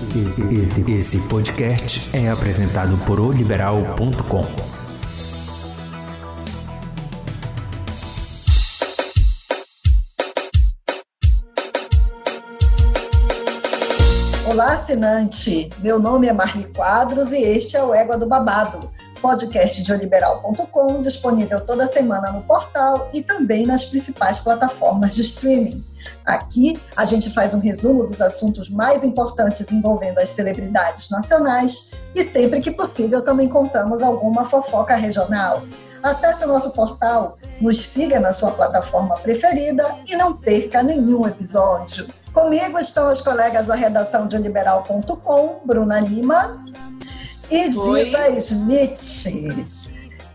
Esse, 0.00 0.92
esse 0.92 1.18
podcast 1.28 2.16
é 2.16 2.30
apresentado 2.30 2.96
por 3.04 3.20
oliberal.com. 3.20 4.46
Olá, 14.50 14.72
assinante! 14.72 15.70
Meu 15.80 15.98
nome 15.98 16.28
é 16.28 16.32
Marli 16.32 16.64
Quadros 16.72 17.30
e 17.32 17.36
este 17.36 17.76
é 17.76 17.82
o 17.82 17.94
Égua 17.94 18.16
do 18.16 18.26
Babado, 18.26 18.90
podcast 19.20 19.82
de 19.82 19.92
oliberal.com, 19.92 21.00
disponível 21.00 21.60
toda 21.60 21.86
semana 21.86 22.32
no 22.32 22.42
portal 22.42 23.08
e 23.12 23.22
também 23.22 23.66
nas 23.66 23.84
principais 23.84 24.38
plataformas 24.38 25.14
de 25.14 25.22
streaming. 25.22 25.84
Aqui 26.24 26.80
a 26.96 27.04
gente 27.04 27.30
faz 27.30 27.54
um 27.54 27.60
resumo 27.60 28.06
dos 28.06 28.20
assuntos 28.20 28.70
mais 28.70 29.04
importantes 29.04 29.70
envolvendo 29.70 30.18
as 30.18 30.30
celebridades 30.30 31.10
nacionais 31.10 31.90
e 32.14 32.24
sempre 32.24 32.60
que 32.60 32.70
possível 32.70 33.22
também 33.22 33.48
contamos 33.48 34.02
alguma 34.02 34.44
fofoca 34.44 34.96
regional. 34.96 35.62
Acesse 36.02 36.44
o 36.44 36.48
nosso 36.48 36.70
portal, 36.70 37.36
nos 37.60 37.78
siga 37.78 38.18
na 38.18 38.32
sua 38.32 38.52
plataforma 38.52 39.16
preferida 39.18 39.84
e 40.08 40.16
não 40.16 40.34
perca 40.34 40.82
nenhum 40.82 41.28
episódio. 41.28 42.08
Comigo 42.32 42.78
estão 42.78 43.08
as 43.08 43.20
colegas 43.20 43.66
da 43.66 43.74
redação 43.74 44.26
de 44.26 44.38
liberal.com, 44.38 45.60
Bruna 45.66 46.00
Lima 46.00 46.64
e 47.50 47.68
Diva 47.68 48.28
Smith. 48.38 49.80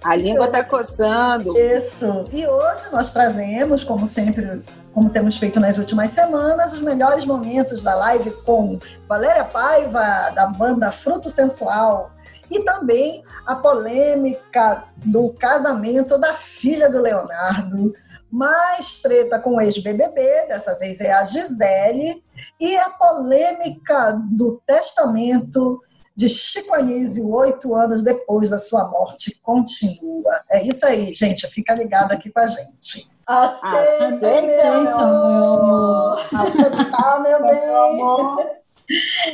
A 0.03 0.15
língua 0.15 0.45
está 0.45 0.63
coçando. 0.63 1.57
Isso. 1.57 2.25
E 2.31 2.45
hoje 2.45 2.83
nós 2.91 3.11
trazemos, 3.11 3.83
como 3.83 4.05
sempre, 4.05 4.63
como 4.93 5.09
temos 5.09 5.37
feito 5.37 5.59
nas 5.59 5.77
últimas 5.77 6.11
semanas, 6.11 6.73
os 6.73 6.81
melhores 6.81 7.25
momentos 7.25 7.81
da 7.81 7.95
live 7.95 8.31
com 8.45 8.79
Valéria 9.09 9.45
Paiva, 9.45 10.29
da 10.35 10.47
banda 10.47 10.91
Fruto 10.91 11.29
Sensual, 11.29 12.11
e 12.51 12.59
também 12.63 13.23
a 13.47 13.55
polêmica 13.55 14.83
do 14.97 15.33
casamento 15.33 16.17
da 16.17 16.33
filha 16.33 16.89
do 16.89 17.01
Leonardo, 17.01 17.93
mais 18.31 19.01
treta 19.01 19.39
com 19.39 19.55
o 19.55 19.61
ex-BBB, 19.61 20.47
dessa 20.47 20.77
vez 20.77 20.99
é 20.99 21.11
a 21.11 21.25
Gisele, 21.25 22.23
e 22.59 22.77
a 22.77 22.89
polêmica 22.91 24.21
do 24.31 24.61
testamento 24.67 25.81
de 26.15 26.29
Chico 26.29 26.73
Anísio, 26.73 27.29
oito 27.29 27.75
anos 27.75 28.01
depois 28.01 28.49
da 28.49 28.57
sua 28.57 28.87
morte, 28.87 29.39
continua. 29.41 30.41
É 30.49 30.63
isso 30.63 30.85
aí, 30.85 31.13
gente. 31.13 31.45
Fica 31.47 31.75
ligado 31.75 32.13
aqui 32.13 32.31
com 32.31 32.39
a 32.39 32.47
gente. 32.47 33.11
Aceita, 33.27 34.05
ah, 36.93 37.19
meu 37.19 37.37
amor! 37.37 38.35
Meu 38.35 38.35
bem! 38.37 38.65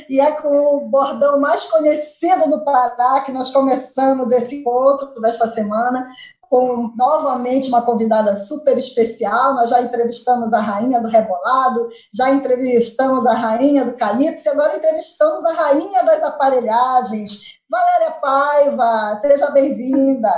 E 0.09 0.19
é 0.19 0.31
com 0.31 0.77
o 0.77 0.89
bordão 0.89 1.39
mais 1.39 1.63
conhecido 1.63 2.49
do 2.49 2.63
Pará 2.63 3.21
que 3.25 3.31
nós 3.31 3.51
começamos 3.51 4.31
esse 4.31 4.61
encontro 4.61 5.19
desta 5.19 5.45
semana, 5.45 6.07
com 6.51 6.91
novamente 6.97 7.69
uma 7.69 7.81
convidada 7.81 8.35
super 8.35 8.77
especial. 8.77 9.55
Nós 9.55 9.69
já 9.69 9.81
entrevistamos 9.81 10.51
a 10.51 10.59
rainha 10.59 10.99
do 10.99 11.07
rebolado, 11.07 11.87
já 12.13 12.29
entrevistamos 12.29 13.25
a 13.25 13.33
rainha 13.33 13.85
do 13.85 13.93
calypso 13.93 14.45
e 14.45 14.51
agora 14.51 14.75
entrevistamos 14.75 15.45
a 15.45 15.53
rainha 15.53 16.03
das 16.03 16.21
aparelhagens. 16.21 17.61
Valéria 17.69 18.11
Paiva, 18.21 19.19
seja 19.21 19.49
bem-vinda. 19.51 20.29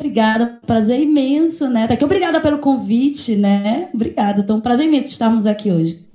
Obrigada, 0.00 0.58
prazer 0.66 1.00
imenso, 1.00 1.68
né? 1.68 1.86
Tá 1.86 1.94
aqui, 1.94 2.04
obrigada 2.04 2.40
pelo 2.40 2.58
convite, 2.58 3.36
né? 3.36 3.88
Obrigada, 3.94 4.40
então, 4.40 4.60
prazer 4.60 4.86
imenso 4.86 5.10
estarmos 5.10 5.46
aqui 5.46 5.70
hoje. 5.70 6.05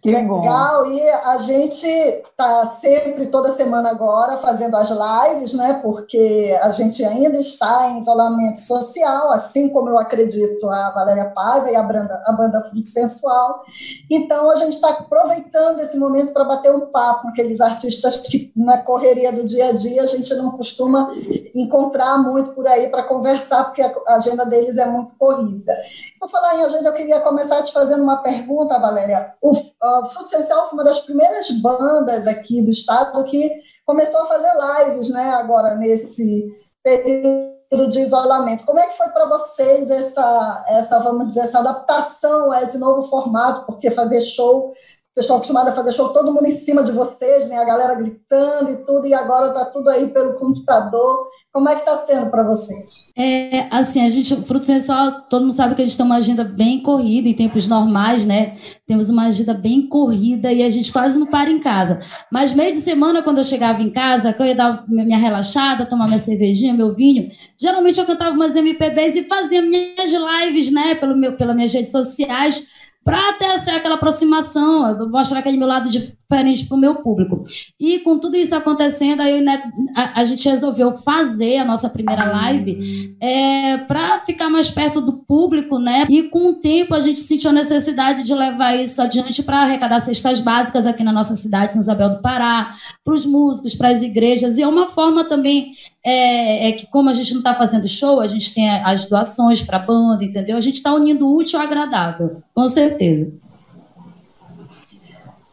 Que 0.00 0.10
legal, 0.10 0.84
bom. 0.84 0.90
e 0.90 1.08
a 1.08 1.36
gente 1.38 1.86
está 1.86 2.66
sempre, 2.66 3.26
toda 3.26 3.50
semana 3.50 3.90
agora, 3.90 4.36
fazendo 4.36 4.76
as 4.76 4.90
lives, 4.90 5.54
né? 5.54 5.80
Porque 5.82 6.56
a 6.62 6.70
gente 6.70 7.04
ainda 7.04 7.38
está 7.38 7.88
em 7.90 7.98
isolamento 7.98 8.60
social, 8.60 9.32
assim 9.32 9.68
como 9.68 9.88
eu 9.88 9.98
acredito 9.98 10.68
a 10.68 10.90
Valéria 10.90 11.26
Paiva 11.26 11.70
e 11.70 11.76
a 11.76 11.82
banda, 11.82 12.22
a 12.24 12.32
banda 12.32 12.62
Fruto 12.62 12.88
Sensual. 12.88 13.62
Então, 14.10 14.50
a 14.50 14.56
gente 14.56 14.74
está 14.74 14.90
aproveitando 14.90 15.80
esse 15.80 15.98
momento 15.98 16.32
para 16.32 16.44
bater 16.44 16.72
um 16.72 16.86
papo 16.86 17.22
com 17.22 17.28
aqueles 17.28 17.60
artistas 17.60 18.16
que, 18.18 18.52
na 18.54 18.78
correria 18.78 19.32
do 19.32 19.44
dia 19.44 19.70
a 19.70 19.72
dia, 19.72 20.02
a 20.02 20.06
gente 20.06 20.32
não 20.34 20.52
costuma 20.52 21.10
encontrar 21.54 22.18
muito 22.18 22.52
por 22.52 22.66
aí 22.68 22.88
para 22.88 23.02
conversar, 23.02 23.64
porque 23.64 23.82
a 23.82 24.14
agenda 24.14 24.44
deles 24.44 24.78
é 24.78 24.86
muito 24.86 25.14
corrida. 25.16 25.76
Vou 26.20 26.28
falar 26.28 26.56
em 26.56 26.62
agenda, 26.62 26.88
eu 26.88 26.94
queria 26.94 27.20
começar 27.20 27.62
te 27.62 27.72
fazendo 27.72 28.02
uma 28.02 28.18
pergunta, 28.18 28.78
Valéria. 28.78 29.34
O 29.40 29.55
o 29.82 30.06
Fruto 30.06 30.26
Essencial 30.26 30.68
foi 30.68 30.78
uma 30.78 30.84
das 30.84 31.00
primeiras 31.00 31.50
bandas 31.60 32.26
aqui 32.26 32.62
do 32.62 32.70
estado 32.70 33.24
que 33.24 33.50
começou 33.84 34.22
a 34.22 34.26
fazer 34.26 34.50
lives, 34.84 35.10
né, 35.10 35.30
agora 35.30 35.76
nesse 35.76 36.46
período 36.82 37.90
de 37.90 38.00
isolamento. 38.00 38.64
Como 38.64 38.78
é 38.78 38.86
que 38.86 38.96
foi 38.96 39.08
para 39.08 39.26
vocês 39.26 39.90
essa, 39.90 40.64
essa, 40.68 40.98
vamos 41.00 41.28
dizer, 41.28 41.40
essa 41.40 41.58
adaptação 41.58 42.52
a 42.52 42.62
esse 42.62 42.78
novo 42.78 43.02
formato? 43.02 43.66
Porque 43.66 43.90
fazer 43.90 44.20
show 44.20 44.72
vocês 45.16 45.24
estão 45.24 45.36
acostumados 45.38 45.72
a 45.72 45.74
fazer 45.74 45.92
show 45.94 46.10
todo 46.10 46.30
mundo 46.30 46.46
em 46.46 46.50
cima 46.50 46.82
de 46.82 46.92
vocês, 46.92 47.48
né? 47.48 47.56
A 47.56 47.64
galera 47.64 47.94
gritando 47.94 48.70
e 48.70 48.84
tudo, 48.84 49.06
e 49.06 49.14
agora 49.14 49.48
está 49.48 49.64
tudo 49.64 49.88
aí 49.88 50.08
pelo 50.08 50.34
computador. 50.34 51.24
Como 51.50 51.70
é 51.70 51.74
que 51.74 51.80
está 51.80 51.96
sendo 51.96 52.30
para 52.30 52.42
vocês? 52.42 53.06
É, 53.16 53.66
assim, 53.74 54.04
a 54.04 54.10
gente, 54.10 54.36
Fruto 54.44 54.66
Sensual, 54.66 55.22
todo 55.22 55.40
mundo 55.40 55.54
sabe 55.54 55.74
que 55.74 55.80
a 55.80 55.86
gente 55.86 55.96
tem 55.96 56.04
uma 56.04 56.16
agenda 56.16 56.44
bem 56.44 56.82
corrida 56.82 57.30
em 57.30 57.34
tempos 57.34 57.66
normais, 57.66 58.26
né? 58.26 58.58
Temos 58.86 59.08
uma 59.08 59.28
agenda 59.28 59.54
bem 59.54 59.88
corrida 59.88 60.52
e 60.52 60.62
a 60.62 60.68
gente 60.68 60.92
quase 60.92 61.18
não 61.18 61.26
para 61.26 61.50
em 61.50 61.60
casa. 61.60 62.02
Mas 62.30 62.52
meio 62.52 62.74
de 62.74 62.80
semana, 62.80 63.22
quando 63.22 63.38
eu 63.38 63.44
chegava 63.44 63.80
em 63.80 63.90
casa, 63.90 64.34
que 64.34 64.42
eu 64.42 64.46
ia 64.46 64.54
dar 64.54 64.84
minha 64.86 65.16
relaxada, 65.16 65.88
tomar 65.88 66.08
minha 66.08 66.18
cervejinha, 66.18 66.74
meu 66.74 66.94
vinho, 66.94 67.30
geralmente 67.58 67.98
eu 67.98 68.04
cantava 68.04 68.36
umas 68.36 68.54
MPBs 68.54 69.16
e 69.16 69.22
fazia 69.22 69.62
minhas 69.62 70.12
lives, 70.12 70.70
né? 70.70 70.94
Pelo 70.94 71.16
meu, 71.16 71.38
pelas 71.38 71.56
minhas 71.56 71.72
redes 71.72 71.90
sociais 71.90 72.76
para 73.06 73.34
ter 73.34 73.56
ser 73.60 73.70
aquela 73.70 73.94
aproximação, 73.94 75.08
mostrar 75.08 75.38
aquele 75.38 75.56
meu 75.56 75.68
lado 75.68 75.88
diferente 76.28 76.66
para 76.66 76.76
o 76.76 76.80
meu 76.80 76.96
público. 76.96 77.44
E 77.78 78.00
com 78.00 78.18
tudo 78.18 78.36
isso 78.36 78.54
acontecendo, 78.54 79.20
aí 79.20 79.40
né, 79.40 79.62
a, 79.94 80.20
a, 80.20 80.24
gente 80.24 80.48
resolveu 80.48 80.92
fazer 80.92 81.58
a 81.58 81.64
nossa 81.64 81.88
primeira 81.88 82.24
live 82.24 83.16
é, 83.20 83.78
para 83.78 84.20
ficar 84.20 84.50
mais 84.50 84.68
perto 84.68 85.00
do 85.00 85.14
público, 85.24 85.78
né? 85.78 86.06
E 86.08 86.24
com 86.24 86.50
o 86.50 86.54
tempo 86.54 86.94
a 86.94 87.00
gente 87.00 87.20
sentiu 87.20 87.50
a 87.50 87.52
necessidade 87.52 88.24
de 88.24 88.34
levar 88.34 88.74
isso 88.74 89.00
adiante 89.00 89.42
para 89.42 89.62
arrecadar 89.62 90.00
cestas 90.00 90.40
básicas 90.40 90.86
aqui 90.86 91.04
na 91.04 91.12
nossa 91.12 91.36
cidade, 91.36 91.72
São 91.72 91.80
Isabel 91.80 92.10
do 92.10 92.22
Pará, 92.22 92.74
para 93.04 93.14
os 93.14 93.24
músicos, 93.24 93.74
para 93.74 93.88
as 93.88 94.02
igrejas, 94.02 94.58
e 94.58 94.62
é 94.62 94.68
uma 94.68 94.88
forma 94.88 95.24
também 95.24 95.74
é, 96.04 96.68
é, 96.68 96.72
que 96.72 96.86
como 96.86 97.10
a 97.10 97.14
gente 97.14 97.32
não 97.32 97.40
está 97.40 97.54
fazendo 97.54 97.88
show, 97.88 98.20
a 98.20 98.28
gente 98.28 98.54
tem 98.54 98.70
as 98.70 99.06
doações 99.06 99.62
para 99.62 99.76
a 99.76 99.80
banda, 99.80 100.24
entendeu? 100.24 100.56
A 100.56 100.60
gente 100.60 100.76
está 100.76 100.94
unindo 100.94 101.26
o 101.26 101.36
útil 101.36 101.58
ao 101.58 101.64
agradável, 101.64 102.42
com 102.54 102.68
certeza. 102.68 103.32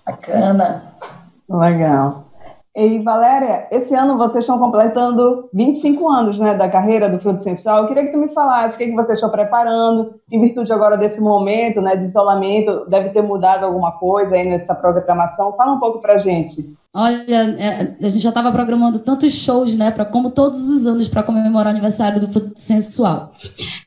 Bacana. 0.05 0.83
Legal. 1.49 2.25
E 2.75 2.97
Valéria, 3.03 3.67
esse 3.69 3.93
ano 3.93 4.17
vocês 4.17 4.43
estão 4.43 4.57
completando 4.57 5.47
25 5.53 6.09
anos 6.09 6.39
né, 6.39 6.55
da 6.55 6.67
carreira 6.67 7.07
do 7.07 7.19
Fruto 7.19 7.43
Sensual. 7.43 7.81
Eu 7.81 7.87
queria 7.87 8.07
que 8.07 8.11
tu 8.11 8.17
me 8.17 8.33
falasse 8.33 8.75
o 8.75 8.77
que, 8.79 8.87
que 8.87 8.95
vocês 8.95 9.17
estão 9.17 9.29
preparando, 9.29 10.15
em 10.31 10.41
virtude 10.41 10.73
agora 10.73 10.97
desse 10.97 11.21
momento 11.21 11.79
né, 11.81 11.95
de 11.95 12.05
isolamento, 12.05 12.85
deve 12.89 13.09
ter 13.09 13.21
mudado 13.21 13.63
alguma 13.63 13.91
coisa 13.91 14.33
aí 14.33 14.49
nessa 14.49 14.73
programação. 14.73 15.53
Fala 15.55 15.73
um 15.73 15.79
pouco 15.79 16.01
para 16.01 16.17
gente. 16.17 16.75
Olha, 16.95 17.55
é, 17.57 17.97
a 18.05 18.09
gente 18.09 18.21
já 18.21 18.29
estava 18.29 18.51
programando 18.51 18.99
tantos 18.99 19.33
shows, 19.33 19.75
né, 19.75 19.89
para 19.89 20.05
como 20.05 20.29
todos 20.29 20.69
os 20.69 20.85
anos 20.85 21.07
para 21.07 21.23
comemorar 21.23 21.73
o 21.73 21.75
aniversário 21.75 22.21
do 22.21 22.27
Fruto 22.27 22.51
Sensual. 22.55 23.33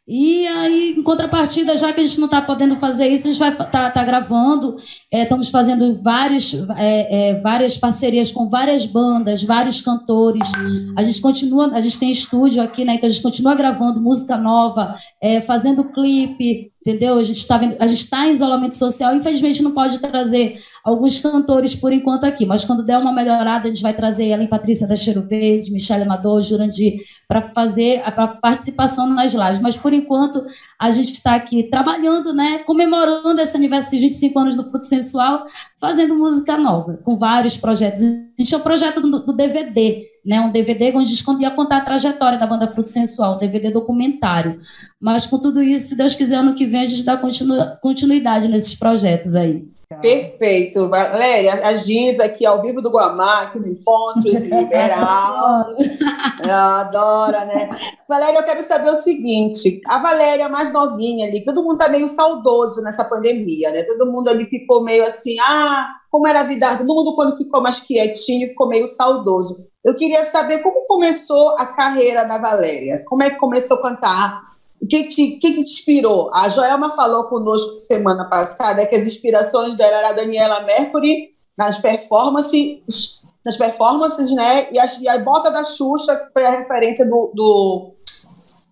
E 0.08 0.44
aí, 0.48 0.96
em 0.98 1.02
contrapartida, 1.04 1.76
já 1.76 1.92
que 1.92 2.00
a 2.00 2.04
gente 2.04 2.18
não 2.18 2.24
está 2.24 2.42
podendo 2.42 2.76
fazer 2.78 3.06
isso, 3.06 3.28
a 3.28 3.30
gente 3.30 3.38
vai 3.38 3.52
estar 3.52 3.66
tá, 3.66 3.90
tá 3.90 4.04
gravando. 4.04 4.76
É, 5.08 5.22
estamos 5.22 5.50
fazendo 5.50 6.02
vários, 6.02 6.52
é, 6.76 7.30
é, 7.30 7.40
várias 7.40 7.78
parcerias 7.78 8.32
com 8.32 8.48
várias 8.48 8.84
bandas, 8.84 9.44
vários 9.44 9.80
cantores. 9.80 10.50
A 10.96 11.02
gente 11.04 11.20
continua, 11.20 11.68
a 11.74 11.80
gente 11.80 12.00
tem 12.00 12.10
estúdio 12.10 12.60
aqui, 12.60 12.84
né? 12.84 12.94
Então 12.94 13.08
a 13.08 13.12
gente 13.12 13.22
continua 13.22 13.54
gravando 13.54 14.00
música 14.00 14.36
nova, 14.36 14.96
é, 15.22 15.40
fazendo 15.40 15.92
clipe, 15.92 16.72
entendeu? 16.86 17.18
A 17.18 17.24
gente 17.24 17.38
está 17.38 17.60
está 17.84 18.28
em 18.28 18.30
isolamento 18.30 18.76
social, 18.76 19.14
infelizmente 19.16 19.60
não 19.62 19.72
pode 19.72 19.98
trazer 19.98 20.62
alguns 20.84 21.18
cantores 21.18 21.74
por 21.74 21.92
enquanto 21.92 22.22
aqui, 22.22 22.46
mas 22.46 22.64
quando 22.64 22.84
der 22.84 22.96
uma 22.98 23.12
melhorada, 23.12 23.66
a 23.66 23.70
gente 23.70 23.82
vai 23.82 23.92
trazer 23.92 24.28
ela 24.28 24.44
em 24.44 24.46
Patrícia 24.46 24.86
da 24.86 24.96
Cheiro 24.96 25.26
Verde, 25.26 25.72
Michelle 25.72 26.04
Amador, 26.04 26.40
Jurandir, 26.42 27.00
para 27.26 27.42
fazer 27.52 28.02
a, 28.04 28.10
a, 28.10 28.28
participação 28.28 29.08
nas 29.08 29.34
lives. 29.34 29.60
Mas 29.60 29.76
por 29.76 29.92
enquanto 29.92 30.46
a 30.78 30.92
gente 30.92 31.12
está 31.12 31.34
aqui 31.34 31.64
trabalhando, 31.64 32.32
né, 32.32 32.58
comemorando 32.58 33.40
esse 33.40 33.56
aniversário 33.56 33.98
de 33.98 34.04
25 34.04 34.38
anos 34.38 34.56
do 34.56 34.70
Fruto 34.70 34.86
Sensual, 34.86 35.46
fazendo 35.80 36.14
música 36.14 36.56
nova, 36.56 36.98
com 37.04 37.16
vários 37.16 37.56
projetos. 37.56 38.02
A 38.02 38.42
gente 38.42 38.54
é 38.54 38.56
o 38.56 38.60
projeto 38.60 39.00
do, 39.00 39.24
do 39.24 39.32
DVD, 39.32 40.06
né, 40.24 40.40
um 40.40 40.50
DVD 40.50 40.90
onde 40.90 41.12
a 41.12 41.14
gente 41.14 41.42
ia 41.42 41.50
contar 41.50 41.78
a 41.78 41.84
trajetória 41.84 42.38
da 42.38 42.46
banda 42.46 42.68
Fruto 42.68 42.88
Sensual, 42.88 43.36
um 43.36 43.38
DVD 43.38 43.70
documentário. 43.70 44.58
Mas 45.00 45.26
com 45.26 45.38
tudo 45.38 45.62
isso, 45.62 45.88
se 45.88 45.96
Deus 45.96 46.14
quiser, 46.14 46.36
ano 46.36 46.54
que 46.54 46.66
vem 46.66 46.82
a 46.82 46.86
gente 46.86 47.04
dá 47.04 47.16
continu, 47.16 47.54
continuidade 47.80 48.48
nesses 48.48 48.74
projetos 48.74 49.34
aí. 49.34 49.68
Perfeito. 49.88 50.88
Valéria, 50.88 51.64
a 51.64 51.76
Giz 51.76 52.18
aqui 52.18 52.44
ao 52.44 52.60
vivo 52.60 52.82
do 52.82 52.90
Guamá, 52.90 53.42
aqui 53.42 53.60
no 53.60 53.68
Encontros 53.68 54.40
Liberal. 54.40 55.76
Adora, 56.42 57.44
né? 57.44 57.70
Valéria, 58.08 58.40
eu 58.40 58.44
quero 58.44 58.62
saber 58.62 58.90
o 58.90 58.96
seguinte: 58.96 59.80
a 59.86 59.98
Valéria 59.98 60.48
mais 60.48 60.72
novinha 60.72 61.28
ali, 61.28 61.44
todo 61.44 61.62
mundo 61.62 61.78
tá 61.78 61.88
meio 61.88 62.08
saudoso 62.08 62.82
nessa 62.82 63.04
pandemia, 63.04 63.70
né? 63.70 63.84
Todo 63.84 64.10
mundo 64.10 64.28
ali 64.28 64.46
ficou 64.46 64.82
meio 64.82 65.04
assim, 65.06 65.36
ah, 65.38 65.86
como 66.10 66.26
era 66.26 66.40
a 66.40 66.44
vida, 66.44 66.78
todo 66.78 66.92
mundo 66.92 67.14
quando 67.14 67.36
ficou 67.36 67.62
mais 67.62 67.78
quietinho 67.78 68.48
ficou 68.48 68.68
meio 68.68 68.88
saudoso. 68.88 69.68
Eu 69.84 69.94
queria 69.94 70.24
saber 70.24 70.64
como 70.64 70.84
começou 70.88 71.56
a 71.58 71.64
carreira 71.64 72.24
da 72.24 72.38
Valéria, 72.38 73.04
como 73.06 73.22
é 73.22 73.30
que 73.30 73.36
começou 73.36 73.76
a 73.76 73.82
cantar, 73.82 74.55
o 74.80 74.86
que 74.86 75.04
te, 75.04 75.38
que 75.38 75.52
te 75.52 75.60
inspirou? 75.60 76.30
A 76.34 76.48
Joelma 76.48 76.90
falou 76.94 77.24
conosco 77.24 77.72
semana 77.72 78.24
passada 78.26 78.86
que 78.86 78.94
as 78.94 79.06
inspirações 79.06 79.76
dela 79.76 79.96
era 79.96 80.08
a 80.10 80.12
Daniela 80.12 80.60
Mercury 80.62 81.30
nas 81.56 81.78
performances, 81.78 83.22
nas 83.44 83.56
performances, 83.56 84.30
né? 84.32 84.68
E 84.70 84.78
a, 84.78 84.86
e 85.00 85.08
a 85.08 85.18
bota 85.24 85.50
da 85.50 85.64
Xuxa 85.64 86.28
foi 86.32 86.44
a 86.44 86.50
referência 86.50 87.06
do, 87.06 87.32
do, 87.34 87.94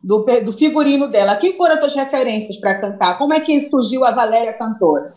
do, 0.03 0.27
do 0.45 0.53
figurino 0.53 1.09
dela. 1.09 1.37
Quem 1.37 1.57
foram 1.57 1.75
as 1.75 1.81
tuas 1.81 1.95
referências 1.95 2.59
para 2.59 2.81
cantar? 2.81 3.17
Como 3.17 3.33
é 3.33 3.41
que 3.41 3.61
surgiu 3.63 4.05
a 4.05 4.11
Valéria 4.11 4.53
cantora? 4.53 5.13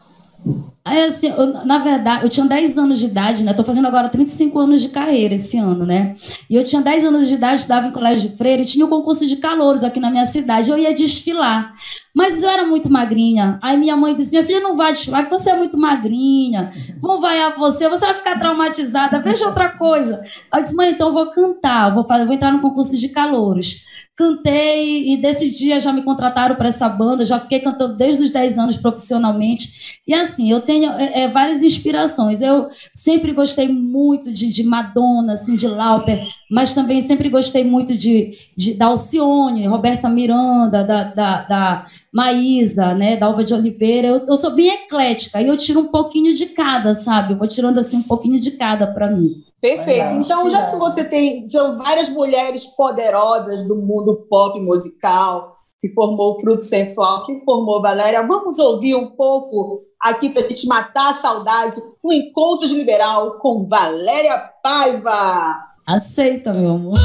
Assim, 0.87 1.27
eu, 1.27 1.65
na 1.65 1.79
verdade, 1.79 2.23
eu 2.23 2.29
tinha 2.29 2.45
10 2.45 2.77
anos 2.77 2.99
de 2.99 3.05
idade, 3.05 3.43
né? 3.43 3.53
Tô 3.53 3.63
fazendo 3.63 3.87
agora 3.87 4.09
35 4.09 4.59
anos 4.59 4.81
de 4.81 4.89
carreira 4.89 5.35
esse 5.35 5.57
ano, 5.57 5.85
né? 5.85 6.15
E 6.49 6.55
eu 6.55 6.63
tinha 6.63 6.81
10 6.81 7.05
anos 7.05 7.27
de 7.27 7.33
idade, 7.33 7.61
estava 7.61 7.87
em 7.87 7.91
colégio 7.91 8.29
de 8.29 8.37
freira 8.37 8.61
e 8.61 8.65
tinha 8.65 8.85
um 8.85 8.89
concurso 8.89 9.25
de 9.25 9.35
calouros 9.37 9.83
aqui 9.83 9.99
na 9.99 10.09
minha 10.09 10.25
cidade. 10.25 10.69
Eu 10.69 10.77
ia 10.77 10.93
desfilar. 10.93 11.73
Mas 12.15 12.41
eu 12.41 12.49
era 12.49 12.65
muito 12.65 12.89
magrinha. 12.89 13.59
Aí 13.61 13.77
minha 13.77 13.95
mãe 13.95 14.15
disse: 14.15 14.31
Minha 14.31 14.43
filha 14.43 14.59
não 14.59 14.75
vai 14.75 14.91
desfilar, 14.93 15.25
que 15.25 15.29
você 15.29 15.51
é 15.51 15.55
muito 15.55 15.77
magrinha. 15.77 16.71
Vão 16.99 17.19
vaiar 17.19 17.57
você, 17.57 17.87
você 17.87 18.05
vai 18.05 18.15
ficar 18.15 18.39
traumatizada. 18.39 19.19
Veja 19.21 19.45
outra 19.45 19.69
coisa. 19.69 20.21
Aí 20.51 20.59
eu 20.59 20.63
disse: 20.63 20.75
Mãe, 20.75 20.91
então 20.91 21.09
eu 21.09 21.13
vou 21.13 21.31
cantar, 21.31 21.93
vou, 21.93 22.05
fazer, 22.05 22.25
vou 22.25 22.33
entrar 22.33 22.51
no 22.51 22.61
concurso 22.61 22.97
de 22.97 23.09
calouros 23.09 23.85
cantei 24.17 25.13
e 25.13 25.21
desse 25.21 25.47
dia 25.51 25.79
já 25.79 25.93
me 25.93 26.01
contrataram 26.01 26.55
para 26.55 26.69
essa 26.69 26.89
banda, 26.89 27.23
já 27.23 27.39
fiquei 27.39 27.59
cantando 27.59 27.95
desde 27.95 28.23
os 28.23 28.31
10 28.31 28.57
anos 28.57 28.75
profissionalmente. 28.75 30.01
E 30.07 30.13
assim, 30.13 30.51
eu 30.51 30.61
tenho 30.61 30.76
é, 30.85 31.23
é, 31.23 31.31
várias 31.31 31.63
inspirações. 31.63 32.41
Eu 32.41 32.67
sempre 32.93 33.33
gostei 33.33 33.67
muito 33.67 34.31
de, 34.31 34.49
de 34.49 34.63
Madonna, 34.63 35.33
assim, 35.33 35.55
de 35.55 35.67
Lauper, 35.67 36.19
mas 36.49 36.73
também 36.73 37.01
sempre 37.01 37.29
gostei 37.29 37.63
muito 37.63 37.95
de, 37.95 38.31
de 38.55 38.73
da 38.73 38.87
Alcione, 38.87 39.67
Roberta 39.67 40.09
Miranda, 40.09 40.83
da, 40.83 41.03
da, 41.03 41.41
da 41.43 41.85
Maísa, 42.13 42.93
né, 42.93 43.17
da 43.17 43.25
Alva 43.27 43.43
de 43.43 43.53
Oliveira. 43.53 44.07
Eu, 44.07 44.25
eu 44.25 44.37
sou 44.37 44.51
bem 44.51 44.69
eclética 44.69 45.41
e 45.41 45.47
eu 45.47 45.57
tiro 45.57 45.81
um 45.81 45.87
pouquinho 45.87 46.33
de 46.33 46.47
cada, 46.47 46.93
sabe? 46.93 47.33
Eu 47.33 47.37
vou 47.37 47.47
tirando 47.47 47.79
assim 47.79 47.97
um 47.97 48.03
pouquinho 48.03 48.39
de 48.39 48.51
cada 48.51 48.87
para 48.87 49.09
mim. 49.09 49.43
Perfeito. 49.59 50.13
Então, 50.13 50.49
já 50.49 50.69
que 50.69 50.77
você 50.77 51.03
tem 51.03 51.47
são 51.47 51.77
várias 51.77 52.09
mulheres 52.09 52.65
poderosas 52.65 53.67
do 53.67 53.75
mundo 53.75 54.27
pop 54.29 54.59
musical, 54.59 55.56
que 55.81 55.89
formou 55.89 56.33
o 56.33 56.39
Fruto 56.39 56.63
Sensual, 56.63 57.25
que 57.25 57.39
formou 57.45 57.81
Valéria, 57.81 58.25
vamos 58.25 58.57
ouvir 58.59 58.95
um 58.95 59.07
pouco 59.07 59.83
aqui 60.01 60.29
para 60.29 60.45
a 60.45 60.49
gente 60.49 60.67
matar 60.67 61.09
a 61.09 61.13
saudade, 61.13 61.79
o 62.03 62.13
Encontros 62.13 62.71
Liberal 62.71 63.39
com 63.39 63.67
Valéria 63.67 64.37
Paiva. 64.63 65.55
Aceita, 65.85 66.53
meu 66.53 66.71
amor. 66.71 66.97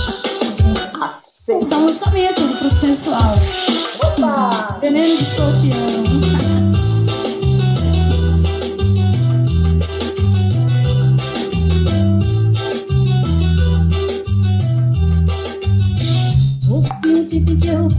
Aceita. 1.01 1.67
Só 1.67 1.79
lançamento 1.79 2.41
do 2.41 2.57
Fruto 2.57 2.77
Sensual. 2.77 3.35
Opa! 4.03 4.79
Veneno 4.81 5.17
de 5.17 5.23
escorpião. 5.23 6.12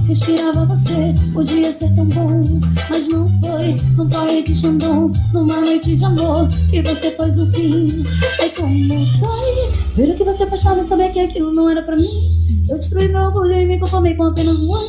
Respirava 0.08 0.66
você 0.66 1.14
podia 1.34 1.72
ser 1.72 1.94
tão 1.96 2.06
bom, 2.06 2.44
mas 2.90 3.08
não 3.08 3.30
foi. 3.40 3.76
Num 3.96 4.10
corre 4.10 4.44
de 4.44 4.56
Xandão, 4.56 5.12
numa 5.34 5.62
noite 5.62 5.96
de 5.96 6.06
amor, 6.06 6.48
que 6.70 6.82
você 6.82 7.12
pôs 7.12 7.40
o 7.40 7.52
fim. 7.52 8.04
Aí 8.40 8.50
como 8.52 9.08
foi? 9.20 9.96
Ver 9.96 10.14
o 10.14 10.18
que 10.18 10.24
você 10.24 10.46
postava 10.46 10.82
e 10.82 10.84
saber 10.84 11.12
que 11.12 11.20
aquilo 11.20 11.52
não 11.54 11.70
era 11.70 11.82
pra 11.84 11.96
mim. 11.96 12.34
Eu 12.70 12.78
destruí 12.78 13.08
meu 13.08 13.22
orgulho 13.22 13.54
e 13.54 13.66
me 13.66 13.80
conformei 13.80 14.16
com 14.16 14.24
apenas 14.24 14.60
um 14.60 14.72
oi. 14.72 14.88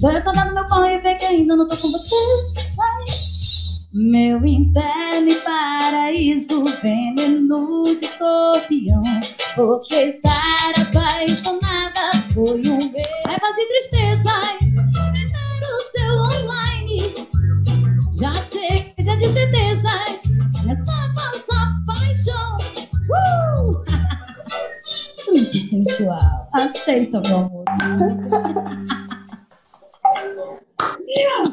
Vai 0.00 0.16
acordar 0.16 0.46
no 0.46 0.54
meu 0.54 0.66
corre 0.66 0.96
e 0.96 1.00
ver 1.00 1.16
que 1.16 1.24
ainda 1.24 1.56
não 1.56 1.68
tô 1.68 1.76
com 1.76 1.90
você. 1.90 2.14
Meu 3.96 4.44
inferno 4.44 5.28
e 5.28 5.34
paraíso, 5.36 6.64
veneno 6.82 7.84
de 7.84 8.04
escorpião. 8.04 9.02
Porque 9.54 9.94
estar 9.94 10.72
apaixonada 10.76 12.13
foi 12.34 12.42
um 12.42 12.90
beijo. 12.90 13.08
Revas 13.26 13.56
e 13.56 13.68
tristezas, 13.68 14.58
comentar 14.92 15.60
o 15.62 15.80
seu 15.92 16.12
online. 16.18 16.98
Já 18.20 18.34
chega 18.34 19.16
de 19.16 19.28
certezas 19.28 20.24
nessa 20.66 21.14
falsa 21.14 21.58
paixão. 21.86 22.56
Uh! 23.08 23.84
Muito 25.32 25.58
sensual. 25.68 26.50
Aceita, 26.52 27.22
meu 27.26 27.36
amor. 27.36 27.64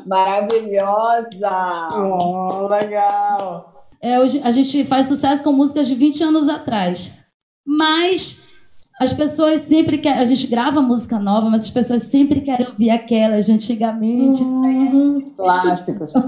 Maravilhosa! 0.08 1.90
Oh, 1.94 2.68
legal! 2.68 3.88
É, 4.02 4.20
hoje, 4.20 4.42
a 4.44 4.50
gente 4.50 4.84
faz 4.86 5.06
sucesso 5.06 5.44
com 5.44 5.54
músicas 5.54 5.88
de 5.88 5.94
20 5.94 6.24
anos 6.24 6.50
atrás. 6.50 7.24
Mas 7.64 8.51
as 9.02 9.12
pessoas 9.12 9.62
sempre 9.62 9.98
querem. 9.98 10.20
A 10.20 10.26
gente 10.26 10.46
grava 10.46 10.80
música 10.80 11.18
nova, 11.18 11.50
mas 11.50 11.64
as 11.64 11.72
pessoas 11.72 12.04
sempre 12.04 12.42
querem 12.42 12.68
ouvir 12.68 12.92
aquelas 12.92 13.48
de 13.48 13.52
antigamente. 13.52 14.44
Uhum. 14.44 15.22
Clássicos. 15.36 16.14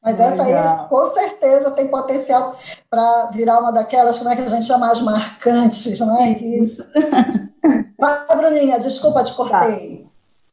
Mas 0.00 0.20
essa 0.20 0.42
aí, 0.42 0.88
com 0.88 1.06
certeza, 1.06 1.72
tem 1.72 1.88
potencial 1.88 2.54
para 2.88 3.26
virar 3.32 3.58
uma 3.58 3.70
daquelas, 3.72 4.16
como 4.16 4.30
é 4.30 4.36
que 4.36 4.42
a 4.42 4.48
gente 4.48 4.64
chama, 4.64 4.90
as 4.90 5.02
marcantes, 5.02 6.00
não 6.00 6.22
é 6.22 6.30
isso? 6.30 6.82
Vai, 7.98 8.36
Bruninha, 8.36 8.78
desculpa, 8.78 9.24
te 9.24 9.34
cortei. 9.34 10.04
Tá. 10.04 10.08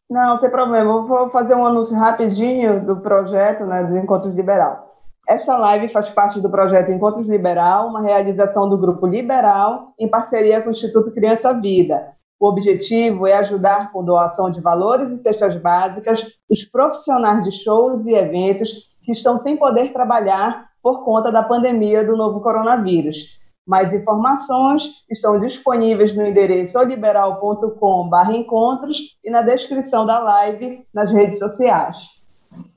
Não, 0.10 0.38
sem 0.40 0.50
problema. 0.50 0.92
Eu 0.92 1.06
vou 1.06 1.30
fazer 1.30 1.56
um 1.56 1.66
anúncio 1.66 1.96
rapidinho 1.96 2.86
do 2.86 2.98
projeto 2.98 3.66
né, 3.66 3.84
do 3.84 3.98
Encontros 3.98 4.34
Liberal. 4.34 4.95
Esta 5.28 5.58
live 5.58 5.90
faz 5.90 6.08
parte 6.10 6.40
do 6.40 6.52
projeto 6.52 6.92
Encontros 6.92 7.28
Liberal, 7.28 7.90
uma 7.90 8.04
realização 8.04 8.70
do 8.70 8.78
Grupo 8.78 9.08
Liberal 9.08 9.92
em 10.00 10.08
parceria 10.08 10.62
com 10.62 10.70
o 10.70 10.72
Instituto 10.72 11.12
Criança 11.12 11.52
Vida. 11.52 12.14
O 12.40 12.48
objetivo 12.48 13.26
é 13.26 13.34
ajudar 13.34 13.92
com 13.92 14.06
doação 14.06 14.52
de 14.52 14.62
valores 14.62 15.12
e 15.12 15.18
cestas 15.18 15.56
básicas 15.56 16.24
os 16.48 16.64
profissionais 16.64 17.44
de 17.44 17.52
shows 17.52 18.06
e 18.06 18.14
eventos 18.14 18.70
que 19.04 19.14
estão 19.14 19.40
sem 19.40 19.58
poder 19.58 19.92
trabalhar 19.92 20.68
por 20.84 21.04
conta 21.04 21.32
da 21.32 21.42
pandemia 21.42 22.06
do 22.06 22.16
novo 22.16 22.40
coronavírus. 22.40 23.18
Mais 23.66 23.92
informações 23.96 24.92
estão 25.10 25.40
disponíveis 25.40 26.16
no 26.16 26.24
endereço 26.24 26.80
liberal.com/encontros 26.84 29.00
e 29.24 29.32
na 29.32 29.42
descrição 29.42 30.06
da 30.06 30.20
live 30.20 30.86
nas 30.94 31.10
redes 31.10 31.40
sociais. 31.40 32.15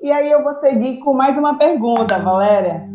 E 0.00 0.12
aí 0.12 0.30
eu 0.30 0.42
vou 0.42 0.54
seguir 0.60 0.98
com 0.98 1.12
mais 1.12 1.36
uma 1.36 1.58
pergunta, 1.58 2.18
Valéria. 2.18 2.88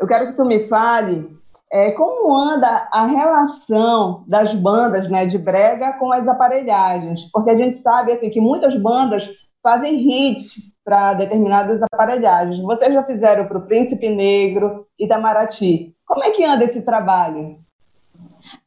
Eu 0.00 0.06
quero 0.06 0.28
que 0.28 0.36
tu 0.36 0.44
me 0.44 0.66
fale 0.66 1.28
é, 1.70 1.90
como 1.92 2.34
anda 2.36 2.88
a 2.92 3.06
relação 3.06 4.24
das 4.26 4.54
bandas 4.54 5.08
né, 5.08 5.26
de 5.26 5.36
brega 5.36 5.92
com 5.94 6.12
as 6.12 6.26
aparelhagens, 6.26 7.28
porque 7.32 7.50
a 7.50 7.56
gente 7.56 7.76
sabe 7.76 8.12
assim 8.12 8.30
que 8.30 8.40
muitas 8.40 8.74
bandas 8.76 9.28
fazem 9.62 9.96
hits 10.08 10.72
para 10.84 11.12
determinadas 11.14 11.82
aparelhagens. 11.82 12.62
Vocês 12.62 12.94
já 12.94 13.02
fizeram 13.02 13.46
para 13.46 13.58
o 13.58 13.66
Príncipe 13.66 14.08
Negro, 14.08 14.86
Itamaraty. 14.98 15.94
Como 16.06 16.24
é 16.24 16.30
que 16.30 16.44
anda 16.44 16.64
esse 16.64 16.82
trabalho? 16.82 17.58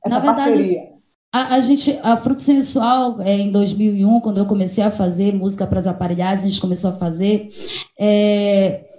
Essa 0.06 0.16
Na 0.16 0.20
verdade, 0.20 0.50
parceria? 0.50 0.92
A, 1.34 1.56
a, 1.56 1.60
gente, 1.62 1.98
a 2.04 2.18
Fruto 2.18 2.42
Sensual, 2.42 3.22
é, 3.22 3.38
em 3.38 3.52
2001, 3.52 4.20
quando 4.20 4.40
eu 4.40 4.46
comecei 4.46 4.84
a 4.84 4.92
fazer 4.92 5.34
música 5.34 5.66
para 5.66 5.80
as 5.80 5.88
aparelhagens, 5.88 6.46
a 6.46 6.50
gente 6.50 6.60
começou 6.60 6.92
a 6.92 6.98
fazer. 6.98 7.50
É, 7.98 8.91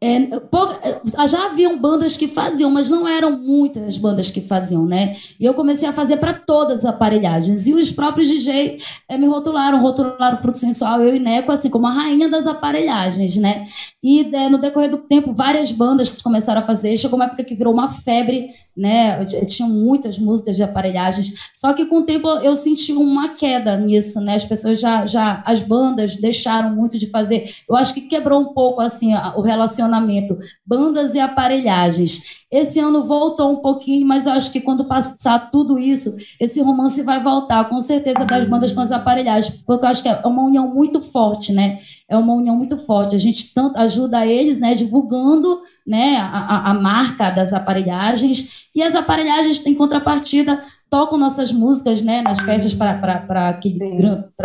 é, 0.00 1.26
já 1.26 1.46
haviam 1.46 1.76
bandas 1.78 2.16
que 2.16 2.28
faziam, 2.28 2.70
mas 2.70 2.88
não 2.88 3.06
eram 3.06 3.36
muitas 3.36 3.98
bandas 3.98 4.30
que 4.30 4.40
faziam, 4.40 4.86
né? 4.86 5.16
E 5.40 5.44
eu 5.44 5.54
comecei 5.54 5.88
a 5.88 5.92
fazer 5.92 6.18
para 6.18 6.34
todas 6.34 6.80
as 6.80 6.84
aparelhagens. 6.84 7.66
E 7.66 7.74
os 7.74 7.90
próprios 7.90 8.28
DJ 8.28 8.78
é, 9.08 9.18
me 9.18 9.26
rotularam, 9.26 9.80
rotularam 9.80 10.38
Fruto 10.38 10.58
Sensual, 10.58 11.02
eu 11.02 11.16
e 11.16 11.18
Neco, 11.18 11.50
assim, 11.50 11.68
como 11.68 11.88
a 11.88 11.90
rainha 11.90 12.28
das 12.28 12.46
aparelhagens, 12.46 13.36
né? 13.36 13.66
E 14.00 14.20
é, 14.34 14.48
no 14.48 14.58
decorrer 14.58 14.90
do 14.90 14.98
tempo, 14.98 15.32
várias 15.32 15.72
bandas 15.72 16.10
começaram 16.22 16.60
a 16.60 16.66
fazer. 16.66 16.96
Chegou 16.96 17.18
uma 17.18 17.26
época 17.26 17.42
que 17.42 17.56
virou 17.56 17.72
uma 17.72 17.88
febre 17.88 18.50
né? 18.78 19.20
Eu, 19.20 19.40
eu 19.40 19.46
tinha 19.46 19.68
muitas 19.68 20.20
músicas 20.20 20.54
de 20.54 20.62
aparelhagens, 20.62 21.50
só 21.52 21.72
que 21.72 21.86
com 21.86 21.98
o 21.98 22.04
tempo 22.04 22.28
eu 22.28 22.54
senti 22.54 22.92
uma 22.92 23.30
queda 23.30 23.76
nisso, 23.76 24.20
né? 24.20 24.36
As 24.36 24.44
pessoas 24.44 24.78
já, 24.78 25.04
já 25.04 25.42
as 25.44 25.60
bandas 25.60 26.16
deixaram 26.16 26.76
muito 26.76 26.96
de 26.96 27.08
fazer. 27.08 27.52
Eu 27.68 27.74
acho 27.74 27.92
que 27.92 28.02
quebrou 28.02 28.40
um 28.40 28.54
pouco 28.54 28.80
assim 28.80 29.12
o 29.36 29.40
relacionamento 29.40 29.87
relacionamento, 29.88 30.38
bandas 30.64 31.14
e 31.14 31.20
aparelhagens. 31.20 32.38
Esse 32.50 32.78
ano 32.78 33.04
voltou 33.04 33.52
um 33.52 33.56
pouquinho, 33.56 34.06
mas 34.06 34.26
eu 34.26 34.32
acho 34.32 34.52
que 34.52 34.60
quando 34.60 34.86
passar 34.86 35.50
tudo 35.50 35.78
isso, 35.78 36.14
esse 36.40 36.60
romance 36.62 37.02
vai 37.02 37.22
voltar, 37.22 37.68
com 37.68 37.80
certeza, 37.80 38.24
das 38.24 38.46
bandas 38.46 38.72
com 38.72 38.80
as 38.80 38.92
aparelhagens, 38.92 39.54
porque 39.66 39.84
eu 39.84 39.88
acho 39.88 40.02
que 40.02 40.08
é 40.08 40.20
uma 40.24 40.44
união 40.44 40.68
muito 40.68 41.00
forte, 41.00 41.52
né? 41.52 41.80
É 42.08 42.16
uma 42.16 42.32
união 42.32 42.56
muito 42.56 42.76
forte. 42.78 43.14
A 43.14 43.18
gente 43.18 43.52
tanto 43.52 43.78
ajuda 43.78 44.26
eles, 44.26 44.60
né, 44.60 44.74
divulgando 44.74 45.60
né, 45.86 46.16
a, 46.16 46.70
a 46.70 46.74
marca 46.74 47.30
das 47.30 47.52
aparelhagens, 47.52 48.66
e 48.74 48.82
as 48.82 48.94
aparelhagens, 48.94 49.64
em 49.66 49.74
contrapartida, 49.74 50.62
tocam 50.90 51.18
nossas 51.18 51.52
músicas 51.52 52.02
né, 52.02 52.22
nas 52.22 52.40
festas 52.40 52.74
para 52.74 53.58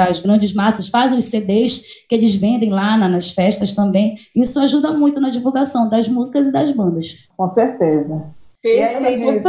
as 0.10 0.20
grandes 0.20 0.54
massas, 0.54 0.88
fazem 0.88 1.18
os 1.18 1.26
CDs 1.26 1.84
que 2.08 2.16
eles 2.16 2.36
vendem 2.36 2.70
lá 2.70 2.98
na, 2.98 3.08
nas 3.08 3.32
festas 3.32 3.74
também. 3.74 4.18
Isso 4.36 4.60
ajuda 4.60 4.92
muito 4.92 5.20
na 5.20 5.30
divulgação 5.30 5.90
das 5.90 6.08
músicas 6.08 6.48
e 6.48 6.52
das 6.52 6.72
bandas. 6.72 7.28
Com 7.36 7.52
certeza. 7.52 8.34
Perfeito. 8.62 9.44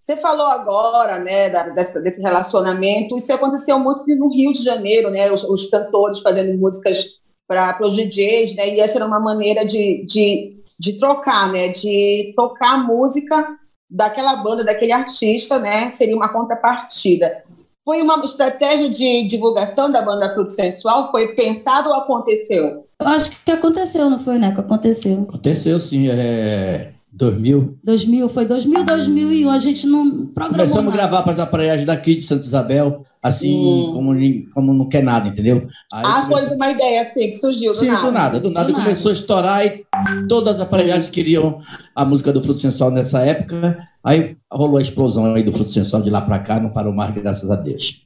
Você, 0.00 0.16
falou 0.16 0.46
agora 0.46 1.18
né, 1.18 1.50
da, 1.50 1.64
desse, 1.70 2.00
desse, 2.00 2.22
relacionamento. 2.22 3.16
Isso 3.16 3.30
aconteceu 3.32 3.78
muito 3.78 4.06
no 4.16 4.32
Rio 4.32 4.54
de 4.54 4.62
Janeiro, 4.62 5.10
né? 5.10 5.30
Os, 5.30 5.44
os 5.44 5.66
cantores 5.66 6.20
fazendo 6.20 6.56
músicas 6.58 7.20
para 7.46 7.78
os 7.82 7.94
DJs, 7.94 8.54
né? 8.56 8.74
E 8.74 8.80
essa 8.80 8.96
era 8.96 9.06
uma 9.06 9.20
maneira 9.20 9.66
de, 9.66 10.06
de, 10.06 10.52
de 10.78 10.98
trocar, 10.98 11.52
né? 11.52 11.68
De 11.68 12.32
tocar 12.34 12.86
música 12.86 13.57
daquela 13.90 14.36
banda, 14.36 14.64
daquele 14.64 14.92
artista, 14.92 15.58
né? 15.58 15.90
Seria 15.90 16.16
uma 16.16 16.28
contrapartida. 16.28 17.42
Foi 17.84 18.02
uma 18.02 18.22
estratégia 18.22 18.90
de 18.90 19.26
divulgação 19.26 19.90
da 19.90 20.02
banda 20.02 20.34
Fruto 20.34 20.50
Sensual? 20.50 21.10
Foi 21.10 21.34
pensado 21.34 21.88
ou 21.88 21.94
aconteceu? 21.94 22.86
Eu 23.00 23.06
acho 23.06 23.30
que 23.44 23.50
aconteceu, 23.50 24.10
não 24.10 24.18
foi, 24.18 24.38
né? 24.38 24.52
Que 24.52 24.60
aconteceu. 24.60 25.22
Aconteceu, 25.22 25.80
sim. 25.80 26.08
É... 26.08 26.92
2000? 27.10 27.78
2000, 27.82 28.28
foi 28.28 28.44
2000, 28.44 28.84
2001. 28.84 29.50
A 29.50 29.58
gente 29.58 29.86
não 29.86 30.26
programou 30.26 30.66
Começamos 30.66 30.92
a 30.92 30.96
gravar 30.96 31.22
para 31.22 31.32
as 31.32 31.38
aparelhagens 31.38 31.86
daqui 31.86 32.14
de 32.14 32.22
Santa 32.22 32.44
Isabel 32.44 33.04
assim, 33.22 33.88
hum. 33.88 33.92
como, 33.94 34.14
como 34.52 34.74
não 34.74 34.88
quer 34.88 35.02
nada, 35.02 35.28
entendeu? 35.28 35.66
Aí 35.92 36.04
ah, 36.04 36.22
começou... 36.22 36.48
foi 36.48 36.56
uma 36.56 36.70
ideia 36.70 37.02
assim, 37.02 37.30
que 37.30 37.34
surgiu 37.34 37.72
do 37.72 37.80
Sim, 37.80 37.86
nada. 37.88 38.02
do 38.02 38.12
nada. 38.12 38.40
Do 38.40 38.50
nada 38.50 38.68
do 38.68 38.74
começou 38.74 39.10
nada. 39.10 39.10
a 39.10 39.20
estourar 39.20 39.66
e 39.66 39.86
todas 40.28 40.54
as 40.54 40.60
aparelhagens 40.60 41.08
queriam 41.08 41.58
a 41.94 42.04
música 42.04 42.32
do 42.32 42.42
Fruto 42.42 42.60
Sensual 42.60 42.90
nessa 42.90 43.20
época. 43.20 43.78
Aí 44.04 44.36
rolou 44.50 44.78
a 44.78 44.82
explosão 44.82 45.34
aí 45.34 45.42
do 45.42 45.52
Fruto 45.52 45.70
Sensual 45.70 46.00
de 46.02 46.10
lá 46.10 46.20
para 46.20 46.38
cá, 46.38 46.60
não 46.60 46.70
parou 46.70 46.94
mais, 46.94 47.14
graças 47.14 47.50
a 47.50 47.56
Deus. 47.56 48.02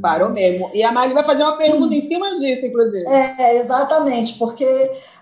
Parou 0.00 0.30
mesmo. 0.30 0.70
E 0.72 0.82
a 0.82 0.92
Mari 0.92 1.12
vai 1.12 1.24
fazer 1.24 1.42
uma 1.42 1.56
pergunta 1.56 1.94
em 1.94 2.00
cima 2.00 2.34
disso, 2.34 2.66
inclusive. 2.66 3.06
É, 3.06 3.58
exatamente, 3.58 4.38
porque 4.38 4.66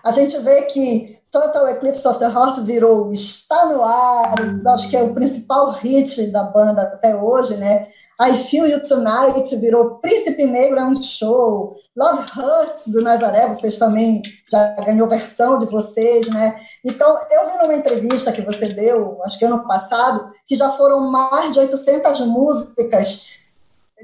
a 0.03 0.11
gente 0.11 0.37
vê 0.39 0.61
que 0.63 1.21
Total 1.31 1.67
Eclipse 1.69 2.05
of 2.05 2.19
the 2.19 2.25
Heart 2.25 2.59
virou 2.61 3.11
Está 3.13 3.67
no 3.67 3.81
Ar, 3.81 4.35
acho 4.73 4.89
que 4.89 4.97
é 4.97 5.01
o 5.01 5.13
principal 5.13 5.71
hit 5.71 6.29
da 6.29 6.43
banda 6.43 6.81
até 6.81 7.15
hoje, 7.15 7.55
né? 7.55 7.87
I 8.23 8.33
Feel 8.33 8.67
You 8.67 8.83
Tonight 8.83 9.55
virou 9.55 9.95
Príncipe 9.95 10.45
Negro 10.45 10.79
é 10.79 10.85
um 10.85 10.93
show. 11.01 11.75
Love 11.97 12.23
Hurts 12.37 12.87
do 12.91 13.01
Nazaré, 13.01 13.47
vocês 13.47 13.79
também 13.79 14.21
já 14.49 14.75
ganhou 14.85 15.09
versão 15.09 15.57
de 15.57 15.65
vocês, 15.65 16.29
né? 16.29 16.55
Então, 16.85 17.17
eu 17.31 17.51
vi 17.51 17.57
numa 17.57 17.73
entrevista 17.73 18.31
que 18.31 18.41
você 18.41 18.67
deu, 18.67 19.19
acho 19.23 19.39
que 19.39 19.45
ano 19.45 19.65
passado, 19.67 20.29
que 20.45 20.55
já 20.55 20.69
foram 20.69 21.09
mais 21.09 21.53
de 21.53 21.59
800 21.59 22.19
músicas 22.27 23.39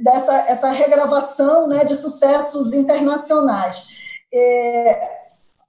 dessa 0.01 0.33
essa 0.47 0.69
regravação 0.69 1.67
né, 1.67 1.85
de 1.85 1.95
sucessos 1.95 2.73
internacionais. 2.73 3.89
É, 4.33 5.26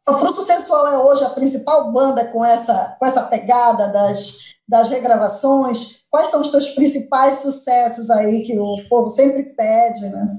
o 0.08 0.18
Fruto 0.18 0.42
Sensual 0.42 0.86
é 0.88 0.98
hoje 0.98 1.24
a 1.24 1.30
principal 1.30 1.92
banda 1.92 2.24
com 2.26 2.44
essa, 2.44 2.96
com 2.98 3.06
essa 3.06 3.22
pegada 3.22 3.88
das, 3.88 4.54
das 4.66 4.88
regravações. 4.88 6.04
Quais 6.10 6.28
são 6.28 6.40
os 6.40 6.50
teus 6.50 6.70
principais 6.70 7.38
sucessos 7.38 8.10
aí 8.10 8.42
que 8.42 8.58
o 8.58 8.76
povo 8.88 9.08
sempre 9.08 9.44
pede, 9.44 10.08
né? 10.08 10.38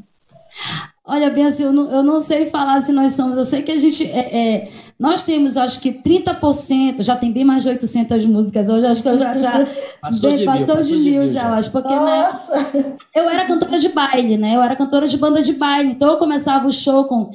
Olha, 1.06 1.32
bem 1.32 1.46
assim, 1.46 1.64
eu 1.64 1.74
não, 1.74 1.90
eu 1.90 2.04
não 2.04 2.20
sei 2.20 2.50
falar 2.50 2.80
se 2.82 2.92
nós 2.92 3.14
somos. 3.14 3.38
Eu 3.38 3.44
sei 3.44 3.64
que 3.64 3.72
a 3.72 3.78
gente. 3.78 4.06
É, 4.12 4.38
é, 4.38 4.72
nós 5.00 5.24
temos, 5.24 5.58
acho 5.58 5.80
que 5.80 5.92
30%, 5.92 7.02
já 7.02 7.16
tem 7.16 7.32
bem 7.32 7.44
mais 7.44 7.64
de 7.64 7.70
800 7.70 8.26
músicas 8.26 8.70
hoje, 8.70 8.86
acho 8.86 9.02
que 9.02 9.10
eu 9.10 9.18
já. 9.18 9.34
já 9.36 9.68
passou, 10.02 10.30
bem, 10.30 10.38
de, 10.38 10.46
passou 10.46 10.76
mil, 10.76 10.84
de, 10.84 10.96
mil, 10.98 11.28
já, 11.28 11.34
já, 11.34 11.56
acho. 11.56 11.72
Porque 11.72 11.94
Nossa. 11.94 12.78
Né, 12.78 12.98
eu 13.16 13.28
era 13.28 13.48
cantora 13.48 13.80
de 13.80 13.90
baile, 13.90 14.38
né? 14.38 14.56
Eu 14.56 14.62
era 14.62 14.76
cantora 14.76 15.08
de 15.08 15.18
banda 15.18 15.42
de 15.42 15.54
baile. 15.54 15.92
Então 15.92 16.12
eu 16.12 16.18
começava 16.18 16.68
o 16.68 16.72
show 16.72 17.06
com 17.06 17.32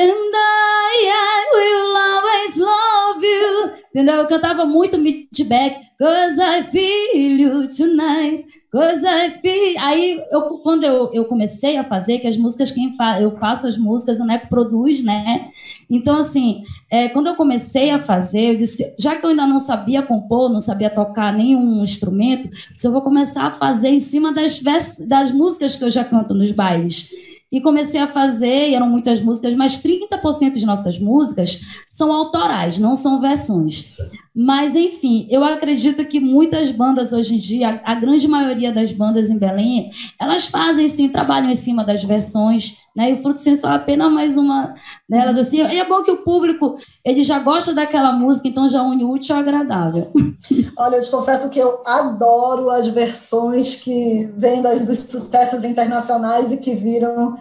And 0.00 0.12
I, 0.12 1.44
will 1.54 1.96
always 1.96 2.56
love 2.56 3.26
you. 3.26 3.72
Entendeu? 3.90 4.14
Eu 4.14 4.28
cantava 4.28 4.64
muito 4.64 4.96
Meet 4.96 5.44
Back. 5.48 5.88
Cause 5.98 6.40
I 6.40 6.62
feel 6.70 7.36
you 7.36 7.66
tonight. 7.66 8.46
Cause 8.70 9.04
I 9.04 9.40
feel. 9.40 9.74
Aí, 9.80 10.22
eu, 10.30 10.42
quando 10.62 10.84
eu, 10.84 11.10
eu 11.12 11.24
comecei 11.24 11.76
a 11.76 11.82
fazer, 11.82 12.20
que 12.20 12.28
as 12.28 12.36
músicas, 12.36 12.70
quem 12.70 12.92
fa... 12.92 13.20
eu 13.20 13.36
faço 13.38 13.66
as 13.66 13.76
músicas, 13.76 14.20
o 14.20 14.24
Neco 14.24 14.48
produz, 14.48 15.02
né? 15.02 15.48
Então, 15.90 16.16
assim, 16.16 16.62
é, 16.88 17.08
quando 17.08 17.26
eu 17.26 17.34
comecei 17.34 17.90
a 17.90 17.98
fazer, 17.98 18.52
eu 18.52 18.56
disse, 18.56 18.94
já 19.00 19.16
que 19.16 19.26
eu 19.26 19.30
ainda 19.30 19.48
não 19.48 19.58
sabia 19.58 20.00
compor, 20.00 20.48
não 20.48 20.60
sabia 20.60 20.90
tocar 20.90 21.32
nenhum 21.32 21.82
instrumento, 21.82 22.48
eu 22.84 22.92
vou 22.92 23.02
começar 23.02 23.46
a 23.46 23.50
fazer 23.50 23.88
em 23.88 23.98
cima 23.98 24.32
das, 24.32 24.60
das 25.08 25.32
músicas 25.32 25.74
que 25.74 25.82
eu 25.82 25.90
já 25.90 26.04
canto 26.04 26.34
nos 26.34 26.52
bailes. 26.52 27.10
E 27.50 27.60
comecei 27.60 28.00
a 28.00 28.08
fazer, 28.08 28.68
e 28.70 28.74
eram 28.74 28.88
muitas 28.88 29.22
músicas, 29.22 29.54
mas 29.54 29.82
30% 29.82 30.58
de 30.58 30.66
nossas 30.66 30.98
músicas 30.98 31.60
são 31.98 32.12
autorais, 32.12 32.78
não 32.78 32.94
são 32.94 33.20
versões. 33.20 33.96
Mas, 34.32 34.76
enfim, 34.76 35.26
eu 35.28 35.42
acredito 35.42 36.04
que 36.04 36.20
muitas 36.20 36.70
bandas 36.70 37.12
hoje 37.12 37.34
em 37.34 37.38
dia, 37.38 37.80
a, 37.84 37.94
grande 37.96 38.28
maioria 38.28 38.72
das 38.72 38.92
bandas 38.92 39.30
em 39.30 39.36
Belém, 39.36 39.90
elas 40.16 40.46
fazem 40.46 40.86
sim, 40.86 41.08
trabalham 41.08 41.50
em 41.50 41.56
cima 41.56 41.84
das 41.84 42.04
versões, 42.04 42.76
né? 42.94 43.10
E 43.10 43.14
o 43.14 43.22
Fruto 43.22 43.40
Sensual 43.40 43.72
é 43.72 43.76
apenas 43.76 44.12
mais 44.12 44.36
uma 44.36 44.76
delas, 45.08 45.36
assim. 45.38 45.56
E 45.56 45.80
é 45.80 45.88
bom 45.88 46.04
que 46.04 46.12
o 46.12 46.22
público, 46.22 46.78
ele 47.04 47.24
já 47.24 47.40
gosta 47.40 47.74
daquela 47.74 48.12
música, 48.12 48.46
então 48.46 48.68
já 48.68 48.80
une 48.80 49.04
útil 49.04 49.34
ao 49.34 49.42
agradável. 49.42 50.12
Olha, 50.78 50.96
eu 50.96 51.02
te 51.02 51.10
confesso 51.10 51.50
que 51.50 51.58
eu 51.58 51.82
adoro 51.84 52.70
as 52.70 52.86
versões 52.86 53.74
que 53.74 54.30
vêm 54.36 54.62
dos 54.62 54.98
sucessos 54.98 55.64
internacionais 55.64 56.52
e 56.52 56.58
que 56.58 56.76
viram 56.76 57.34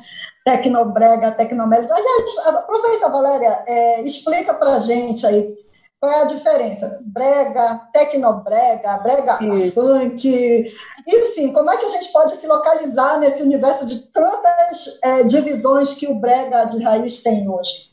Tecnobrega, 0.48 1.32
Tecnomédia. 1.32 1.90
Aliás, 1.94 2.48
aproveita, 2.56 3.10
Valéria, 3.10 3.64
é, 3.68 4.02
explica 4.04 4.54
para 4.54 4.80
gente 4.80 5.28
aí 5.28 5.58
qual 6.00 6.12
é 6.12 6.22
a 6.22 6.26
diferença? 6.26 7.00
Brega, 7.04 7.90
tecnobrega, 7.92 8.98
brega 9.00 9.38
Sim. 9.38 9.72
funk, 9.72 10.72
enfim, 11.08 11.52
como 11.52 11.72
é 11.72 11.76
que 11.78 11.86
a 11.86 11.90
gente 11.90 12.12
pode 12.12 12.36
se 12.36 12.46
localizar 12.46 13.20
nesse 13.20 13.42
universo 13.42 13.86
de 13.88 14.08
tantas 14.12 15.00
é, 15.04 15.24
divisões 15.24 15.96
que 15.96 16.08
o 16.08 16.16
brega 16.16 16.66
de 16.66 16.84
raiz 16.84 17.24
tem 17.24 17.50
hoje? 17.50 17.87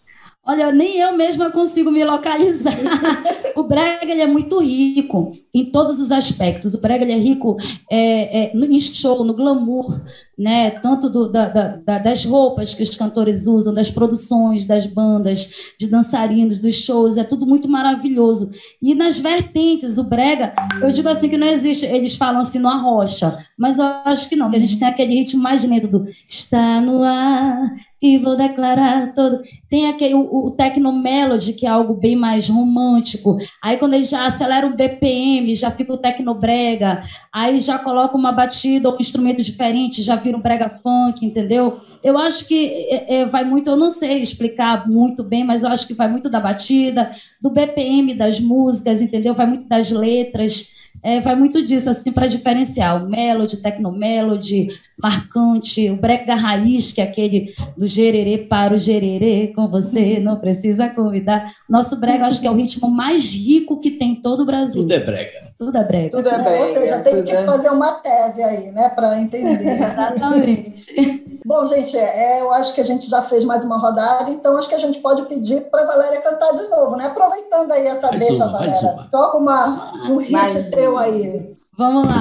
Olha, 0.47 0.71
nem 0.71 0.99
eu 0.99 1.17
mesma 1.17 1.51
consigo 1.51 1.91
me 1.91 2.05
localizar. 2.05 2.77
o 3.57 3.63
brega 3.63 4.13
ele 4.13 4.21
é 4.21 4.27
muito 4.27 4.59
rico 4.59 5.33
em 5.55 5.65
todos 5.65 6.01
os 6.01 6.13
aspectos. 6.13 6.75
O 6.75 6.81
brega 6.81 7.03
ele 7.03 7.13
é 7.13 7.19
rico 7.19 7.57
é, 7.91 8.49
é, 8.49 8.57
em 8.57 8.81
show, 8.81 9.25
no 9.25 9.35
glamour, 9.35 10.01
né? 10.37 10.73
Tanto 10.81 11.09
do, 11.09 11.31
da, 11.31 11.49
da, 11.49 11.99
das 11.99 12.25
roupas 12.27 12.75
que 12.75 12.83
os 12.83 12.95
cantores 12.95 13.47
usam, 13.47 13.73
das 13.73 13.91
produções, 13.91 14.67
das 14.67 14.87
bandas, 14.87 15.51
de 15.79 15.87
dançarinos, 15.87 16.61
dos 16.61 16.75
shows, 16.77 17.17
é 17.17 17.25
tudo 17.25 17.47
muito 17.47 17.69
maravilhoso. 17.69 18.51
E 18.83 18.95
nas 18.95 19.19
vertentes, 19.19 19.97
o 19.97 20.05
brega, 20.05 20.53
eu 20.83 20.91
digo 20.91 21.09
assim 21.09 21.29
que 21.29 21.39
não 21.39 21.47
existe, 21.47 21.87
eles 21.87 22.17
falam 22.17 22.41
assim 22.41 22.59
no 22.59 22.69
arrocha, 22.69 23.39
mas 23.59 23.79
eu 23.79 23.85
acho 24.05 24.29
que 24.29 24.37
não, 24.37 24.51
que 24.51 24.57
a 24.57 24.61
gente 24.61 24.79
tem 24.79 24.89
aquele 24.89 25.15
ritmo 25.15 25.43
mais 25.43 25.65
lento 25.65 25.89
do 25.89 26.05
está 26.29 26.81
no 26.81 27.03
ar 27.03 27.75
e 28.03 28.19
vou 28.19 28.37
declarar 28.37 29.15
todo. 29.15 29.43
Tem 29.71 29.89
aquele 29.89 30.15
o, 30.15 30.34
o 30.37 30.51
techno 30.51 30.93
melody, 30.93 31.53
que 31.53 31.65
é 31.65 31.69
algo 31.69 31.95
bem 31.95 32.17
mais 32.17 32.49
romântico. 32.49 33.37
Aí 33.63 33.77
quando 33.77 33.95
ele 33.95 34.03
já 34.03 34.27
acelera 34.27 34.67
o 34.67 34.75
BPM, 34.75 35.55
já 35.55 35.71
fica 35.71 35.93
o 35.93 35.99
techno 35.99 36.35
brega, 36.35 37.05
aí 37.33 37.61
já 37.61 37.79
coloca 37.79 38.17
uma 38.17 38.33
batida 38.33 38.89
ou 38.89 38.97
um 38.97 39.01
instrumento 39.01 39.43
diferente, 39.43 40.03
já 40.03 40.17
vira 40.17 40.37
um 40.37 40.41
brega 40.41 40.69
funk, 40.83 41.25
entendeu? 41.25 41.79
Eu 42.03 42.19
acho 42.19 42.49
que 42.49 42.67
é, 42.91 43.21
é, 43.21 43.27
vai 43.27 43.45
muito, 43.45 43.71
eu 43.71 43.77
não 43.77 43.91
sei 43.91 44.21
explicar 44.21 44.89
muito 44.89 45.23
bem, 45.23 45.45
mas 45.45 45.63
eu 45.63 45.69
acho 45.69 45.87
que 45.87 45.95
vai 45.95 46.11
muito 46.11 46.29
da 46.29 46.41
batida, 46.41 47.11
do 47.41 47.51
BPM 47.51 48.15
das 48.15 48.41
músicas, 48.41 49.01
entendeu? 49.01 49.35
Vai 49.35 49.47
muito 49.47 49.69
das 49.69 49.91
letras. 49.91 50.75
É, 51.03 51.21
vai 51.21 51.35
muito 51.37 51.63
disso, 51.63 51.91
assim, 51.91 52.11
para 52.11 52.27
diferenciar 52.27 53.03
o 53.03 53.09
melody, 53.09 53.59
tecnomelody, 53.59 54.69
marcante, 54.99 55.91
o 55.91 55.97
brega 55.97 56.35
raiz, 56.35 56.93
que 56.93 57.01
é 57.01 57.05
aquele 57.05 57.55
do 57.77 57.87
gererê 57.87 58.39
para 58.39 58.75
o 58.75 58.79
gererê, 58.79 59.53
com 59.55 59.69
você, 59.69 60.19
não 60.19 60.37
precisa 60.37 60.89
convidar. 60.89 61.53
Nosso 61.69 62.01
brega, 62.01 62.27
acho 62.27 62.41
que 62.41 62.47
é 62.47 62.51
o 62.51 62.55
ritmo 62.55 62.91
mais 62.91 63.25
rico 63.31 63.81
que 63.81 63.93
tem 63.93 64.15
todo 64.17 64.43
o 64.43 64.47
Brasil. 64.47 64.83
Tudo 64.83 64.95
é 64.95 65.01
brega. 65.01 65.55
Tudo 65.59 65.77
é 65.77 65.85
brega. 65.85 66.11
Tudo 66.11 66.29
é 66.29 66.43
brega. 66.43 66.65
Ou 66.65 66.75
seja, 66.75 66.99
tem 67.01 67.23
que 67.23 67.33
é... 67.33 67.45
fazer 67.45 67.69
uma 67.69 67.93
tese 67.93 68.43
aí, 68.43 68.71
né, 68.73 68.89
para 68.89 69.21
entender. 69.21 69.61
Exatamente. 69.93 71.41
Bom, 71.45 71.67
gente, 71.67 71.95
é, 71.97 72.41
eu 72.41 72.51
acho 72.55 72.75
que 72.75 72.81
a 72.81 72.85
gente 72.85 73.09
já 73.11 73.21
fez 73.21 73.45
mais 73.45 73.65
uma 73.65 73.79
rodada, 73.79 74.31
então 74.31 74.57
acho 74.57 74.69
que 74.69 74.75
a 74.75 74.81
gente 74.81 75.01
pode 75.01 75.23
pedir 75.27 75.69
para 75.71 75.83
a 75.83 75.87
Valéria 75.87 76.23
cantar 76.23 76.53
de 76.55 76.67
novo, 76.69 76.97
né? 76.97 77.05
Aproveita 77.05 77.45
aproveitando 77.55 77.73
aí 77.73 77.87
essa 77.87 78.09
Faz 78.09 78.19
deixa, 78.19 78.45
uma, 78.45 78.53
Valéria. 78.53 78.81
uma. 78.81 79.09
Toca 79.11 79.37
uma, 79.37 79.93
um 80.11 80.17
hit 80.17 80.71
Vai. 80.85 80.91
teu 80.91 80.99
aí. 80.99 81.55
Vamos 81.79 82.05
lá. 82.05 82.21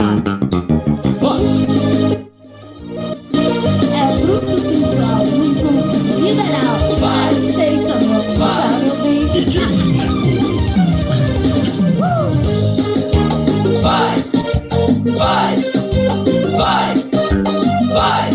É 3.92 4.18
bruto 4.22 4.60
sensual, 4.62 5.26
muito 5.26 5.66
liberal. 6.22 6.76
Aceita, 7.30 7.96
meu, 8.00 8.22
tá, 8.38 8.70
meu 8.80 8.96
bem. 9.04 9.24
Vai, 13.82 14.16
vai, 15.18 15.56
vai, 16.58 16.94
vai, 17.92 18.32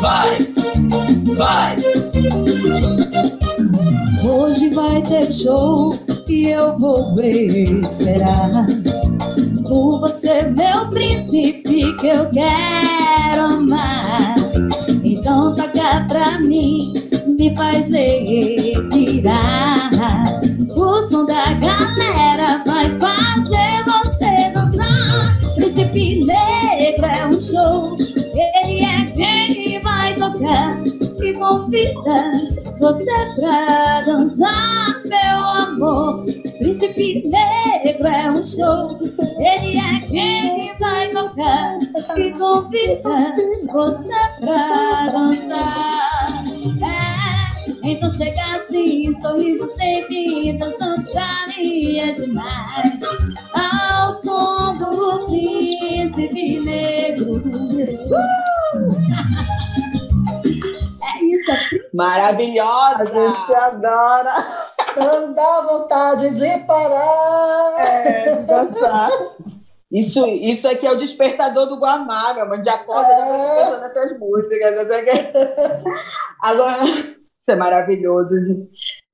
vai, 0.00 0.32
vai. 1.34 1.76
Hoje 4.24 4.68
vai 4.70 5.02
ter 5.02 5.32
show 5.32 5.92
e 6.28 6.48
eu 6.48 6.78
vou 6.78 7.20
esperar 7.20 8.66
por 9.64 10.00
você, 10.00 10.42
meu 10.42 10.88
príncipe, 10.90 11.96
que 11.98 12.06
eu 12.06 12.30
quero 12.30 13.42
amar. 13.42 14.34
Então 15.02 15.56
toca 15.56 16.06
pra 16.08 16.38
mim, 16.38 16.94
me 17.38 17.54
faz 17.56 17.90
respirar. 17.90 19.90
O 20.76 21.02
som 21.08 21.26
da 21.26 21.54
galera 21.54 22.62
vai 22.66 22.96
fazer 22.98 23.84
você 23.86 24.50
dançar. 24.52 25.40
Príncipe 25.56 26.24
Negro 26.24 27.06
é 27.06 27.26
um 27.26 27.40
show, 27.40 27.96
ele 27.98 28.84
é 28.84 29.06
quem 29.14 29.80
vai 29.82 30.14
tocar 30.14 30.78
e 31.22 31.32
convida 31.32 32.32
você 32.78 33.34
pra 33.36 34.02
dançar, 34.02 35.02
meu 35.04 35.44
amor. 35.44 36.26
Príncipe 36.92 37.26
Negro 37.28 38.06
é 38.06 38.30
um 38.30 38.44
show, 38.44 39.00
ele 39.38 39.78
é 39.78 40.00
quem 40.06 40.76
vai 40.78 41.08
tocar 41.08 41.78
e 42.18 42.30
convida 42.32 43.34
você 43.72 44.12
pra 44.40 45.08
dançar. 45.08 46.44
É, 46.82 47.88
então 47.88 48.10
chega 48.10 48.42
assim, 48.54 49.14
sorriso 49.22 49.70
sempre 49.70 50.52
dançando 50.58 51.02
pra 51.10 51.46
mim 51.56 51.98
é 51.98 52.12
demais. 52.12 53.00
Ao 53.54 54.12
som 54.22 54.76
do 54.76 55.26
príncipe 55.26 56.60
negro. 56.60 57.42
É 61.04 61.24
isso, 61.24 61.50
é 61.50 61.56
príncipe 61.56 61.90
A 61.92 61.96
Maravilhosa! 61.96 63.04
gente 63.04 63.54
adora 63.54 64.46
Não 64.96 65.32
dá 65.32 65.60
vontade 65.62 66.34
de 66.34 66.58
parar. 66.66 67.74
é, 67.78 68.36
dançar. 68.42 69.10
Isso, 69.90 70.26
isso 70.26 70.66
aqui 70.66 70.86
é 70.86 70.90
o 70.92 70.98
despertador 70.98 71.66
do 71.66 71.76
Guamá, 71.78 72.34
meu 72.34 72.48
mano. 72.48 72.64
Já 72.64 72.74
acorda 72.74 73.12
É. 73.12 73.60
já 73.60 73.70
tá 73.70 73.80
nessas 73.80 74.18
músicas. 74.18 74.88
quê. 75.04 75.32
Agora, 76.42 76.82
isso 76.84 77.50
é 77.50 77.56
maravilhoso. 77.56 78.34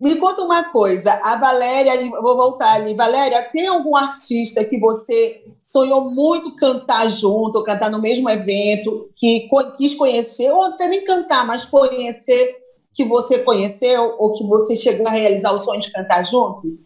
Me 0.00 0.16
conta 0.16 0.40
uma 0.40 0.64
coisa, 0.64 1.12
a 1.22 1.36
Valéria, 1.36 1.92
vou 2.22 2.34
voltar 2.34 2.72
ali. 2.76 2.94
Valéria, 2.94 3.42
tem 3.52 3.66
algum 3.66 3.94
artista 3.94 4.64
que 4.64 4.78
você 4.78 5.44
sonhou 5.60 6.10
muito 6.10 6.56
cantar 6.56 7.10
junto, 7.10 7.56
ou 7.56 7.64
cantar 7.64 7.90
no 7.90 8.00
mesmo 8.00 8.30
evento, 8.30 9.10
que 9.16 9.50
quis 9.76 9.94
conhecer, 9.94 10.50
ou 10.50 10.62
até 10.62 10.88
nem 10.88 11.04
cantar, 11.04 11.46
mas 11.46 11.66
conhecer, 11.66 12.56
que 13.00 13.04
você 13.06 13.38
conheceu, 13.38 14.16
ou 14.18 14.34
que 14.34 14.44
você 14.44 14.76
chegou 14.76 15.08
a 15.08 15.10
realizar 15.10 15.52
o 15.52 15.58
sonho 15.58 15.80
de 15.80 15.90
cantar 15.90 16.26
junto? 16.26 16.78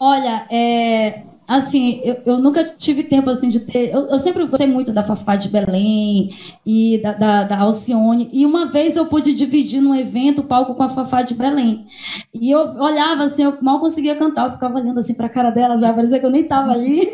Olha, 0.00 0.48
é, 0.50 1.22
assim, 1.46 2.00
eu, 2.02 2.16
eu 2.26 2.38
nunca 2.38 2.64
tive 2.64 3.04
tempo 3.04 3.30
assim 3.30 3.48
de 3.48 3.60
ter. 3.60 3.94
Eu, 3.94 4.08
eu 4.08 4.18
sempre 4.18 4.44
gostei 4.46 4.66
muito 4.66 4.92
da 4.92 5.04
Fafá 5.04 5.36
de 5.36 5.48
Belém 5.48 6.36
e 6.66 7.00
da, 7.00 7.12
da, 7.12 7.44
da 7.44 7.58
Alcione. 7.60 8.30
E 8.32 8.44
uma 8.44 8.66
vez 8.66 8.96
eu 8.96 9.06
pude 9.06 9.32
dividir 9.32 9.80
num 9.80 9.94
evento 9.94 10.40
o 10.40 10.44
palco 10.44 10.74
com 10.74 10.82
a 10.82 10.88
Fafá 10.88 11.22
de 11.22 11.34
Belém. 11.34 11.86
E 12.34 12.50
eu 12.50 12.58
olhava 12.80 13.22
assim, 13.22 13.44
eu 13.44 13.56
mal 13.62 13.78
conseguia 13.78 14.16
cantar, 14.16 14.46
eu 14.46 14.52
ficava 14.54 14.74
olhando 14.74 14.98
assim 14.98 15.14
para 15.14 15.26
a 15.26 15.30
cara 15.30 15.50
delas, 15.50 15.84
ah, 15.84 15.92
parecia 15.92 16.18
que 16.18 16.26
eu 16.26 16.30
nem 16.30 16.42
estava 16.42 16.72
ali. 16.72 17.08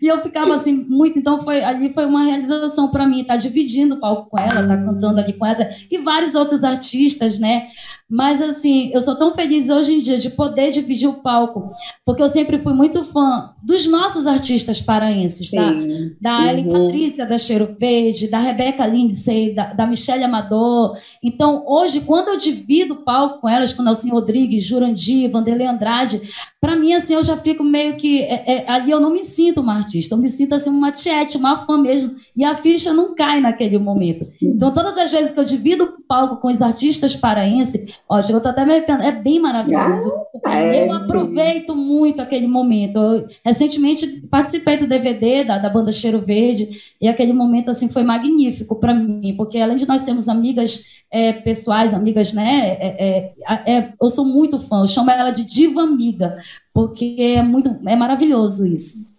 E 0.00 0.06
eu 0.06 0.20
ficava 0.22 0.54
assim, 0.54 0.72
muito. 0.88 1.18
Então, 1.18 1.40
foi, 1.40 1.62
ali 1.62 1.92
foi 1.92 2.06
uma 2.06 2.24
realização 2.24 2.88
para 2.88 3.06
mim, 3.06 3.20
estar 3.20 3.36
dividindo 3.36 3.96
o 3.96 4.00
palco 4.00 4.30
com 4.30 4.38
ela, 4.38 4.62
estar 4.62 4.78
cantando 4.78 5.20
ali 5.20 5.32
com 5.32 5.44
ela, 5.44 5.68
e 5.90 5.98
vários 5.98 6.34
outros 6.34 6.64
artistas, 6.64 7.38
né? 7.38 7.68
Mas, 8.08 8.42
assim, 8.42 8.90
eu 8.92 9.00
sou 9.00 9.16
tão 9.16 9.32
feliz 9.32 9.70
hoje 9.70 9.94
em 9.94 10.00
dia 10.00 10.18
de 10.18 10.30
poder 10.30 10.72
dividir 10.72 11.08
o 11.08 11.14
palco, 11.22 11.70
porque 12.04 12.22
eu 12.22 12.28
sempre 12.28 12.58
fui 12.58 12.72
muito 12.72 13.04
fã 13.04 13.50
dos 13.62 13.86
nossos 13.86 14.26
artistas 14.26 14.80
paraenses, 14.80 15.50
tá? 15.50 15.72
Da 16.20 16.48
Ellen 16.48 16.66
Uhum. 16.70 16.86
Patrícia, 16.86 17.26
da 17.26 17.38
Cheiro 17.38 17.76
Verde, 17.78 18.28
da 18.28 18.38
Rebeca 18.38 18.86
Lindsay, 18.86 19.54
da, 19.54 19.72
da 19.72 19.86
Michelle 19.86 20.24
Amador. 20.24 20.96
Então, 21.22 21.64
hoje, 21.66 22.00
quando 22.00 22.28
eu 22.28 22.36
divido 22.36 22.94
o 22.94 23.04
palco 23.04 23.40
com 23.40 23.48
elas, 23.48 23.72
com 23.72 23.82
Nelson 23.82 24.10
Rodrigues, 24.10 24.64
Jurandir, 24.64 25.30
Vanderlei 25.30 25.66
Andrade, 25.66 26.20
para 26.60 26.76
mim, 26.76 26.92
assim, 26.92 27.14
eu 27.14 27.22
já 27.22 27.36
fico 27.36 27.64
meio 27.64 27.96
que. 27.96 28.22
é, 28.22 28.44
é, 28.46 28.70
ali 28.70 28.90
eu 28.90 29.00
não 29.00 29.12
me 29.12 29.22
sinto 29.22 29.49
uma 29.58 29.74
artista, 29.74 30.14
eu 30.14 30.18
me 30.18 30.28
sinto 30.28 30.54
assim, 30.54 30.70
uma 30.70 30.92
tiete, 30.92 31.36
uma 31.36 31.56
fã 31.56 31.76
mesmo. 31.76 32.14
E 32.36 32.44
a 32.44 32.54
ficha 32.54 32.92
não 32.92 33.14
cai 33.14 33.40
naquele 33.40 33.78
momento. 33.78 34.26
Então, 34.40 34.72
todas 34.72 34.96
as 34.96 35.10
vezes 35.10 35.32
que 35.32 35.40
eu 35.40 35.44
divido 35.44 35.84
o 35.84 36.02
palco 36.06 36.36
com 36.36 36.48
os 36.48 36.62
artistas 36.62 37.16
paraenses, 37.16 37.92
ó, 38.08 38.20
chegou, 38.22 38.40
até 38.44 38.64
me 38.64 38.72
arrependendo, 38.72 39.04
é 39.04 39.12
bem 39.12 39.40
maravilhoso. 39.40 40.08
é, 40.46 40.86
eu 40.86 40.92
aproveito 40.92 41.74
muito 41.74 42.22
aquele 42.22 42.46
momento. 42.46 42.98
Eu, 42.98 43.26
recentemente 43.44 44.06
participei 44.30 44.76
do 44.76 44.86
DVD 44.86 45.44
da, 45.44 45.58
da 45.58 45.68
banda 45.70 45.90
Cheiro 45.90 46.20
Verde 46.20 46.68
e 47.00 47.08
aquele 47.08 47.32
momento 47.32 47.70
assim 47.70 47.88
foi 47.88 48.04
magnífico 48.04 48.76
para 48.76 48.94
mim, 48.94 49.34
porque 49.36 49.58
além 49.58 49.76
de 49.76 49.88
nós 49.88 50.02
sermos 50.02 50.28
amigas 50.28 50.84
é, 51.10 51.32
pessoais, 51.32 51.92
amigas, 51.92 52.32
né? 52.32 52.76
é, 52.80 53.34
é, 53.48 53.72
é, 53.78 53.92
eu 54.00 54.08
sou 54.08 54.24
muito 54.24 54.60
fã. 54.60 54.80
Eu 54.82 54.86
chamo 54.86 55.10
ela 55.10 55.30
de 55.30 55.44
diva 55.44 55.82
amiga, 55.82 56.36
porque 56.72 57.16
é 57.18 57.42
muito, 57.42 57.68
é 57.86 57.96
maravilhoso 57.96 58.66
isso. 58.66 59.10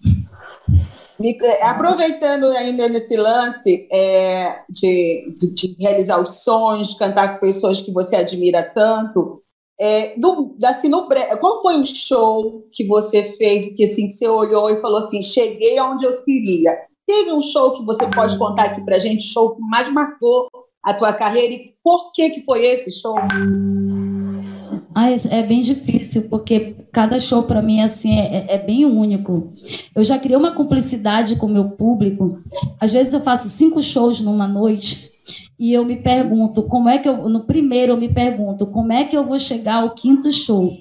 É, 1.23 1.65
Aproveitando 1.67 2.45
ainda 2.45 2.89
nesse 2.89 3.15
lance 3.15 3.87
é, 3.91 4.61
de, 4.69 5.35
de- 5.37 5.53
de 5.53 5.75
realizar 5.79 6.19
os 6.19 6.43
sonhos, 6.43 6.95
cantar 6.95 7.33
com 7.35 7.45
pessoas 7.45 7.81
que 7.81 7.91
você 7.91 8.15
admira 8.15 8.63
tanto, 8.63 9.43
é, 9.79 10.15
do, 10.17 10.55
assim, 10.63 10.89
no, 10.89 11.07
qual 11.39 11.61
foi 11.61 11.79
o 11.79 11.85
show 11.85 12.65
que 12.71 12.87
você 12.87 13.23
fez 13.33 13.75
que, 13.75 13.83
assim, 13.83 14.07
que 14.07 14.13
você 14.13 14.27
olhou 14.27 14.69
e 14.69 14.81
falou 14.81 14.97
assim, 14.99 15.21
cheguei 15.23 15.77
aonde 15.77 16.05
eu 16.05 16.23
queria? 16.23 16.71
Teve 17.05 17.31
um 17.33 17.41
show 17.41 17.73
que 17.73 17.83
você 17.85 18.07
pode 18.07 18.37
contar 18.37 18.65
aqui 18.65 18.81
pra 18.85 18.99
gente, 18.99 19.23
show 19.25 19.55
que 19.55 19.61
mais 19.61 19.91
marcou 19.91 20.47
a 20.83 20.93
tua 20.93 21.13
carreira 21.13 21.53
e 21.53 21.73
por 21.83 22.11
que 22.11 22.29
que 22.29 22.43
foi 22.43 22.65
esse 22.65 22.91
show? 22.91 23.15
Ah, 24.93 25.11
isso 25.11 25.27
é 25.29 25.41
bem 25.43 25.61
difícil, 25.61 26.29
porque 26.29 26.75
cada 26.91 27.19
show 27.19 27.43
para 27.43 27.61
mim 27.61 27.81
assim 27.81 28.19
é, 28.19 28.55
é 28.55 28.57
bem 28.57 28.85
único. 28.85 29.53
Eu 29.95 30.03
já 30.03 30.19
criei 30.19 30.37
uma 30.37 30.53
cumplicidade 30.53 31.37
com 31.37 31.45
o 31.45 31.49
meu 31.49 31.69
público. 31.69 32.39
Às 32.79 32.91
vezes 32.91 33.13
eu 33.13 33.21
faço 33.21 33.47
cinco 33.47 33.81
shows 33.81 34.19
numa 34.19 34.47
noite 34.47 35.09
e 35.57 35.73
eu 35.73 35.85
me 35.85 35.95
pergunto 35.95 36.63
como 36.63 36.89
é 36.89 36.97
que 36.97 37.07
eu. 37.07 37.29
No 37.29 37.45
primeiro 37.45 37.93
eu 37.93 37.97
me 37.97 38.09
pergunto 38.09 38.67
como 38.67 38.91
é 38.91 39.05
que 39.05 39.15
eu 39.15 39.25
vou 39.25 39.39
chegar 39.39 39.83
ao 39.83 39.95
quinto 39.95 40.31
show. 40.31 40.73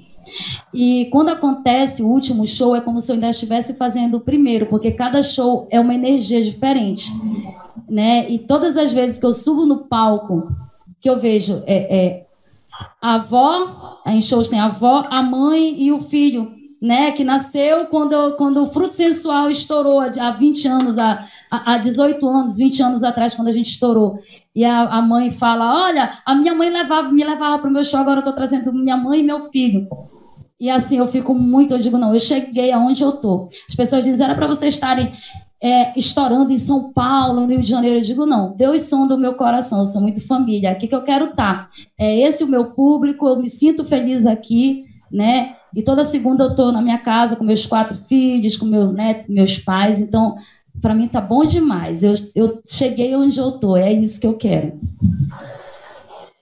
E 0.72 1.08
quando 1.10 1.30
acontece 1.30 2.02
o 2.02 2.08
último 2.08 2.46
show, 2.46 2.74
é 2.74 2.80
como 2.80 3.00
se 3.00 3.10
eu 3.10 3.14
ainda 3.14 3.30
estivesse 3.30 3.74
fazendo 3.74 4.18
o 4.18 4.20
primeiro, 4.20 4.66
porque 4.66 4.92
cada 4.92 5.22
show 5.22 5.66
é 5.70 5.80
uma 5.80 5.94
energia 5.94 6.42
diferente. 6.42 7.10
Né? 7.88 8.30
E 8.30 8.38
todas 8.38 8.76
as 8.76 8.92
vezes 8.92 9.18
que 9.18 9.26
eu 9.26 9.32
subo 9.32 9.66
no 9.66 9.78
palco, 9.78 10.48
que 11.00 11.08
eu 11.08 11.18
vejo 11.18 11.62
é, 11.66 11.96
é, 11.98 12.26
a 13.00 13.14
avó, 13.14 14.00
em 14.06 14.20
shows 14.20 14.48
tem 14.48 14.60
a 14.60 14.66
avó, 14.66 15.06
a 15.10 15.22
mãe 15.22 15.82
e 15.82 15.90
o 15.90 16.00
filho, 16.00 16.52
né? 16.80 17.12
Que 17.12 17.24
nasceu 17.24 17.86
quando, 17.86 18.36
quando 18.36 18.62
o 18.62 18.66
fruto 18.66 18.92
sensual 18.92 19.50
estourou 19.50 20.00
há 20.00 20.10
há 20.18 20.30
20 20.32 20.68
anos, 20.68 20.98
há, 20.98 21.26
há 21.50 21.74
há 21.74 21.78
18 21.78 22.26
anos, 22.28 22.56
20 22.56 22.82
anos 22.82 23.02
atrás, 23.02 23.34
quando 23.34 23.48
a 23.48 23.52
gente 23.52 23.70
estourou. 23.70 24.18
E 24.54 24.64
a, 24.64 24.82
a 24.82 25.02
mãe 25.02 25.30
fala: 25.30 25.84
Olha, 25.86 26.10
a 26.24 26.34
minha 26.34 26.54
mãe 26.54 26.70
levava, 26.70 27.10
me 27.10 27.24
levava 27.24 27.58
para 27.58 27.68
o 27.68 27.72
meu 27.72 27.84
show, 27.84 28.00
agora 28.00 28.16
eu 28.16 28.20
estou 28.20 28.34
trazendo 28.34 28.72
minha 28.72 28.96
mãe 28.96 29.20
e 29.20 29.24
meu 29.24 29.42
filho. 29.50 29.88
E 30.60 30.68
assim 30.68 30.98
eu 30.98 31.06
fico 31.06 31.34
muito, 31.34 31.72
eu 31.72 31.78
digo, 31.78 31.96
não, 31.96 32.12
eu 32.12 32.20
cheguei 32.20 32.70
aonde 32.70 33.02
eu 33.02 33.12
tô. 33.12 33.48
As 33.68 33.74
pessoas 33.74 34.04
dizem, 34.04 34.24
era 34.26 34.34
para 34.34 34.46
vocês 34.46 34.74
estarem 34.74 35.12
é, 35.62 35.98
estourando 35.98 36.52
em 36.52 36.58
São 36.58 36.92
Paulo, 36.92 37.40
no 37.40 37.46
Rio 37.46 37.62
de 37.62 37.70
Janeiro. 37.70 37.98
Eu 37.98 38.02
digo, 38.04 38.26
não, 38.26 38.54
Deus 38.54 38.82
som 38.82 39.06
do 39.06 39.16
meu 39.16 39.34
coração, 39.34 39.80
eu 39.80 39.86
sou 39.86 40.02
muito 40.02 40.24
família, 40.26 40.70
aqui 40.70 40.86
que 40.86 40.94
eu 40.94 41.02
quero 41.02 41.26
estar. 41.30 41.70
É 41.98 42.18
esse 42.20 42.44
o 42.44 42.48
meu 42.48 42.72
público, 42.72 43.26
eu 43.26 43.36
me 43.36 43.48
sinto 43.48 43.84
feliz 43.84 44.26
aqui, 44.26 44.84
né? 45.10 45.56
E 45.74 45.82
toda 45.82 46.04
segunda 46.04 46.44
eu 46.44 46.54
tô 46.54 46.70
na 46.72 46.82
minha 46.82 46.98
casa 46.98 47.36
com 47.36 47.44
meus 47.44 47.64
quatro 47.64 47.96
filhos, 48.08 48.56
com 48.56 48.66
meu, 48.66 48.92
né, 48.92 49.24
meus 49.28 49.56
pais, 49.58 50.00
então 50.00 50.34
para 50.82 50.94
mim 50.94 51.08
tá 51.08 51.20
bom 51.20 51.44
demais. 51.44 52.02
Eu, 52.02 52.14
eu 52.34 52.60
cheguei 52.66 53.14
onde 53.16 53.38
eu 53.38 53.52
tô, 53.52 53.76
é 53.76 53.92
isso 53.92 54.20
que 54.20 54.26
eu 54.26 54.34
quero. 54.34 54.78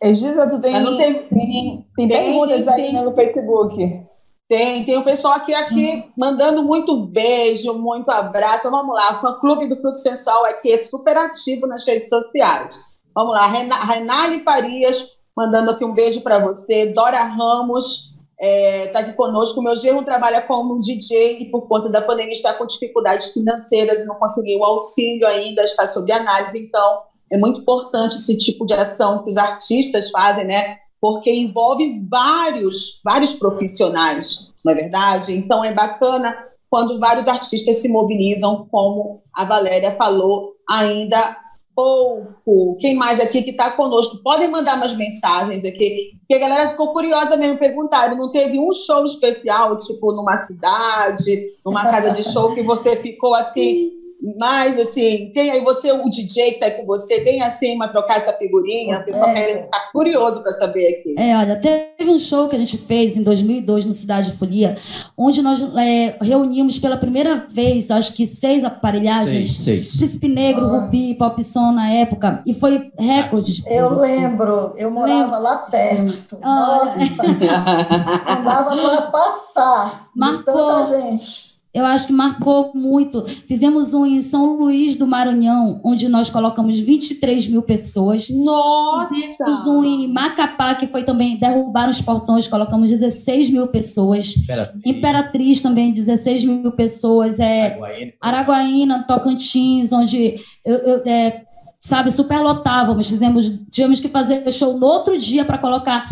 Egisa, 0.00 0.46
tu 0.48 0.60
tem, 0.60 0.72
Mas 0.72 0.84
não 0.84 0.96
tem- 0.96 1.14
tem, 1.14 1.84
tem 1.96 2.08
tem, 2.08 2.08
perguntas 2.08 2.66
tem 2.66 2.86
aí 2.86 2.92
né, 2.92 3.02
no 3.02 3.12
Facebook. 3.12 4.00
Tem, 4.48 4.84
tem 4.84 4.96
o 4.96 5.04
pessoal 5.04 5.34
aqui, 5.34 5.54
aqui 5.54 6.10
mandando 6.16 6.62
muito 6.62 6.96
beijo, 7.04 7.74
muito 7.74 8.10
abraço. 8.10 8.70
Vamos 8.70 8.94
lá, 8.94 9.18
o 9.18 9.20
fã-clube 9.20 9.68
do 9.68 9.76
Fruto 9.76 9.98
Sensual 9.98 10.46
aqui 10.46 10.72
é 10.72 10.78
super 10.78 11.16
ativo 11.16 11.66
nas 11.66 11.86
redes 11.86 12.08
sociais. 12.08 12.78
Vamos 13.14 13.34
lá, 13.34 13.46
Renale 13.46 14.42
Farias 14.42 15.18
mandando 15.38 15.70
assim 15.70 15.84
um 15.84 15.94
beijo 15.94 16.20
para 16.20 16.40
você. 16.40 16.86
Dora 16.86 17.22
Ramos 17.22 18.08
está 18.40 18.48
é, 18.48 18.86
tá 18.88 18.98
aqui 19.00 19.12
conosco. 19.12 19.62
Meu 19.62 19.76
genro 19.76 20.04
trabalha 20.04 20.42
como 20.42 20.80
DJ 20.80 21.42
e 21.42 21.50
por 21.50 21.68
conta 21.68 21.88
da 21.88 22.02
pandemia 22.02 22.32
está 22.32 22.54
com 22.54 22.66
dificuldades 22.66 23.32
financeiras, 23.32 24.04
não 24.04 24.16
conseguiu 24.16 24.58
o 24.58 24.64
auxílio 24.64 25.28
ainda, 25.28 25.62
está 25.62 25.86
sob 25.86 26.10
análise. 26.10 26.58
Então, 26.58 27.02
é 27.30 27.38
muito 27.38 27.60
importante 27.60 28.16
esse 28.16 28.36
tipo 28.36 28.66
de 28.66 28.74
ação 28.74 29.22
que 29.22 29.30
os 29.30 29.36
artistas 29.36 30.10
fazem, 30.10 30.44
né? 30.44 30.78
Porque 31.00 31.32
envolve 31.32 32.04
vários, 32.08 33.00
vários 33.04 33.34
profissionais, 33.34 34.52
não 34.64 34.72
é 34.72 34.76
verdade? 34.76 35.32
Então 35.32 35.64
é 35.64 35.72
bacana 35.72 36.36
quando 36.70 36.98
vários 36.98 37.28
artistas 37.28 37.76
se 37.76 37.88
mobilizam, 37.88 38.66
como 38.70 39.22
a 39.34 39.44
Valéria 39.44 39.92
falou 39.92 40.54
ainda 40.68 41.36
pouco. 41.74 42.76
Quem 42.80 42.96
mais 42.96 43.20
aqui 43.20 43.42
que 43.42 43.52
está 43.52 43.70
conosco? 43.70 44.20
Podem 44.22 44.50
mandar 44.50 44.76
umas 44.76 44.96
mensagens 44.96 45.64
aqui, 45.64 46.10
porque 46.18 46.34
a 46.34 46.48
galera 46.48 46.70
ficou 46.70 46.92
curiosa 46.92 47.36
mesmo, 47.36 47.56
perguntaram, 47.56 48.16
não 48.16 48.32
teve 48.32 48.58
um 48.58 48.74
show 48.74 49.04
especial, 49.04 49.78
tipo, 49.78 50.12
numa 50.12 50.36
cidade, 50.36 51.46
numa 51.64 51.82
casa 51.82 52.10
de 52.10 52.24
show, 52.24 52.52
que 52.52 52.62
você 52.62 52.96
ficou 52.96 53.32
assim 53.32 53.92
mas, 54.36 54.80
assim, 54.80 55.30
tem 55.32 55.52
aí 55.52 55.62
você, 55.62 55.92
o 55.92 56.10
DJ 56.10 56.52
que 56.52 56.64
está 56.64 56.70
com 56.72 56.84
você, 56.84 57.20
tem 57.20 57.40
assim 57.40 57.76
uma 57.76 57.86
trocar 57.86 58.16
essa 58.16 58.32
figurinha? 58.32 58.96
A 58.96 59.00
pessoa 59.00 59.30
é. 59.30 59.58
tá 59.58 59.90
curioso 59.92 60.42
para 60.42 60.52
saber 60.52 60.88
aqui. 60.88 61.14
É, 61.16 61.36
olha, 61.36 61.60
teve 61.60 62.10
um 62.10 62.18
show 62.18 62.48
que 62.48 62.56
a 62.56 62.58
gente 62.58 62.76
fez 62.76 63.16
em 63.16 63.22
2002 63.22 63.86
no 63.86 63.94
Cidade 63.94 64.32
de 64.32 64.36
Folia, 64.36 64.76
onde 65.16 65.40
nós 65.40 65.62
é, 65.76 66.18
reunimos 66.20 66.80
pela 66.80 66.96
primeira 66.96 67.46
vez, 67.48 67.92
acho 67.92 68.12
que 68.12 68.26
seis 68.26 68.64
aparelhagens. 68.64 69.56
Seis, 69.56 69.86
seis. 69.86 69.96
Príncipe 69.96 70.26
Negro, 70.26 70.64
ah. 70.64 70.80
Rubi, 70.80 71.14
Pop 71.14 71.42
Som 71.44 71.70
na 71.70 71.88
época, 71.92 72.42
e 72.44 72.54
foi 72.54 72.90
recorde. 72.98 73.62
Eu 73.68 74.00
lembro, 74.00 74.74
eu 74.76 74.90
morava 74.90 75.36
lembro. 75.36 75.42
lá 75.42 75.56
perto. 75.58 76.38
Ah. 76.42 76.80
Nossa, 76.84 77.22
não 78.34 78.44
dava 78.44 78.76
para 78.76 79.02
passar 79.02 80.10
Marcou. 80.16 80.38
de 80.38 80.44
tanta 80.44 81.00
gente 81.00 81.57
eu 81.72 81.84
acho 81.84 82.08
que 82.08 82.12
marcou 82.12 82.72
muito. 82.74 83.26
Fizemos 83.46 83.92
um 83.92 84.06
em 84.06 84.20
São 84.20 84.56
Luís 84.56 84.96
do 84.96 85.06
Maranhão, 85.06 85.80
onde 85.84 86.08
nós 86.08 86.30
colocamos 86.30 86.78
23 86.78 87.46
mil 87.46 87.62
pessoas. 87.62 88.28
Nossa! 88.30 89.14
Fizemos 89.14 89.66
um 89.66 89.84
em 89.84 90.12
Macapá, 90.12 90.74
que 90.74 90.86
foi 90.86 91.04
também 91.04 91.38
derrubar 91.38 91.88
os 91.90 92.00
portões, 92.00 92.48
colocamos 92.48 92.90
16 92.90 93.50
mil 93.50 93.68
pessoas. 93.68 94.34
Imperatriz, 94.36 94.82
Imperatriz 94.86 95.62
também, 95.62 95.92
16 95.92 96.44
mil 96.44 96.72
pessoas. 96.72 97.38
É, 97.38 97.74
Araguaína, 97.74 98.12
Araguaína 98.20 99.04
Tocantins, 99.06 99.92
onde 99.92 100.36
eu, 100.64 100.76
eu 100.76 101.02
é, 101.06 101.44
sabe, 101.80 102.10
superlotávamos, 102.10 103.06
fizemos, 103.06 103.52
tivemos 103.70 104.00
que 104.00 104.08
fazer 104.08 104.50
show 104.52 104.76
no 104.76 104.86
outro 104.86 105.16
dia 105.16 105.44
para 105.44 105.58
colocar 105.58 106.08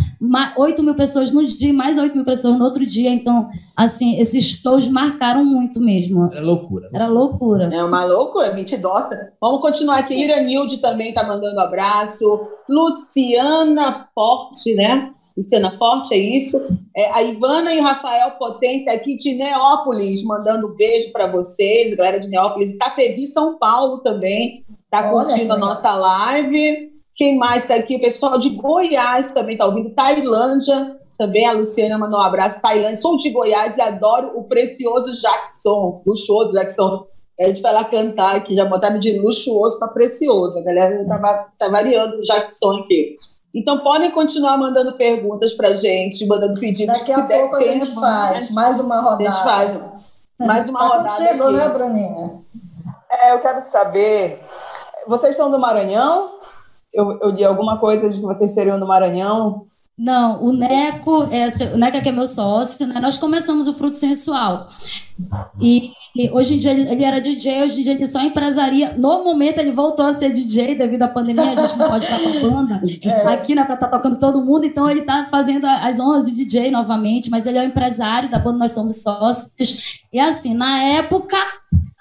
8 0.56 0.82
mil 0.82 0.94
pessoas 0.94 1.32
no 1.32 1.44
dia, 1.44 1.72
mais 1.72 1.98
8 1.98 2.14
mil 2.14 2.24
pessoas 2.24 2.58
no 2.58 2.64
outro 2.64 2.86
dia, 2.86 3.10
então, 3.10 3.48
assim, 3.76 4.18
esses 4.18 4.44
shows 4.44 4.88
marcaram 4.88 5.44
muito 5.44 5.80
mesmo. 5.80 6.26
Era 6.32 6.40
loucura. 6.40 6.88
Era 6.92 7.06
loucura. 7.08 7.64
É 7.72 7.84
uma 7.84 8.04
loucura, 8.04 8.52
mentidosa. 8.52 9.32
Vamos 9.40 9.60
continuar 9.60 9.98
aqui, 9.98 10.14
Iranilde 10.14 10.78
também 10.78 11.10
está 11.10 11.26
mandando 11.26 11.60
abraço, 11.60 12.46
Luciana 12.68 14.08
Forte, 14.14 14.74
né? 14.74 15.12
Luciana 15.36 15.76
Forte, 15.76 16.14
é 16.14 16.18
isso. 16.18 16.56
É, 16.96 17.12
a 17.12 17.22
Ivana 17.22 17.74
e 17.74 17.78
o 17.78 17.82
Rafael 17.82 18.30
Potência 18.32 18.90
aqui 18.92 19.16
de 19.18 19.34
Neópolis, 19.34 20.24
mandando 20.24 20.74
beijo 20.74 21.12
para 21.12 21.30
vocês, 21.30 21.94
galera 21.94 22.18
de 22.18 22.28
Neópolis, 22.28 22.70
Itapevi, 22.70 23.26
São 23.26 23.58
Paulo 23.58 23.98
também. 23.98 24.64
Está 25.00 25.10
curtindo 25.10 25.52
a 25.52 25.58
nossa 25.58 25.94
live. 25.94 26.92
Quem 27.14 27.38
mais 27.38 27.62
está 27.62 27.74
aqui? 27.74 27.96
O 27.96 28.00
pessoal 28.00 28.38
de 28.38 28.50
Goiás 28.50 29.30
também 29.32 29.54
está 29.54 29.66
ouvindo. 29.66 29.94
Tailândia, 29.94 30.96
também 31.18 31.46
a 31.46 31.52
Luciana 31.52 31.98
mandou 31.98 32.18
um 32.18 32.22
abraço. 32.22 32.60
Tailândia, 32.60 32.96
sou 32.96 33.16
de 33.16 33.30
Goiás 33.30 33.78
e 33.78 33.80
adoro 33.80 34.32
o 34.38 34.44
precioso 34.44 35.14
Jackson, 35.14 36.02
luxuoso 36.06 36.54
Jackson. 36.54 37.06
A 37.40 37.48
gente 37.48 37.60
vai 37.60 37.72
lá 37.72 37.84
cantar 37.84 38.36
aqui, 38.36 38.54
já 38.54 38.64
botaram 38.64 38.98
de 38.98 39.18
luxuoso 39.18 39.78
para 39.78 39.88
precioso. 39.88 40.58
A 40.58 40.62
galera 40.62 41.02
está 41.02 41.50
tá 41.58 41.68
variando 41.68 42.16
o 42.16 42.22
Jackson 42.22 42.78
aqui. 42.78 43.14
Então 43.54 43.78
podem 43.78 44.10
continuar 44.10 44.58
mandando 44.58 44.96
perguntas 44.96 45.54
para 45.54 45.74
gente, 45.74 46.26
mandando 46.26 46.58
pedidos. 46.60 46.98
Daqui 46.98 47.12
a 47.12 47.22
pouco 47.22 47.56
a 47.56 47.60
gente 47.60 47.86
tempo, 47.86 48.00
faz 48.00 48.50
né? 48.50 48.54
mais 48.54 48.80
uma 48.80 49.00
rodada. 49.00 49.22
A 49.22 49.32
gente 49.32 49.42
faz 49.42 49.80
mais 50.38 50.68
uma 50.68 50.78
tá 50.78 50.86
rodada. 50.86 51.24
Aqui. 51.24 51.52
né, 51.52 51.68
Bruninha? 51.70 52.42
É, 53.10 53.32
eu 53.32 53.38
quero 53.38 53.62
saber 53.62 54.42
vocês 55.06 55.36
são 55.36 55.50
do 55.50 55.58
Maranhão? 55.58 56.36
Eu, 56.92 57.18
eu 57.20 57.30
li 57.30 57.44
alguma 57.44 57.78
coisa 57.78 58.08
de 58.08 58.20
que 58.20 58.26
vocês 58.26 58.52
seriam 58.52 58.78
do 58.78 58.86
Maranhão. 58.86 59.66
Não, 59.98 60.42
o 60.42 60.52
Neco, 60.52 61.22
é, 61.30 61.48
o 61.72 61.78
Neco 61.78 61.96
é 61.96 62.00
que 62.02 62.08
é 62.10 62.12
meu 62.12 62.26
sócio, 62.26 62.86
né? 62.86 63.00
Nós 63.00 63.16
começamos 63.16 63.66
o 63.66 63.72
Fruto 63.72 63.96
Sensual. 63.96 64.68
E, 65.58 65.90
e, 66.14 66.30
hoje 66.30 66.54
em 66.54 66.58
dia 66.58 66.72
ele, 66.72 66.82
ele, 66.82 67.02
era 67.02 67.18
DJ, 67.18 67.62
hoje 67.62 67.80
em 67.80 67.82
dia 67.82 67.94
ele 67.94 68.04
só 68.04 68.20
empresaria. 68.20 68.92
No 68.92 69.24
momento 69.24 69.58
ele 69.58 69.72
voltou 69.72 70.04
a 70.04 70.12
ser 70.12 70.30
DJ 70.30 70.74
devido 70.74 71.02
à 71.02 71.08
pandemia, 71.08 71.44
a 71.44 71.66
gente 71.66 71.78
não 71.78 71.88
pode 71.88 72.04
estar 72.04 72.18
com 72.18 72.28
a 72.28 72.50
banda 72.50 72.82
é. 73.06 73.32
aqui, 73.32 73.54
né, 73.54 73.64
para 73.64 73.74
estar 73.74 73.88
tá 73.88 73.96
tocando 73.96 74.20
todo 74.20 74.44
mundo, 74.44 74.66
então 74.66 74.90
ele 74.90 75.00
está 75.00 75.28
fazendo 75.30 75.66
as 75.66 75.98
honras 75.98 76.26
de 76.26 76.32
DJ 76.32 76.70
novamente, 76.70 77.30
mas 77.30 77.46
ele 77.46 77.56
é 77.56 77.62
o 77.62 77.66
empresário 77.66 78.30
da 78.30 78.38
banda, 78.38 78.58
nós 78.58 78.72
somos 78.72 79.02
sócios. 79.02 80.02
E 80.12 80.20
assim, 80.20 80.52
na 80.52 80.82
época 80.82 81.38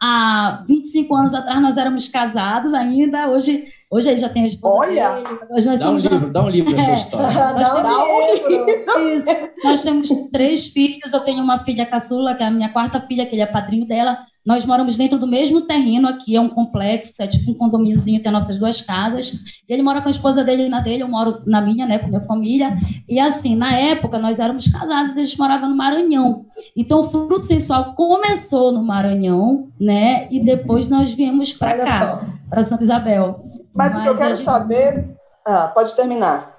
há 0.05 0.63
25 0.67 1.15
anos 1.15 1.33
atrás 1.33 1.61
nós 1.61 1.77
éramos 1.77 2.07
casados 2.07 2.73
ainda, 2.73 3.29
hoje, 3.29 3.65
hoje 3.89 4.09
ele 4.09 4.17
já 4.17 4.29
tem 4.29 4.43
a 4.43 4.45
esposa 4.45 4.87
Olha! 4.87 5.15
Dele, 5.15 5.39
hoje 5.51 5.67
nós 5.67 5.79
dá, 5.79 5.89
um 5.89 5.95
livro, 5.95 6.29
dá 6.31 6.43
um 6.43 6.49
livro 6.49 6.75
dessa 6.75 6.91
é, 6.91 6.93
história. 6.93 7.27
Nós, 7.27 7.73
dá 7.73 7.83
temos, 7.83 7.97
um 7.97 8.47
livro. 8.47 9.09
Isso, 9.15 9.25
nós 9.63 9.83
temos 9.83 10.09
três 10.31 10.67
filhos, 10.67 11.11
eu 11.11 11.21
tenho 11.21 11.43
uma 11.43 11.59
filha 11.59 11.85
caçula, 11.85 12.35
que 12.35 12.43
é 12.43 12.47
a 12.47 12.51
minha 12.51 12.71
quarta 12.71 13.01
filha, 13.01 13.25
que 13.25 13.35
ele 13.35 13.41
é 13.41 13.47
padrinho 13.47 13.87
dela, 13.87 14.17
nós 14.45 14.63
moramos 14.65 14.95
dentro 14.95 15.17
do 15.17 15.25
mesmo 15.25 15.61
terreno 15.61 16.07
aqui, 16.07 16.35
é 16.35 16.41
um 16.41 16.49
complexo, 16.49 17.21
é 17.21 17.27
tipo 17.27 17.51
um 17.51 17.55
condomíniozinho, 17.55 18.21
tem 18.21 18.31
nossas 18.31 18.57
duas 18.57 18.81
casas. 18.81 19.33
E 19.67 19.73
ele 19.73 19.81
mora 19.81 20.01
com 20.01 20.07
a 20.07 20.11
esposa 20.11 20.43
dele 20.43 20.67
e 20.67 20.69
na 20.69 20.81
dele, 20.81 21.03
eu 21.03 21.07
moro 21.07 21.41
na 21.45 21.59
minha, 21.59 21.85
né, 21.85 21.97
com 21.97 22.07
minha 22.07 22.21
família. 22.21 22.77
E 23.09 23.19
assim, 23.19 23.55
na 23.55 23.73
época, 23.73 24.19
nós 24.19 24.39
éramos 24.39 24.67
casados, 24.67 25.17
eles 25.17 25.35
moravam 25.35 25.69
no 25.69 25.75
Maranhão. 25.75 26.45
Então, 26.77 26.99
o 26.99 27.03
fruto 27.03 27.43
sensual 27.43 27.95
começou 27.95 28.71
no 28.71 28.83
Maranhão, 28.83 29.69
né, 29.79 30.27
e 30.29 30.39
depois 30.43 30.89
nós 30.89 31.11
viemos 31.11 31.51
para 31.53 31.75
cá, 31.75 32.25
para 32.49 32.63
Santa 32.63 32.83
Isabel. 32.83 33.43
Mas, 33.73 33.93
Mas 33.93 33.97
o 33.97 34.01
que 34.03 34.09
eu 34.09 34.17
quero 34.17 34.35
gente... 34.35 34.45
saber. 34.45 35.09
Ah, 35.43 35.67
pode 35.67 35.95
terminar. 35.95 36.54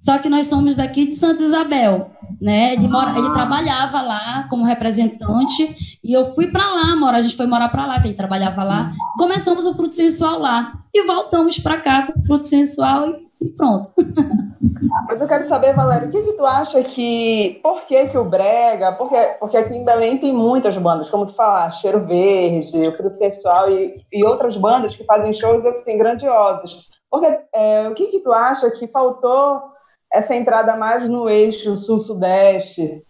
Só 0.00 0.18
que 0.18 0.30
nós 0.30 0.46
somos 0.46 0.76
daqui 0.76 1.04
de 1.04 1.12
Santa 1.12 1.42
Isabel, 1.42 2.10
né? 2.40 2.72
Ele, 2.72 2.88
mora, 2.88 3.18
ele 3.18 3.30
trabalhava 3.34 4.00
lá 4.00 4.46
como 4.48 4.64
representante 4.64 5.98
e 6.02 6.14
eu 6.14 6.34
fui 6.34 6.50
para 6.50 6.64
lá, 6.70 6.96
mora, 6.96 7.18
a 7.18 7.22
gente 7.22 7.36
foi 7.36 7.46
morar 7.46 7.68
para 7.68 7.86
lá, 7.86 8.00
que 8.00 8.08
ele 8.08 8.16
trabalhava 8.16 8.64
lá. 8.64 8.92
Começamos 9.18 9.66
o 9.66 9.74
fruto 9.74 9.92
sensual 9.92 10.38
lá 10.38 10.72
e 10.94 11.06
voltamos 11.06 11.58
para 11.58 11.78
cá 11.78 12.06
com 12.06 12.18
o 12.18 12.24
fruto 12.24 12.44
sensual 12.44 13.10
e, 13.10 13.30
e, 13.42 13.50
pronto. 13.50 13.90
Mas 15.06 15.20
eu 15.20 15.28
quero 15.28 15.46
saber, 15.46 15.74
Valério, 15.74 16.08
o 16.08 16.10
que, 16.10 16.22
que 16.22 16.32
tu 16.32 16.46
acha 16.46 16.82
que 16.82 17.60
por 17.62 17.82
que 17.82 18.06
que 18.06 18.16
o 18.16 18.24
brega? 18.24 18.92
Porque 18.92 19.16
porque 19.38 19.56
aqui 19.58 19.74
em 19.74 19.84
Belém 19.84 20.16
tem 20.16 20.32
muitas 20.34 20.76
bandas, 20.78 21.10
como 21.10 21.26
tu 21.26 21.34
falaste, 21.34 21.82
Cheiro 21.82 22.06
Verde, 22.06 22.88
o 22.88 22.96
Fruto 22.96 23.16
Sensual 23.16 23.70
e, 23.70 24.02
e 24.10 24.24
outras 24.24 24.56
bandas 24.56 24.96
que 24.96 25.04
fazem 25.04 25.34
shows 25.34 25.64
assim 25.66 25.98
grandiosos. 25.98 26.88
Porque 27.10 27.26
é, 27.52 27.88
o 27.88 27.94
que 27.94 28.06
que 28.06 28.20
tu 28.20 28.32
acha 28.32 28.70
que 28.70 28.86
faltou 28.88 29.60
essa 30.12 30.34
entrada 30.34 30.76
mais 30.76 31.08
no 31.08 31.28
eixo 31.28 31.76
sul-sudeste 31.76 33.02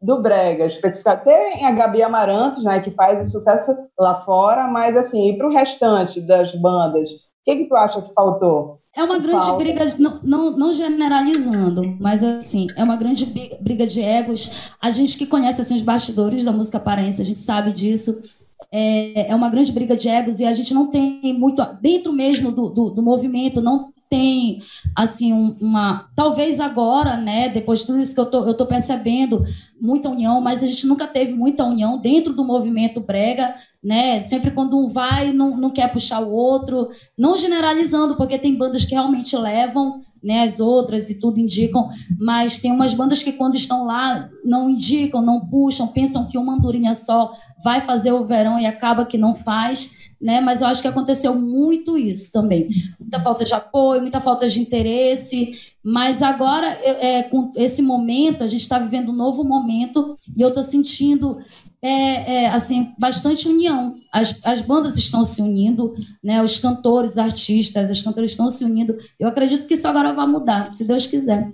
do 0.00 0.20
Brega, 0.22 0.66
especificamente. 0.66 1.24
Tem 1.24 1.66
a 1.66 1.72
Gabi 1.72 2.02
Amarantos, 2.02 2.64
né, 2.64 2.80
que 2.80 2.90
faz 2.92 3.30
sucesso 3.30 3.72
lá 3.98 4.22
fora, 4.22 4.66
mas 4.68 4.96
assim, 4.96 5.30
e 5.30 5.36
para 5.36 5.46
o 5.46 5.52
restante 5.52 6.20
das 6.20 6.54
bandas, 6.54 7.10
o 7.10 7.16
que, 7.44 7.56
que 7.56 7.68
tu 7.68 7.76
acha 7.76 8.02
que 8.02 8.12
faltou? 8.12 8.78
É 8.96 9.02
uma 9.02 9.18
grande 9.18 9.44
Falta. 9.44 9.62
briga, 9.62 9.94
não, 9.98 10.20
não, 10.24 10.56
não, 10.56 10.72
generalizando, 10.72 11.82
mas 12.00 12.22
assim, 12.24 12.66
é 12.76 12.82
uma 12.82 12.96
grande 12.96 13.24
briga 13.60 13.86
de 13.86 14.00
egos. 14.00 14.72
A 14.82 14.90
gente 14.90 15.16
que 15.16 15.26
conhece 15.26 15.60
assim, 15.60 15.76
os 15.76 15.82
bastidores 15.82 16.44
da 16.44 16.50
música 16.50 16.80
paraense, 16.80 17.22
a 17.22 17.24
gente 17.24 17.38
sabe 17.38 17.72
disso. 17.72 18.12
É, 18.72 19.30
é 19.30 19.34
uma 19.34 19.50
grande 19.50 19.72
briga 19.72 19.96
de 19.96 20.08
egos 20.08 20.40
e 20.40 20.44
a 20.44 20.52
gente 20.52 20.74
não 20.74 20.90
tem 20.90 21.38
muito, 21.38 21.62
dentro 21.80 22.12
mesmo 22.12 22.50
do, 22.50 22.70
do, 22.70 22.90
do 22.90 23.02
movimento, 23.02 23.60
não 23.60 23.92
tem 24.08 24.62
assim 24.96 25.52
uma 25.60 26.08
talvez 26.14 26.60
agora 26.60 27.16
né 27.16 27.48
depois 27.48 27.80
de 27.80 27.86
tudo 27.86 28.00
isso 28.00 28.14
que 28.14 28.20
eu 28.20 28.26
tô, 28.26 28.44
eu 28.46 28.54
tô 28.54 28.66
percebendo 28.66 29.44
muita 29.80 30.08
união 30.08 30.40
mas 30.40 30.62
a 30.62 30.66
gente 30.66 30.86
nunca 30.86 31.06
teve 31.06 31.32
muita 31.34 31.64
união 31.64 31.98
dentro 31.98 32.32
do 32.32 32.44
movimento 32.44 33.00
brega 33.00 33.54
né? 33.82 34.20
Sempre 34.20 34.50
quando 34.50 34.76
um 34.76 34.88
vai 34.88 35.32
não, 35.32 35.56
não 35.56 35.70
quer 35.70 35.92
puxar 35.92 36.20
o 36.20 36.32
outro 36.32 36.88
não 37.16 37.36
generalizando 37.36 38.16
porque 38.16 38.38
tem 38.38 38.56
bandas 38.56 38.84
que 38.84 38.94
realmente 38.94 39.36
levam 39.36 40.00
né 40.22 40.42
as 40.42 40.58
outras 40.58 41.08
e 41.10 41.20
tudo 41.20 41.38
indicam 41.38 41.88
mas 42.18 42.56
tem 42.56 42.72
umas 42.72 42.92
bandas 42.92 43.22
que 43.22 43.32
quando 43.32 43.54
estão 43.54 43.86
lá 43.86 44.28
não 44.44 44.68
indicam, 44.68 45.22
não 45.22 45.46
puxam, 45.46 45.86
pensam 45.86 46.26
que 46.26 46.36
uma 46.36 46.54
andorinha 46.54 46.92
só 46.92 47.32
vai 47.62 47.80
fazer 47.82 48.12
o 48.12 48.24
verão 48.24 48.58
e 48.58 48.66
acaba 48.66 49.06
que 49.06 49.16
não 49.16 49.34
faz 49.34 49.97
né? 50.20 50.40
Mas 50.40 50.60
eu 50.60 50.66
acho 50.66 50.82
que 50.82 50.88
aconteceu 50.88 51.34
muito 51.34 51.96
isso 51.96 52.32
também. 52.32 52.68
Muita 52.98 53.20
falta 53.20 53.44
de 53.44 53.54
apoio, 53.54 54.02
muita 54.02 54.20
falta 54.20 54.48
de 54.48 54.60
interesse. 54.60 55.52
Mas 55.82 56.22
agora, 56.22 56.66
é, 56.66 57.22
com 57.22 57.52
esse 57.56 57.80
momento, 57.80 58.42
a 58.42 58.48
gente 58.48 58.62
está 58.62 58.78
vivendo 58.78 59.10
um 59.10 59.14
novo 59.14 59.44
momento 59.44 60.16
e 60.36 60.42
eu 60.42 60.48
estou 60.48 60.62
sentindo 60.62 61.38
é, 61.80 62.44
é, 62.44 62.48
assim 62.48 62.92
bastante 62.98 63.48
união. 63.48 63.94
As, 64.12 64.36
as 64.44 64.60
bandas 64.60 64.96
estão 64.96 65.24
se 65.24 65.40
unindo, 65.40 65.94
né? 66.22 66.42
Os 66.42 66.58
cantores, 66.58 67.16
artistas, 67.16 67.88
as 67.88 68.02
cantoras 68.02 68.30
estão 68.30 68.50
se 68.50 68.64
unindo. 68.64 68.98
Eu 69.18 69.28
acredito 69.28 69.66
que 69.66 69.74
isso 69.74 69.86
agora 69.86 70.12
vai 70.12 70.26
mudar, 70.26 70.70
se 70.72 70.84
Deus 70.84 71.06
quiser. 71.06 71.50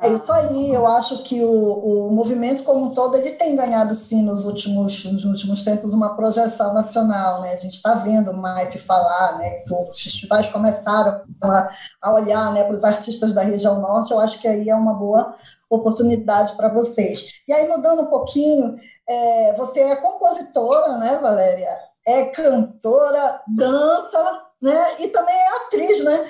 É 0.00 0.08
isso 0.10 0.32
aí, 0.32 0.72
eu 0.72 0.86
acho 0.86 1.24
que 1.24 1.42
o, 1.42 2.06
o 2.06 2.10
movimento 2.12 2.62
como 2.62 2.84
um 2.84 2.94
todo 2.94 3.16
ele 3.16 3.32
tem 3.32 3.56
ganhado 3.56 3.92
sim 3.96 4.22
nos 4.22 4.44
últimos, 4.44 5.04
nos 5.04 5.24
últimos 5.24 5.64
tempos 5.64 5.92
uma 5.92 6.14
projeção 6.14 6.72
nacional, 6.72 7.40
né? 7.40 7.54
A 7.54 7.58
gente 7.58 7.74
está 7.74 7.94
vendo 7.94 8.32
mais 8.32 8.68
se 8.68 8.78
falar, 8.78 9.38
né? 9.38 9.64
Os 9.90 10.00
festivais 10.00 10.48
começaram 10.50 11.20
a, 11.42 11.68
a 12.00 12.14
olhar 12.14 12.52
né, 12.52 12.62
para 12.62 12.74
os 12.74 12.84
artistas 12.84 13.34
da 13.34 13.42
região 13.42 13.80
norte, 13.80 14.12
eu 14.12 14.20
acho 14.20 14.40
que 14.40 14.46
aí 14.46 14.70
é 14.70 14.74
uma 14.74 14.94
boa 14.94 15.34
oportunidade 15.68 16.56
para 16.56 16.72
vocês. 16.72 17.42
E 17.48 17.52
aí, 17.52 17.66
mudando 17.66 18.02
um 18.02 18.06
pouquinho, 18.06 18.76
é, 19.08 19.54
você 19.54 19.80
é 19.80 19.96
compositora, 19.96 20.96
né, 20.98 21.18
Valéria? 21.20 21.76
É 22.06 22.26
cantora, 22.26 23.42
dança, 23.48 24.42
né? 24.60 25.00
E 25.00 25.08
também 25.08 25.34
é 25.34 25.56
atriz, 25.56 26.04
né? 26.04 26.26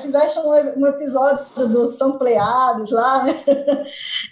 Fizeste 0.00 0.38
um, 0.80 0.86
episódio 0.86 1.68
dos 1.68 1.96
Sampleados 1.96 2.90
lá, 2.90 3.24
né? 3.24 3.34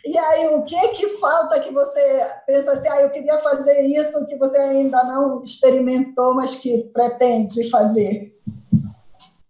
E 0.04 0.16
aí, 0.16 0.48
o 0.48 0.62
que 0.62 0.88
que 0.88 1.08
falta 1.18 1.60
que 1.60 1.72
você 1.72 2.00
pensa 2.46 2.72
assim, 2.72 2.88
ah, 2.88 3.02
eu 3.02 3.10
queria 3.10 3.38
fazer 3.38 3.80
isso 3.80 4.26
que 4.26 4.36
você 4.36 4.56
ainda 4.56 5.04
não 5.04 5.42
experimentou, 5.42 6.34
mas 6.34 6.56
que 6.56 6.90
pretende 6.92 7.68
fazer? 7.70 8.32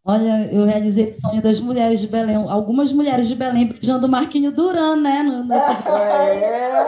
Olha, 0.04 0.50
eu 0.50 0.64
realizei 0.64 1.11
o 1.11 1.20
sonho 1.20 1.42
das 1.42 1.61
mulheres 1.61 2.00
de 2.00 2.06
Belém. 2.06 2.37
Algumas 2.37 2.90
mulheres 2.92 3.28
de 3.28 3.34
Belém 3.34 3.68
beijando 3.68 4.06
o 4.06 4.11
Marquinho 4.11 4.50
Duran, 4.50 4.96
né? 4.96 5.22
No, 5.22 5.44
no... 5.44 5.52
É, 5.52 5.58
é. 6.38 6.78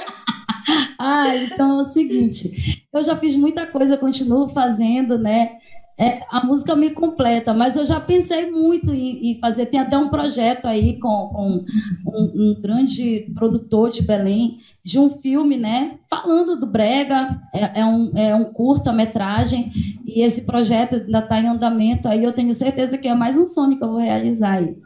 ah, 0.98 1.36
então 1.36 1.78
é 1.78 1.82
o 1.82 1.84
seguinte, 1.84 2.84
eu 2.92 3.02
já 3.04 3.16
fiz 3.16 3.36
muita 3.36 3.66
coisa, 3.68 3.96
continuo 3.96 4.48
fazendo, 4.48 5.16
né? 5.16 5.58
É, 5.98 6.20
a 6.30 6.46
música 6.46 6.76
me 6.76 6.90
completa, 6.90 7.52
mas 7.52 7.74
eu 7.74 7.84
já 7.84 7.98
pensei 7.98 8.48
muito 8.48 8.92
em, 8.92 9.32
em 9.32 9.40
fazer. 9.40 9.66
Tem 9.66 9.80
até 9.80 9.98
um 9.98 10.08
projeto 10.08 10.66
aí 10.66 10.96
com, 11.00 11.28
com 11.28 11.64
um, 12.06 12.32
um, 12.36 12.60
grande 12.60 13.32
produtor 13.34 13.90
de 13.90 14.02
Belém, 14.02 14.58
de 14.84 14.96
um 14.96 15.10
filme, 15.10 15.56
né? 15.56 15.98
Falando 16.08 16.54
do 16.54 16.66
Brega, 16.66 17.42
é, 17.52 17.80
é 17.80 17.84
um, 17.84 18.12
é 18.16 18.34
um 18.36 18.44
curta-metragem, 18.44 19.72
e 20.06 20.22
esse 20.22 20.46
projeto 20.46 20.94
ainda 20.94 21.18
está 21.18 21.40
em 21.40 21.48
andamento. 21.48 22.06
Aí 22.06 22.22
eu 22.22 22.32
tenho 22.32 22.54
certeza 22.54 22.96
que 22.96 23.08
é 23.08 23.14
mais 23.14 23.36
um 23.36 23.44
sonho 23.44 23.76
que 23.76 23.82
eu 23.82 23.90
vou 23.90 23.98
realizar 23.98 24.52
aí. 24.52 24.76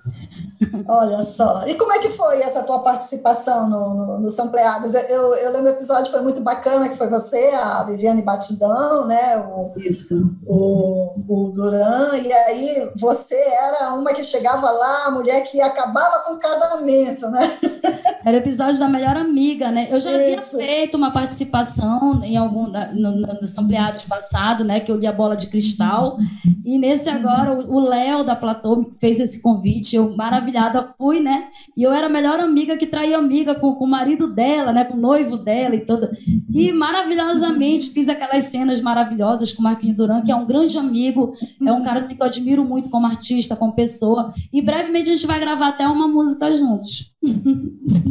Olha 0.88 1.22
só. 1.22 1.64
E 1.66 1.74
como 1.74 1.92
é 1.92 1.98
que 1.98 2.10
foi 2.10 2.40
essa 2.40 2.62
tua 2.62 2.80
participação 2.80 3.68
no, 3.68 3.94
no, 3.94 4.20
no 4.20 4.30
Sampleados? 4.30 4.94
Eu, 4.94 5.34
eu 5.34 5.52
lembro 5.52 5.70
o 5.70 5.74
episódio 5.74 6.10
foi 6.10 6.20
muito 6.20 6.40
bacana, 6.40 6.88
que 6.88 6.96
foi 6.96 7.08
você, 7.08 7.50
a 7.54 7.82
Viviane 7.84 8.22
Batidão, 8.22 9.06
né? 9.06 9.36
O, 9.38 9.72
Isso. 9.76 10.30
O, 10.46 11.14
o 11.28 11.50
Duran, 11.50 12.16
e 12.16 12.32
aí 12.32 12.90
você 12.96 13.34
era 13.34 13.94
uma 13.94 14.12
que 14.12 14.24
chegava 14.24 14.70
lá, 14.70 15.06
a 15.06 15.10
mulher 15.10 15.42
que 15.44 15.60
acabava 15.60 16.20
com 16.24 16.34
o 16.34 16.38
casamento, 16.38 17.28
né? 17.28 17.40
Era 18.24 18.36
o 18.36 18.40
episódio 18.40 18.78
da 18.78 18.88
melhor 18.88 19.16
amiga, 19.16 19.72
né? 19.72 19.88
Eu 19.90 19.98
já 19.98 20.12
Isso. 20.12 20.20
havia 20.20 20.42
feito 20.42 20.96
uma 20.96 21.10
participação 21.10 22.22
em 22.22 22.36
algum 22.36 22.68
no, 22.68 23.16
no, 23.16 23.40
nos 23.40 23.50
Sampleados 23.50 24.04
passado, 24.04 24.62
né? 24.62 24.78
Que 24.78 24.92
eu 24.92 24.96
li 24.96 25.08
a 25.08 25.12
bola 25.12 25.36
de 25.36 25.48
cristal. 25.48 26.18
E 26.64 26.78
nesse 26.78 27.10
agora, 27.10 27.52
o 27.52 27.80
Léo 27.80 28.22
da 28.24 28.36
Platô 28.36 28.92
fez 29.00 29.18
esse 29.18 29.42
convite, 29.42 29.96
eu 29.96 30.14
maravilhoso 30.16 30.51
maravilhada, 30.52 30.94
fui, 30.98 31.20
né? 31.20 31.48
E 31.76 31.82
eu 31.82 31.92
era 31.92 32.06
a 32.06 32.10
melhor 32.10 32.38
amiga 32.38 32.76
que 32.76 32.86
traía 32.86 33.16
amiga 33.16 33.54
com, 33.54 33.74
com 33.74 33.84
o 33.84 33.88
marido 33.88 34.32
dela, 34.32 34.72
né? 34.72 34.84
Com 34.84 34.96
o 34.96 35.00
noivo 35.00 35.38
dela 35.38 35.74
e 35.74 35.84
toda. 35.84 36.16
E 36.52 36.72
maravilhosamente 36.72 37.90
fiz 37.90 38.08
aquelas 38.08 38.44
cenas 38.44 38.80
maravilhosas 38.80 39.52
com 39.52 39.60
o 39.60 39.64
Marquinhos 39.64 39.96
Duran, 39.96 40.22
que 40.22 40.30
é 40.30 40.36
um 40.36 40.46
grande 40.46 40.76
amigo, 40.78 41.32
é 41.64 41.72
um 41.72 41.82
cara 41.82 41.98
assim 41.98 42.14
que 42.14 42.22
eu 42.22 42.26
admiro 42.26 42.64
muito 42.64 42.90
como 42.90 43.06
artista, 43.06 43.56
como 43.56 43.74
pessoa. 43.74 44.32
E 44.52 44.60
brevemente 44.60 45.08
a 45.08 45.12
gente 45.12 45.26
vai 45.26 45.40
gravar 45.40 45.68
até 45.68 45.86
uma 45.86 46.06
música 46.06 46.54
juntos. 46.54 47.12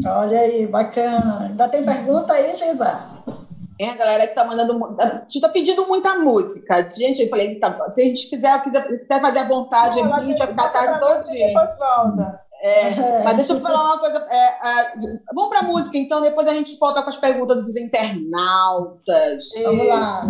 Olha 0.05 0.39
aí, 0.39 0.67
bacana. 0.67 1.47
Ainda 1.49 1.69
tem 1.69 1.83
pergunta 1.83 2.33
aí, 2.33 2.55
Geisa? 2.55 3.11
Tem 3.81 3.89
a 3.89 3.95
galera 3.95 4.27
que 4.27 4.35
tá 4.35 4.45
mandando. 4.45 4.95
A 4.99 5.23
gente 5.23 5.41
tá 5.41 5.49
pedindo 5.49 5.87
muita 5.87 6.13
música. 6.19 6.87
Gente, 6.91 7.23
eu 7.23 7.29
falei, 7.29 7.55
tá, 7.55 7.89
se 7.91 7.99
a 7.99 8.05
gente 8.05 8.29
quiser, 8.29 8.61
quiser, 8.61 8.83
quiser 8.83 9.19
fazer 9.19 9.39
a 9.39 9.47
vontade 9.47 9.99
aqui, 9.99 10.13
a 10.13 10.19
gente 10.19 10.37
vai 10.37 10.47
ficar 10.49 10.65
a 10.65 10.69
tarde 10.69 10.99
todinha. 10.99 11.47
É, 12.61 13.23
mas 13.23 13.37
deixa 13.37 13.53
eu 13.53 13.59
falar 13.59 13.83
uma 13.83 13.97
coisa. 13.97 14.23
É, 14.29 14.37
é, 14.37 14.93
vamos 15.33 15.49
para 15.49 15.63
música, 15.63 15.97
então, 15.97 16.21
depois 16.21 16.47
a 16.47 16.53
gente 16.53 16.77
volta 16.77 17.01
com 17.01 17.09
as 17.09 17.17
perguntas 17.17 17.63
dos 17.63 17.75
internautas. 17.75 19.45
Vamos 19.63 19.87
lá. 19.87 20.27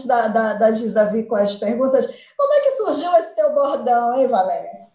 Antes 0.00 0.06
da, 0.06 0.28
da, 0.28 0.54
da 0.54 1.04
vir 1.04 1.26
com 1.26 1.36
as 1.36 1.54
perguntas. 1.56 2.32
Como 2.36 2.52
é 2.54 2.60
que 2.60 2.70
surgiu 2.76 3.14
esse 3.16 3.34
teu 3.34 3.54
bordão, 3.54 4.18
hein, 4.18 4.28
Valéria? 4.28 4.89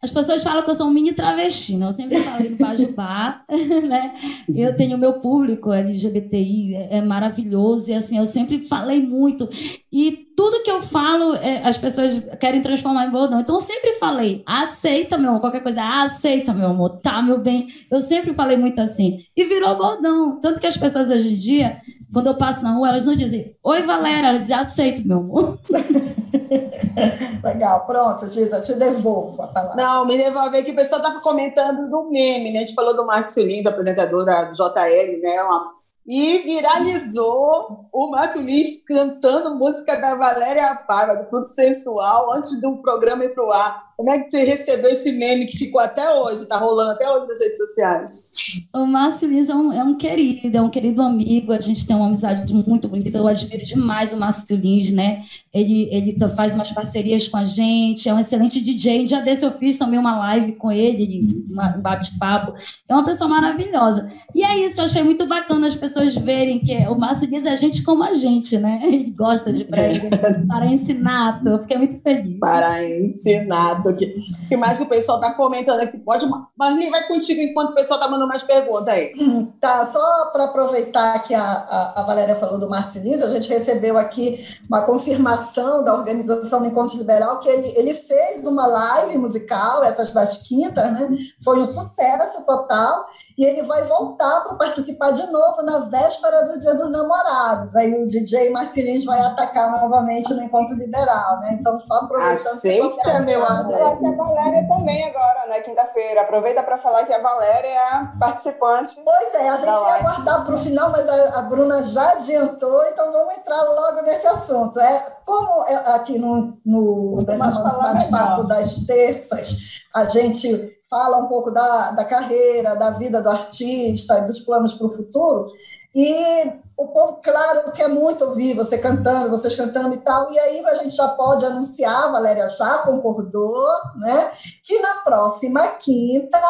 As 0.00 0.12
pessoas 0.12 0.44
falam 0.44 0.62
que 0.62 0.70
eu 0.70 0.74
sou 0.74 0.86
um 0.86 0.92
mini 0.92 1.12
travesti, 1.12 1.76
né? 1.76 1.86
Eu 1.86 1.92
sempre 1.92 2.20
falei 2.20 2.50
no 2.50 2.56
Bajubá, 2.56 3.42
né? 3.82 4.14
Eu 4.48 4.76
tenho 4.76 4.96
meu 4.96 5.14
público 5.14 5.72
LGBTI, 5.72 6.74
é, 6.76 6.98
é 6.98 7.00
maravilhoso, 7.00 7.90
e 7.90 7.94
assim, 7.94 8.16
eu 8.16 8.24
sempre 8.24 8.60
falei 8.62 9.02
muito. 9.02 9.48
E 9.92 10.28
tudo 10.36 10.62
que 10.62 10.70
eu 10.70 10.82
falo, 10.82 11.34
é, 11.34 11.66
as 11.66 11.76
pessoas 11.76 12.24
querem 12.38 12.62
transformar 12.62 13.06
em 13.06 13.10
bordão. 13.10 13.40
Então, 13.40 13.56
eu 13.56 13.60
sempre 13.60 13.94
falei, 13.94 14.44
aceita, 14.46 15.18
meu 15.18 15.30
amor, 15.30 15.40
qualquer 15.40 15.64
coisa, 15.64 15.82
aceita, 15.82 16.54
meu 16.54 16.68
amor, 16.68 17.00
tá, 17.00 17.20
meu 17.20 17.38
bem. 17.40 17.66
Eu 17.90 17.98
sempre 17.98 18.32
falei 18.34 18.56
muito 18.56 18.80
assim. 18.80 19.24
E 19.36 19.44
virou 19.46 19.76
bordão. 19.76 20.40
Tanto 20.40 20.60
que 20.60 20.66
as 20.68 20.76
pessoas 20.76 21.10
hoje 21.10 21.32
em 21.32 21.36
dia, 21.36 21.80
quando 22.12 22.28
eu 22.28 22.36
passo 22.36 22.62
na 22.62 22.72
rua, 22.72 22.90
elas 22.90 23.04
não 23.04 23.16
dizem, 23.16 23.52
oi, 23.64 23.82
Valéria, 23.82 24.28
elas 24.28 24.40
dizem, 24.42 24.56
aceito, 24.56 25.06
meu 25.06 25.18
amor. 25.18 25.58
Legal, 27.44 27.86
pronto, 27.86 28.28
Giza, 28.28 28.60
te 28.60 28.74
devolvo 28.74 29.42
a 29.42 29.48
palavra. 29.48 29.76
Não, 29.76 30.06
me 30.06 30.16
devolve 30.16 30.56
aqui. 30.56 30.72
O 30.72 30.76
pessoal 30.76 31.00
estava 31.00 31.20
comentando 31.20 31.88
do 31.90 32.10
meme, 32.10 32.52
né? 32.52 32.58
A 32.58 32.60
gente 32.60 32.74
falou 32.74 32.96
do 32.96 33.06
Márcio 33.06 33.44
Lins, 33.44 33.66
apresentador 33.66 34.24
da 34.24 34.52
JL, 34.52 35.20
né? 35.20 35.42
Uma 35.42 35.78
e 36.10 36.38
viralizou 36.38 37.86
o 37.92 38.10
Márcio 38.10 38.40
Lins 38.40 38.82
cantando 38.86 39.56
música 39.56 39.94
da 39.94 40.14
Valéria 40.14 40.74
Paiva, 40.74 41.16
do 41.16 41.28
Fruto 41.28 41.50
Sensual, 41.50 42.32
antes 42.32 42.58
do 42.62 42.78
programa 42.78 43.26
ir 43.26 43.34
para 43.34 43.44
o 43.44 43.52
ar. 43.52 43.87
Como 43.98 44.12
é 44.12 44.20
que 44.20 44.30
você 44.30 44.44
recebeu 44.44 44.90
esse 44.90 45.10
meme 45.10 45.46
que 45.46 45.58
ficou 45.58 45.80
até 45.80 46.08
hoje, 46.14 46.42
está 46.42 46.56
rolando 46.56 46.92
até 46.92 47.10
hoje 47.10 47.26
nas 47.26 47.40
redes 47.40 47.58
sociais? 47.58 48.68
O 48.72 48.86
Márcio 48.86 49.28
Lins 49.28 49.48
é 49.48 49.54
um, 49.56 49.72
é 49.72 49.82
um, 49.82 49.98
querido, 49.98 50.56
é 50.56 50.62
um 50.62 50.70
querido 50.70 51.02
amigo, 51.02 51.52
a 51.52 51.58
gente 51.58 51.84
tem 51.84 51.96
uma 51.96 52.06
amizade 52.06 52.54
muito 52.54 52.86
bonita, 52.86 53.18
eu 53.18 53.26
admiro 53.26 53.66
demais 53.66 54.12
o 54.12 54.16
Márcio 54.16 54.56
Lins, 54.56 54.92
né? 54.92 55.24
Ele, 55.52 55.88
ele 55.90 56.16
faz 56.36 56.54
umas 56.54 56.70
parcerias 56.70 57.26
com 57.26 57.38
a 57.38 57.44
gente, 57.44 58.08
é 58.08 58.14
um 58.14 58.20
excelente 58.20 58.60
DJ. 58.60 59.04
Dia 59.04 59.20
desse 59.20 59.44
eu 59.44 59.50
fiz 59.50 59.76
também 59.76 59.98
uma 59.98 60.16
live 60.16 60.52
com 60.52 60.70
ele, 60.70 61.44
um 61.50 61.82
bate-papo. 61.82 62.54
É 62.88 62.94
uma 62.94 63.04
pessoa 63.04 63.28
maravilhosa. 63.28 64.08
E 64.32 64.44
é 64.44 64.64
isso, 64.64 64.80
eu 64.80 64.84
achei 64.84 65.02
muito 65.02 65.26
bacana 65.26 65.66
as 65.66 65.74
pessoas 65.74 66.14
verem 66.14 66.60
que 66.60 66.72
o 66.86 66.94
Márcio 66.94 67.28
Lins 67.28 67.44
é 67.44 67.56
gente 67.56 67.82
como 67.82 68.04
a 68.04 68.12
gente, 68.12 68.56
né? 68.58 68.80
Ele 68.84 69.10
gosta 69.10 69.52
de 69.52 69.64
prega, 69.64 70.08
para 70.46 70.66
ensinar, 70.66 71.42
eu 71.44 71.58
fiquei 71.58 71.78
muito 71.78 71.98
feliz. 71.98 72.38
Para 72.38 73.87
ensinar 73.90 74.44
o 74.44 74.48
que, 74.48 74.56
mais 74.56 74.78
que 74.78 74.84
o 74.84 74.88
pessoal 74.88 75.20
está 75.20 75.34
comentando 75.34 75.80
aqui? 75.80 75.98
Pode, 75.98 76.26
Marli, 76.56 76.90
vai 76.90 77.06
contigo 77.06 77.40
enquanto 77.40 77.70
o 77.70 77.74
pessoal 77.74 77.98
está 77.98 78.10
mandando 78.10 78.28
mais 78.28 78.42
perguntas 78.42 78.88
aí. 78.88 79.12
Tá, 79.60 79.86
só 79.86 80.30
para 80.32 80.44
aproveitar 80.44 81.18
que 81.22 81.34
a, 81.34 81.42
a, 81.42 82.00
a, 82.00 82.02
Valéria 82.04 82.36
falou 82.36 82.60
do 82.60 82.68
Marcelins, 82.68 83.22
a 83.22 83.28
gente 83.28 83.48
recebeu 83.48 83.98
aqui 83.98 84.38
uma 84.68 84.82
confirmação 84.82 85.82
da 85.82 85.94
organização 85.94 86.60
do 86.60 86.66
Encontro 86.66 86.96
Liberal 86.96 87.40
que 87.40 87.48
ele, 87.48 87.66
ele 87.76 87.94
fez 87.94 88.46
uma 88.46 88.66
live 88.66 89.18
musical, 89.18 89.82
essas 89.82 90.12
das 90.14 90.38
quintas, 90.38 90.92
né? 90.92 91.08
Foi 91.42 91.58
um 91.58 91.64
sucesso 91.64 92.44
total 92.46 93.06
e 93.36 93.44
ele 93.44 93.62
vai 93.62 93.82
voltar 93.84 94.42
para 94.42 94.54
participar 94.54 95.10
de 95.10 95.26
novo 95.30 95.62
na 95.62 95.80
véspera 95.80 96.44
do 96.44 96.60
Dia 96.60 96.74
dos 96.74 96.90
Namorados. 96.90 97.74
Aí 97.74 98.00
o 98.00 98.08
DJ 98.08 98.50
Marcelins 98.50 99.04
vai 99.04 99.20
atacar 99.20 99.70
novamente 99.70 100.32
no 100.34 100.42
Encontro 100.42 100.76
Liberal, 100.76 101.40
né? 101.40 101.56
Então, 101.60 101.78
só 101.80 101.94
aproveitando... 101.94 102.54
Aceita, 102.54 103.20
meu 103.20 103.44
amor! 103.44 103.77
Falar 103.78 103.96
que 103.96 104.06
a 104.06 104.12
Valéria 104.12 104.68
também 104.68 105.04
agora, 105.04 105.46
né? 105.48 105.60
Quinta-feira. 105.60 106.20
Aproveita 106.22 106.62
para 106.62 106.78
falar 106.78 107.04
que 107.04 107.12
a 107.12 107.22
Valéria 107.22 107.68
é 107.68 107.78
a 107.78 108.12
participante. 108.18 109.00
Pois 109.04 109.34
é, 109.34 109.48
a 109.48 109.56
gente 109.56 109.66
ia 109.66 110.02
guardar 110.02 110.44
para 110.44 110.54
o 110.54 110.58
final, 110.58 110.90
mas 110.90 111.08
a, 111.08 111.38
a, 111.38 111.42
Bruna 111.42 111.82
já 111.82 112.12
adiantou, 112.12 112.84
então 112.86 113.12
vamos 113.12 113.36
entrar 113.36 113.62
logo 113.62 114.02
nesse 114.02 114.26
assunto. 114.26 114.80
É, 114.80 115.02
como 115.24 115.64
é, 115.64 115.74
aqui 115.94 116.18
no, 116.18 116.58
no 116.64 117.22
nosso 117.22 117.82
bate-papo 117.82 118.44
das 118.44 118.86
terças, 118.86 119.86
a 119.94 120.04
gente 120.04 120.78
fala 120.90 121.18
um 121.18 121.28
pouco 121.28 121.50
da, 121.50 121.92
da 121.92 122.04
carreira, 122.04 122.74
da 122.74 122.90
vida 122.90 123.22
do 123.22 123.30
artista, 123.30 124.20
dos 124.22 124.40
planos 124.40 124.74
para 124.74 124.86
o 124.86 124.92
futuro. 124.92 125.46
E 125.94 126.52
o 126.78 126.86
povo, 126.86 127.18
claro, 127.20 127.72
quer 127.72 127.88
muito 127.88 128.24
ouvir 128.24 128.54
você 128.54 128.78
cantando, 128.78 129.30
vocês 129.30 129.56
cantando 129.56 129.96
e 129.96 129.98
tal. 129.98 130.30
E 130.30 130.38
aí 130.38 130.64
a 130.64 130.76
gente 130.76 130.94
já 130.94 131.08
pode 131.08 131.44
anunciar, 131.44 132.04
a 132.04 132.12
Valéria 132.12 132.48
já 132.48 132.78
concordou, 132.84 133.66
né? 133.96 134.30
Que 134.62 134.78
na 134.78 135.00
próxima 135.02 135.66
quinta, 135.80 136.40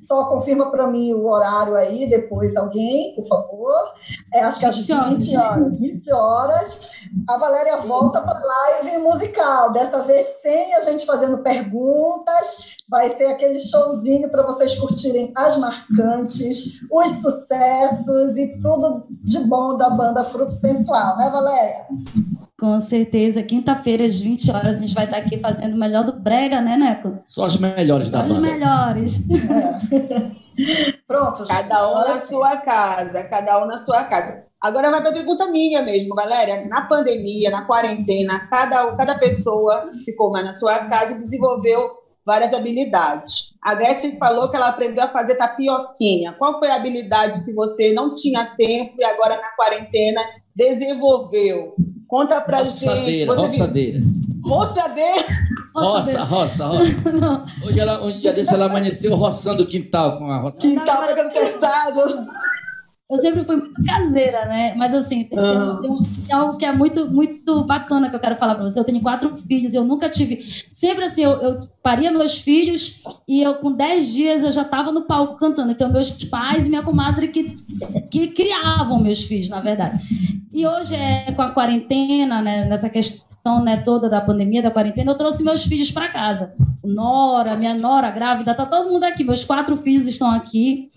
só 0.00 0.24
confirma 0.24 0.70
para 0.70 0.86
mim 0.86 1.12
o 1.12 1.26
horário 1.26 1.76
aí, 1.76 2.08
depois 2.08 2.56
alguém, 2.56 3.14
por 3.14 3.26
favor. 3.26 3.92
É, 4.32 4.40
acho 4.44 4.58
que 4.58 4.64
às 4.64 4.76
20 4.78 5.36
horas, 5.36 5.78
20 5.78 6.12
horas, 6.14 6.90
a 7.28 7.36
Valéria 7.36 7.76
volta 7.76 8.22
para 8.22 8.40
live 8.40 8.98
musical. 9.02 9.70
Dessa 9.70 10.02
vez 10.02 10.26
sem 10.40 10.74
a 10.76 10.80
gente 10.80 11.04
fazendo 11.04 11.42
perguntas, 11.42 12.78
vai 12.88 13.14
ser 13.14 13.26
aquele 13.26 13.60
showzinho 13.60 14.30
para 14.30 14.46
vocês 14.46 14.78
curtirem 14.78 15.30
as 15.36 15.58
marcantes, 15.58 16.80
os 16.90 17.06
sucessos 17.20 18.38
e 18.38 18.58
tudo 18.62 19.06
de 19.22 19.40
bom 19.40 19.73
da 19.76 19.90
banda 19.90 20.24
Fruto 20.24 20.52
Sensual, 20.52 21.16
né, 21.16 21.30
Valéria? 21.30 21.86
Com 22.58 22.78
certeza. 22.80 23.42
Quinta-feira, 23.42 24.06
às 24.06 24.18
20 24.18 24.50
horas, 24.50 24.78
a 24.78 24.80
gente 24.80 24.94
vai 24.94 25.04
estar 25.04 25.18
aqui 25.18 25.38
fazendo 25.38 25.74
o 25.74 25.78
melhor 25.78 26.04
do 26.04 26.18
Brega, 26.18 26.60
né, 26.60 26.76
Neco? 26.76 27.18
Só 27.26 27.46
os 27.46 27.56
melhores 27.58 28.08
Só 28.08 28.12
da 28.12 28.22
banda. 28.22 28.34
os 28.34 28.40
melhores. 28.40 29.20
É. 29.30 30.44
Pronto. 31.06 31.46
Cada 31.46 31.90
um 31.90 31.94
na 31.94 32.14
sua 32.20 32.56
casa, 32.58 33.24
cada 33.24 33.62
um 33.62 33.66
na 33.66 33.76
sua 33.76 34.04
casa. 34.04 34.44
Agora 34.60 34.90
vai 34.90 35.00
para 35.00 35.10
a 35.10 35.14
pergunta 35.14 35.46
minha 35.48 35.82
mesmo, 35.82 36.14
Valéria. 36.14 36.66
Na 36.66 36.82
pandemia, 36.82 37.50
na 37.50 37.66
quarentena, 37.66 38.46
cada, 38.48 38.94
cada 38.96 39.18
pessoa 39.18 39.90
ficou 40.04 40.30
mais 40.30 40.46
na 40.46 40.52
sua 40.52 40.78
casa 40.86 41.14
e 41.14 41.20
desenvolveu 41.20 41.90
várias 42.24 42.52
habilidades. 42.54 43.54
A 43.62 43.74
Gretchen 43.74 44.16
falou 44.18 44.50
que 44.50 44.56
ela 44.56 44.68
aprendeu 44.68 45.04
a 45.04 45.08
fazer 45.08 45.36
tapioquinha. 45.36 46.32
Qual 46.32 46.58
foi 46.58 46.70
a 46.70 46.76
habilidade 46.76 47.44
que 47.44 47.52
você 47.52 47.92
não 47.92 48.14
tinha 48.14 48.54
tempo 48.56 48.94
e 48.98 49.04
agora 49.04 49.36
na 49.36 49.50
quarentena 49.56 50.20
desenvolveu? 50.54 51.74
Conta 52.08 52.40
pra 52.40 52.62
gente. 52.64 52.84
Roçadeira, 52.84 53.26
Você 53.34 53.40
roçadeira. 53.40 54.00
Roçadeira? 54.44 55.24
Roça, 55.74 56.22
roça, 56.22 56.66
roça. 56.66 57.12
Não, 57.12 57.46
Hoje 57.66 57.80
ela, 57.80 58.04
um 58.04 58.16
dia 58.18 58.32
desse 58.32 58.54
ela 58.54 58.66
amanheceu 58.66 59.14
roçando 59.16 59.64
o 59.64 59.66
quintal 59.66 60.18
com 60.18 60.30
a 60.30 60.38
roça. 60.38 60.58
Quintal 60.58 61.06
pegando 61.06 61.32
pesado. 61.32 62.00
Eu 63.10 63.18
sempre 63.18 63.44
fui 63.44 63.56
muito 63.56 63.84
caseira, 63.84 64.46
né? 64.46 64.74
Mas 64.76 64.94
assim, 64.94 65.24
tem, 65.24 65.38
Ah. 65.38 65.78
tem 65.82 65.90
tem 66.26 66.34
algo 66.34 66.56
que 66.56 66.64
é 66.64 66.72
muito, 66.72 67.10
muito 67.10 67.64
bacana 67.64 68.08
que 68.08 68.16
eu 68.16 68.20
quero 68.20 68.36
falar 68.36 68.54
para 68.54 68.64
você. 68.64 68.80
Eu 68.80 68.84
tenho 68.84 69.02
quatro 69.02 69.36
filhos, 69.36 69.74
eu 69.74 69.84
nunca 69.84 70.08
tive. 70.08 70.42
Sempre 70.72 71.04
assim, 71.04 71.22
eu, 71.22 71.32
eu 71.32 71.60
paria 71.82 72.10
meus 72.10 72.38
filhos 72.38 73.02
e 73.28 73.42
eu, 73.42 73.56
com 73.56 73.70
10 73.72 74.12
dias, 74.12 74.42
eu 74.42 74.50
já 74.50 74.62
estava 74.62 74.90
no 74.90 75.02
palco 75.06 75.38
cantando. 75.38 75.70
Então, 75.72 75.92
meus 75.92 76.10
pais 76.24 76.66
e 76.66 76.70
minha 76.70 76.82
comadre 76.82 77.28
que, 77.28 77.56
que 78.10 78.28
criavam 78.28 78.98
meus 78.98 79.22
filhos, 79.22 79.50
na 79.50 79.60
verdade. 79.60 80.00
E 80.52 80.66
hoje, 80.66 80.94
é, 80.94 81.30
com 81.32 81.42
a 81.42 81.50
quarentena, 81.50 82.40
né, 82.40 82.64
nessa 82.64 82.88
questão 82.88 83.62
né, 83.62 83.82
toda 83.84 84.08
da 84.08 84.22
pandemia, 84.22 84.62
da 84.62 84.70
quarentena, 84.70 85.12
eu 85.12 85.18
trouxe 85.18 85.44
meus 85.44 85.64
filhos 85.64 85.90
para 85.90 86.08
casa. 86.08 86.54
Nora, 86.82 87.54
minha 87.54 87.74
Nora 87.74 88.10
grávida, 88.10 88.54
tá 88.54 88.64
todo 88.64 88.90
mundo 88.90 89.04
aqui. 89.04 89.24
Meus 89.24 89.44
quatro 89.44 89.76
filhos 89.76 90.06
estão 90.06 90.30
aqui 90.30 90.90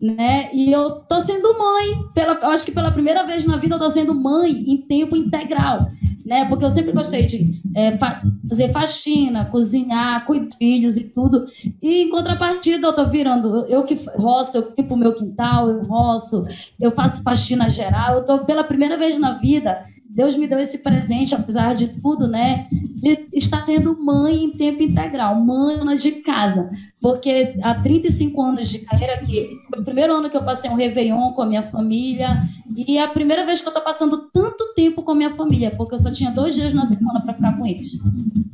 né? 0.00 0.50
E 0.52 0.70
eu 0.70 0.90
tô 1.08 1.20
sendo 1.20 1.56
mãe, 1.58 2.04
pela, 2.14 2.34
eu 2.34 2.50
acho 2.50 2.64
que 2.66 2.72
pela 2.72 2.90
primeira 2.92 3.24
vez 3.26 3.46
na 3.46 3.56
vida 3.56 3.74
eu 3.76 3.78
tô 3.78 3.88
sendo 3.90 4.14
mãe 4.14 4.50
em 4.52 4.76
tempo 4.76 5.16
integral, 5.16 5.88
né? 6.24 6.44
Porque 6.46 6.64
eu 6.64 6.70
sempre 6.70 6.92
gostei 6.92 7.26
de 7.26 7.60
é, 7.74 7.92
fa- 7.96 8.22
fazer 8.48 8.68
faxina, 8.70 9.46
cozinhar, 9.46 10.24
cuidar 10.26 10.56
filhos 10.56 10.96
e 10.96 11.08
tudo. 11.10 11.46
E 11.82 12.04
em 12.04 12.10
contrapartida 12.10 12.86
eu 12.86 12.94
tô 12.94 13.08
virando, 13.08 13.48
eu, 13.48 13.66
eu 13.66 13.82
que 13.84 13.98
roço, 14.16 14.58
eu 14.58 14.72
limpo 14.76 14.94
o 14.94 14.96
meu 14.98 15.14
quintal, 15.14 15.68
eu 15.70 15.82
roço, 15.84 16.44
eu 16.80 16.90
faço 16.90 17.22
faxina 17.22 17.68
geral. 17.68 18.14
Eu 18.16 18.24
tô 18.26 18.38
pela 18.44 18.64
primeira 18.64 18.96
vez 18.98 19.18
na 19.18 19.38
vida 19.38 19.84
Deus 20.14 20.36
me 20.36 20.46
deu 20.46 20.60
esse 20.60 20.78
presente, 20.78 21.34
apesar 21.34 21.74
de 21.74 22.00
tudo, 22.00 22.28
né? 22.28 22.68
De 22.70 23.26
estar 23.32 23.66
tendo 23.66 24.00
mãe 24.00 24.44
em 24.44 24.50
tempo 24.52 24.80
integral, 24.80 25.34
mãe 25.34 25.96
de 25.96 26.12
casa. 26.22 26.70
Porque 27.02 27.56
há 27.60 27.74
35 27.74 28.40
anos 28.40 28.70
de 28.70 28.78
carreira 28.78 29.14
aqui, 29.14 29.58
foi 29.68 29.80
o 29.80 29.84
primeiro 29.84 30.14
ano 30.14 30.30
que 30.30 30.36
eu 30.36 30.44
passei 30.44 30.70
um 30.70 30.76
Réveillon 30.76 31.32
com 31.32 31.42
a 31.42 31.46
minha 31.46 31.64
família, 31.64 32.44
e 32.76 32.96
é 32.96 33.02
a 33.02 33.08
primeira 33.08 33.44
vez 33.44 33.60
que 33.60 33.66
eu 33.66 33.70
estou 33.70 33.82
passando 33.82 34.30
tanto 34.32 34.72
tempo 34.74 35.02
com 35.02 35.10
a 35.10 35.16
minha 35.16 35.32
família, 35.32 35.74
porque 35.76 35.96
eu 35.96 35.98
só 35.98 36.12
tinha 36.12 36.30
dois 36.30 36.54
dias 36.54 36.72
na 36.72 36.84
semana 36.86 37.20
para 37.20 37.34
ficar 37.34 37.58
com 37.58 37.66
eles. 37.66 37.90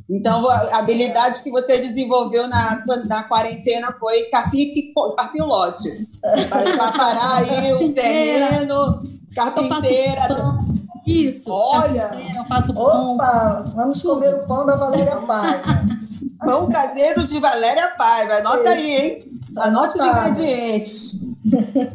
Então, 0.08 0.48
a 0.48 0.78
habilidade 0.78 1.42
que 1.42 1.50
você 1.50 1.78
desenvolveu 1.78 2.48
na, 2.48 2.82
na 3.06 3.22
quarentena 3.22 3.92
foi 4.00 4.22
carpir, 4.30 4.72
carpir 5.16 5.42
o 5.42 5.46
lote. 5.46 6.08
Vai 6.48 6.76
parar 6.76 7.36
aí 7.36 7.72
o 7.74 7.92
terreno, 7.92 8.74
Eu 8.74 9.04
faço 9.04 9.19
carpinteira. 9.34 10.28
pão. 10.28 10.64
Isso. 11.06 11.50
Olha! 11.50 12.10
Eu 12.36 12.44
faço 12.44 12.74
pão. 12.74 13.14
Opa, 13.14 13.64
vamos 13.74 14.02
comer 14.02 14.34
o 14.34 14.46
pão 14.46 14.66
da 14.66 14.76
Valéria 14.76 15.16
Paiva. 15.16 15.90
Pão 16.42 16.70
caseiro 16.70 17.22
de 17.24 17.38
Valéria 17.38 17.88
Paiva. 17.98 18.36
Anota 18.36 18.70
aí, 18.70 18.96
hein? 18.96 19.24
Anote 19.58 19.98
os 19.98 20.04
ingredientes. 20.06 21.20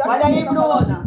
Olha 0.05 0.27
aí, 0.27 0.45
tá 0.45 0.51
Bruna. 0.51 1.03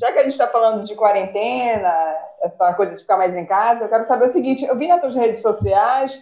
Já 0.00 0.10
que 0.10 0.18
a 0.20 0.22
gente 0.22 0.32
está 0.32 0.46
falando 0.46 0.82
de 0.82 0.94
quarentena, 0.94 1.92
essa 2.40 2.72
coisa 2.72 2.92
de 2.92 3.02
ficar 3.02 3.18
mais 3.18 3.36
em 3.36 3.44
casa, 3.44 3.84
eu 3.84 3.88
quero 3.90 4.06
saber 4.06 4.30
o 4.30 4.32
seguinte: 4.32 4.64
eu 4.64 4.74
vi 4.78 4.88
nas 4.88 5.02
suas 5.02 5.14
redes 5.14 5.42
sociais 5.42 6.18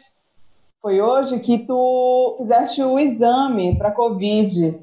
foi 0.84 1.00
hoje 1.00 1.40
que 1.40 1.60
tu 1.60 2.34
fizeste 2.36 2.82
o 2.82 2.98
exame 2.98 3.74
para 3.78 3.90
Covid. 3.90 4.78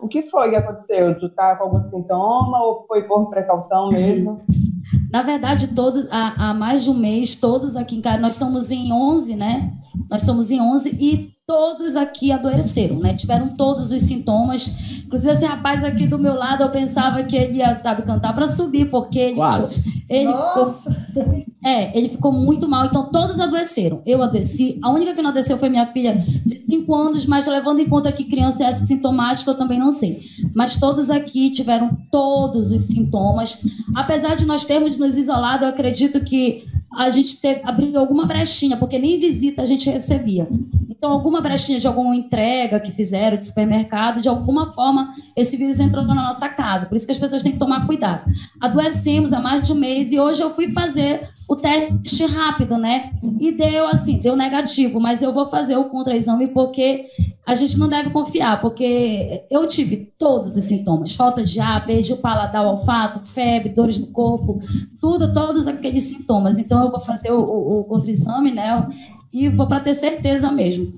O 0.00 0.08
que 0.08 0.22
foi 0.22 0.50
que 0.50 0.56
aconteceu? 0.56 1.18
Tu 1.18 1.28
tá 1.30 1.56
com 1.56 1.64
algum 1.64 1.82
sintoma 1.84 2.62
ou 2.62 2.84
foi 2.86 3.04
por 3.04 3.30
precaução 3.30 3.90
mesmo? 3.90 4.42
Na 5.10 5.22
verdade, 5.22 5.74
todos, 5.74 6.06
há, 6.10 6.50
há 6.50 6.54
mais 6.54 6.84
de 6.84 6.90
um 6.90 6.94
mês, 6.94 7.34
todos 7.34 7.76
aqui 7.76 7.96
em 7.96 8.00
casa, 8.00 8.20
nós 8.20 8.34
somos 8.34 8.70
em 8.70 8.92
11, 8.92 9.34
né? 9.34 9.72
Nós 10.10 10.22
somos 10.22 10.50
em 10.50 10.60
11 10.60 10.90
e 11.00 11.35
todos 11.46 11.94
aqui 11.94 12.32
adoeceram, 12.32 12.98
né? 12.98 13.14
Tiveram 13.14 13.50
todos 13.50 13.92
os 13.92 14.02
sintomas. 14.02 14.66
Inclusive, 15.04 15.32
esse 15.32 15.44
rapaz 15.44 15.84
aqui 15.84 16.04
do 16.04 16.18
meu 16.18 16.34
lado, 16.34 16.64
eu 16.64 16.70
pensava 16.70 17.22
que 17.22 17.36
ele 17.36 17.58
ia, 17.58 17.72
sabe, 17.76 18.02
cantar 18.02 18.34
para 18.34 18.48
subir, 18.48 18.90
porque 18.90 19.18
ele. 19.18 19.36
Quase. 19.36 20.04
Ele 20.08 20.30
Nossa! 20.30 20.92
ficou, 20.92 21.44
é, 21.64 21.96
ele 21.96 22.08
ficou 22.08 22.32
muito 22.32 22.68
mal, 22.68 22.86
então 22.86 23.10
todos 23.12 23.38
adoeceram. 23.38 24.02
Eu 24.04 24.22
adoeci. 24.22 24.78
A 24.82 24.90
única 24.90 25.14
que 25.14 25.22
não 25.22 25.30
adoeceu 25.30 25.56
foi 25.56 25.68
minha 25.68 25.86
filha 25.86 26.24
de 26.44 26.56
5 26.56 26.92
anos, 26.92 27.26
mas 27.26 27.46
levando 27.46 27.78
em 27.78 27.88
conta 27.88 28.10
que 28.10 28.24
criança 28.24 28.64
é 28.64 28.66
assintomática, 28.66 29.52
eu 29.52 29.58
também 29.58 29.78
não 29.78 29.92
sei. 29.92 30.22
Mas 30.52 30.76
todos 30.76 31.10
aqui 31.10 31.50
tiveram 31.50 31.96
todos 32.10 32.72
os 32.72 32.84
sintomas. 32.84 33.62
Apesar 33.94 34.34
de 34.34 34.44
nós 34.46 34.66
termos 34.66 34.98
nos 34.98 35.16
isolado, 35.16 35.64
eu 35.64 35.68
acredito 35.68 36.20
que 36.24 36.64
a 36.96 37.10
gente 37.10 37.40
teve, 37.40 37.60
abriu 37.62 37.98
alguma 37.98 38.26
brechinha, 38.26 38.76
porque 38.76 38.98
nem 38.98 39.20
visita 39.20 39.62
a 39.62 39.66
gente 39.66 39.88
recebia. 39.90 40.48
Então, 40.96 41.12
alguma 41.12 41.40
brechinha 41.40 41.78
de 41.78 41.86
alguma 41.86 42.16
entrega 42.16 42.80
que 42.80 42.90
fizeram 42.90 43.36
de 43.36 43.44
supermercado, 43.44 44.20
de 44.20 44.28
alguma 44.28 44.72
forma, 44.72 45.14
esse 45.36 45.56
vírus 45.56 45.78
entrou 45.78 46.04
na 46.04 46.14
nossa 46.14 46.48
casa. 46.48 46.86
Por 46.86 46.96
isso 46.96 47.04
que 47.04 47.12
as 47.12 47.18
pessoas 47.18 47.42
têm 47.42 47.52
que 47.52 47.58
tomar 47.58 47.86
cuidado. 47.86 48.24
Adoecemos 48.60 49.32
há 49.32 49.40
mais 49.40 49.62
de 49.62 49.72
um 49.72 49.76
mês 49.76 50.10
e 50.10 50.18
hoje 50.18 50.42
eu 50.42 50.50
fui 50.50 50.72
fazer 50.72 51.28
o 51.48 51.54
teste 51.54 52.24
rápido, 52.24 52.78
né? 52.78 53.12
E 53.38 53.52
deu 53.52 53.86
assim, 53.88 54.18
deu 54.18 54.34
negativo, 54.34 54.98
mas 54.98 55.22
eu 55.22 55.32
vou 55.32 55.46
fazer 55.46 55.76
o 55.76 55.84
contra-exame 55.84 56.48
porque 56.48 57.06
a 57.46 57.54
gente 57.54 57.78
não 57.78 57.88
deve 57.88 58.10
confiar, 58.10 58.60
porque 58.60 59.44
eu 59.48 59.68
tive 59.68 60.12
todos 60.18 60.56
os 60.56 60.64
sintomas: 60.64 61.14
falta 61.14 61.44
de 61.44 61.60
ar, 61.60 61.86
perdi 61.86 62.12
o 62.12 62.16
paladar, 62.16 62.64
o 62.64 62.70
olfato, 62.70 63.24
febre, 63.28 63.68
dores 63.68 63.98
no 63.98 64.08
corpo, 64.08 64.60
tudo, 65.00 65.32
todos 65.32 65.68
aqueles 65.68 66.02
sintomas. 66.02 66.58
Então 66.58 66.82
eu 66.82 66.90
vou 66.90 66.98
fazer 66.98 67.30
o, 67.30 67.38
o, 67.38 67.80
o 67.80 67.84
contra-exame, 67.84 68.50
né? 68.50 68.88
E 69.32 69.48
vou 69.48 69.68
para 69.68 69.80
ter 69.80 69.94
certeza 69.94 70.50
mesmo. 70.50 70.92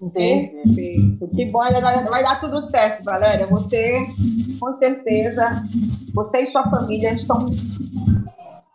Entendi. 0.00 1.18
Que 1.34 1.44
bom, 1.46 1.58
vai 1.58 2.22
dar 2.22 2.40
tudo 2.40 2.70
certo, 2.70 3.04
Valéria. 3.04 3.46
Você, 3.46 4.06
com 4.58 4.72
certeza, 4.72 5.62
você 6.14 6.42
e 6.42 6.46
sua 6.46 6.68
família 6.70 7.12
estão. 7.12 7.46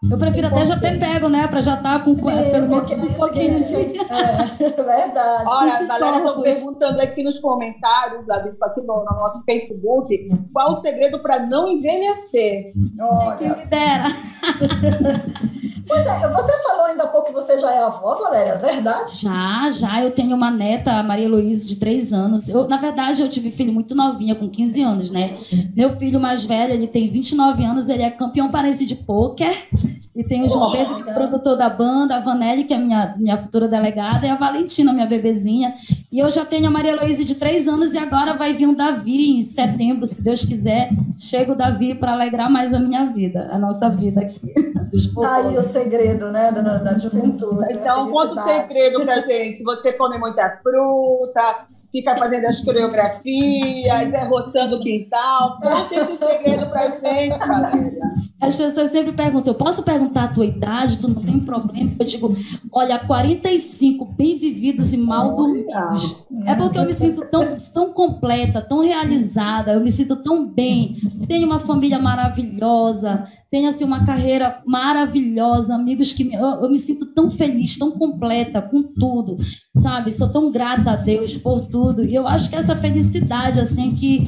Eu 0.09 0.17
prefiro 0.17 0.47
até 0.47 0.65
já 0.65 0.79
ter 0.79 0.99
pego, 0.99 1.29
né? 1.29 1.47
Para 1.47 1.61
já 1.61 1.75
estar 1.75 2.03
com 2.03 2.15
Sim, 2.15 2.23
pelo 2.23 2.67
menos 2.67 2.91
um 2.91 3.13
pouquinho 3.13 3.63
de. 3.63 3.75
É, 3.75 4.69
verdade. 4.69 5.43
Olha, 5.45 5.85
Valéria, 5.85 6.17
estão 6.17 6.23
corpos. 6.23 6.43
perguntando 6.43 7.01
aqui 7.01 7.23
nos 7.23 7.39
comentários, 7.39 8.27
aqui 8.27 8.81
no, 8.81 9.05
no 9.05 9.19
nosso 9.19 9.43
Facebook, 9.45 10.29
qual 10.51 10.71
o 10.71 10.73
segredo 10.73 11.19
para 11.19 11.45
não 11.45 11.67
envelhecer? 11.67 12.73
Quem 12.73 12.93
Olha, 12.99 13.55
me 13.55 13.65
dera. 13.67 14.07
pois 15.87 16.05
é, 16.05 16.27
você 16.27 16.63
falou 16.63 16.85
ainda 16.85 17.03
há 17.03 17.07
pouco 17.07 17.27
que 17.27 17.33
você 17.33 17.57
já 17.59 17.73
é 17.73 17.83
avó, 17.83 18.15
Valéria, 18.15 18.57
verdade? 18.57 19.17
Já, 19.17 19.71
já. 19.71 20.03
Eu 20.03 20.11
tenho 20.11 20.35
uma 20.35 20.51
neta, 20.51 20.91
a 20.91 21.03
Maria 21.03 21.29
Luísa, 21.29 21.65
de 21.67 21.75
3 21.77 22.13
anos. 22.13 22.49
Eu, 22.49 22.67
na 22.67 22.77
verdade, 22.77 23.21
eu 23.21 23.29
tive 23.29 23.51
filho 23.51 23.73
muito 23.73 23.95
novinha, 23.95 24.35
com 24.35 24.49
15 24.49 24.81
anos, 24.81 25.11
né? 25.11 25.37
Meu 25.75 25.97
filho 25.97 26.19
mais 26.19 26.43
velho, 26.45 26.73
ele 26.73 26.87
tem 26.87 27.09
29 27.09 27.63
anos, 27.63 27.89
ele 27.89 28.03
é 28.03 28.11
campeão 28.11 28.49
paraense 28.51 28.85
de 28.85 28.95
pôquer. 28.95 29.67
E 30.13 30.23
tem 30.23 30.43
o 30.43 30.49
João 30.49 30.67
Oh, 30.67 30.71
Pedro, 30.71 31.03
que 31.03 31.09
é 31.09 31.13
produtor 31.13 31.57
da 31.57 31.69
banda, 31.69 32.17
a 32.17 32.19
Vanelli, 32.19 32.65
que 32.65 32.73
é 32.73 32.77
minha, 32.77 33.15
minha 33.17 33.37
futura 33.37 33.67
delegada, 33.67 34.27
e 34.27 34.29
a 34.29 34.35
Valentina, 34.35 34.91
minha 34.91 35.05
bebezinha. 35.07 35.73
E 36.11 36.19
eu 36.19 36.29
já 36.29 36.43
tenho 36.43 36.67
a 36.67 36.71
Maria 36.71 36.95
Luísa 37.01 37.23
de 37.23 37.35
3 37.35 37.67
anos, 37.67 37.93
e 37.93 37.97
agora 37.97 38.35
vai 38.35 38.53
vir 38.53 38.67
um 38.67 38.73
Davi 38.73 39.37
em 39.37 39.41
setembro, 39.41 40.05
se 40.05 40.21
Deus 40.21 40.43
quiser. 40.43 40.89
Chega 41.17 41.53
o 41.53 41.55
Davi 41.55 41.95
para 41.95 42.11
alegrar 42.11 42.51
mais 42.51 42.73
a 42.73 42.79
minha 42.79 43.05
vida, 43.05 43.49
a 43.51 43.57
nossa 43.57 43.89
vida 43.89 44.21
aqui. 44.21 44.53
Tá 45.21 45.35
aí 45.35 45.57
o 45.57 45.63
segredo, 45.63 46.33
né, 46.33 46.51
da, 46.51 46.77
da 46.79 46.97
juventude. 46.97 47.65
Então, 47.71 48.07
da 48.07 48.11
conta 48.11 48.33
o 48.33 48.43
segredo 48.43 49.05
pra 49.05 49.21
gente. 49.21 49.63
Você 49.63 49.93
come 49.93 50.17
muita 50.17 50.59
fruta, 50.61 51.65
fica 51.91 52.13
fazendo 52.17 52.45
as 52.47 52.59
coreografias, 52.59 54.13
é 54.13 54.23
roçando 54.25 54.75
o 54.75 54.81
quintal. 54.81 55.59
Conta 55.61 55.95
esse 55.95 56.17
segredo 56.17 56.65
pra 56.65 56.89
gente, 56.89 57.39
Valéria. 57.39 58.01
As 58.41 58.57
pessoas 58.57 58.91
sempre 58.91 59.11
perguntam, 59.11 59.53
eu 59.53 59.57
posso 59.57 59.83
perguntar 59.83 60.23
a 60.23 60.27
tua 60.29 60.47
idade? 60.47 60.97
Tu 60.97 61.07
não 61.07 61.13
tem 61.13 61.39
problema? 61.39 61.91
Eu 61.99 62.05
digo, 62.05 62.35
olha, 62.71 62.97
45 62.97 64.03
bem 64.03 64.35
vividos 64.35 64.91
e 64.93 64.97
mal 64.97 65.35
dormidos. 65.35 66.25
É 66.47 66.55
porque 66.55 66.79
eu 66.79 66.85
me 66.85 66.93
sinto 66.93 67.23
tão, 67.29 67.55
tão 67.71 67.93
completa, 67.93 68.59
tão 68.59 68.79
realizada, 68.79 69.73
eu 69.73 69.79
me 69.79 69.91
sinto 69.91 70.15
tão 70.23 70.51
bem. 70.51 70.97
Tenho 71.27 71.45
uma 71.45 71.59
família 71.59 71.99
maravilhosa, 71.99 73.27
tenho 73.51 73.69
assim 73.69 73.83
uma 73.83 74.05
carreira 74.05 74.63
maravilhosa, 74.65 75.75
amigos 75.75 76.11
que 76.11 76.23
me, 76.23 76.33
eu, 76.33 76.63
eu 76.63 76.69
me 76.69 76.79
sinto 76.79 77.13
tão 77.13 77.29
feliz, 77.29 77.77
tão 77.77 77.91
completa 77.91 78.59
com 78.59 78.81
tudo, 78.81 79.37
sabe? 79.75 80.11
Sou 80.11 80.29
tão 80.29 80.51
grata 80.51 80.91
a 80.91 80.95
Deus 80.95 81.37
por 81.37 81.67
tudo. 81.67 82.03
E 82.03 82.15
eu 82.15 82.25
acho 82.27 82.49
que 82.49 82.55
essa 82.55 82.75
felicidade 82.75 83.59
assim 83.59 83.93
que 83.93 84.25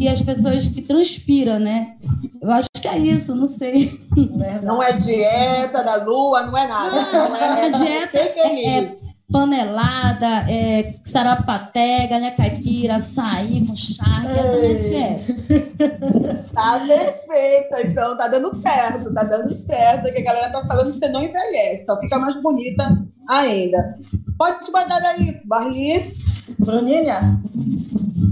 e 0.00 0.08
as 0.08 0.22
pessoas 0.22 0.66
que 0.66 0.80
transpiram, 0.80 1.58
né? 1.58 1.96
Eu 2.40 2.50
acho 2.52 2.68
que 2.80 2.88
é 2.88 2.98
isso, 2.98 3.34
não 3.34 3.46
sei. 3.50 4.00
Verdade. 4.16 4.64
Não 4.64 4.82
é 4.82 4.92
dieta 4.92 5.82
da 5.82 5.96
lua, 5.96 6.46
não 6.46 6.56
é 6.56 6.66
nada. 6.66 7.02
Não, 7.12 7.36
é, 7.36 7.66
a 7.66 7.68
dieta 7.68 8.18
feliz. 8.18 8.66
é 8.66 9.00
panelada, 9.30 10.50
é 10.50 10.94
sarapaté, 11.04 12.06
galinha 12.08 12.34
caipira, 12.34 12.96
açaí 12.96 13.64
com 13.64 13.76
charque, 13.76 14.26
essa 14.26 14.38
é 14.38 14.56
a 14.56 14.60
minha 14.60 14.78
dieta. 14.78 16.40
Tá 16.52 16.80
perfeita, 16.80 17.86
então 17.86 18.18
tá 18.18 18.28
dando 18.28 18.54
certo, 18.56 19.14
tá 19.14 19.22
dando 19.22 19.56
certo. 19.64 20.12
Que 20.12 20.20
a 20.20 20.24
galera 20.24 20.52
tá 20.52 20.66
falando 20.66 20.92
que 20.92 20.98
você 20.98 21.08
não 21.08 21.22
envelhece, 21.22 21.86
só 21.86 21.98
fica 22.00 22.18
mais 22.18 22.42
bonita 22.42 23.02
ainda. 23.28 23.94
Pode 24.36 24.64
te 24.64 24.72
mandar 24.72 25.00
daí, 25.00 25.40
Barli. 25.44 26.12
Bruninha, 26.58 27.40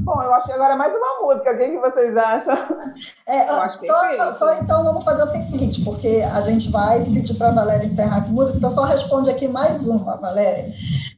Bom, 0.08 0.22
eu 0.22 0.32
acho 0.32 0.46
que 0.46 0.52
agora 0.52 0.72
é 0.72 0.76
mais 0.76 0.94
uma 0.94 1.20
música. 1.20 1.52
O 1.52 1.58
que, 1.58 1.68
que 1.68 1.78
vocês 1.78 2.16
acham? 2.16 2.56
é, 3.28 3.50
Eu 3.50 3.56
acho 3.56 3.84
só, 3.84 4.00
perfeito. 4.00 4.32
só 4.38 4.54
então 4.54 4.82
vamos 4.82 5.04
fazer 5.04 5.22
o 5.22 5.30
seguinte, 5.30 5.84
porque 5.84 6.24
a 6.32 6.40
gente 6.40 6.70
vai 6.70 7.04
pedir 7.04 7.34
para 7.34 7.48
a 7.48 7.52
Valéria 7.52 7.84
encerrar 7.84 8.22
com 8.22 8.30
música, 8.30 8.56
então 8.56 8.70
só 8.70 8.84
responde 8.84 9.28
aqui 9.28 9.46
mais 9.46 9.86
uma, 9.86 10.16
Valéria. 10.16 10.72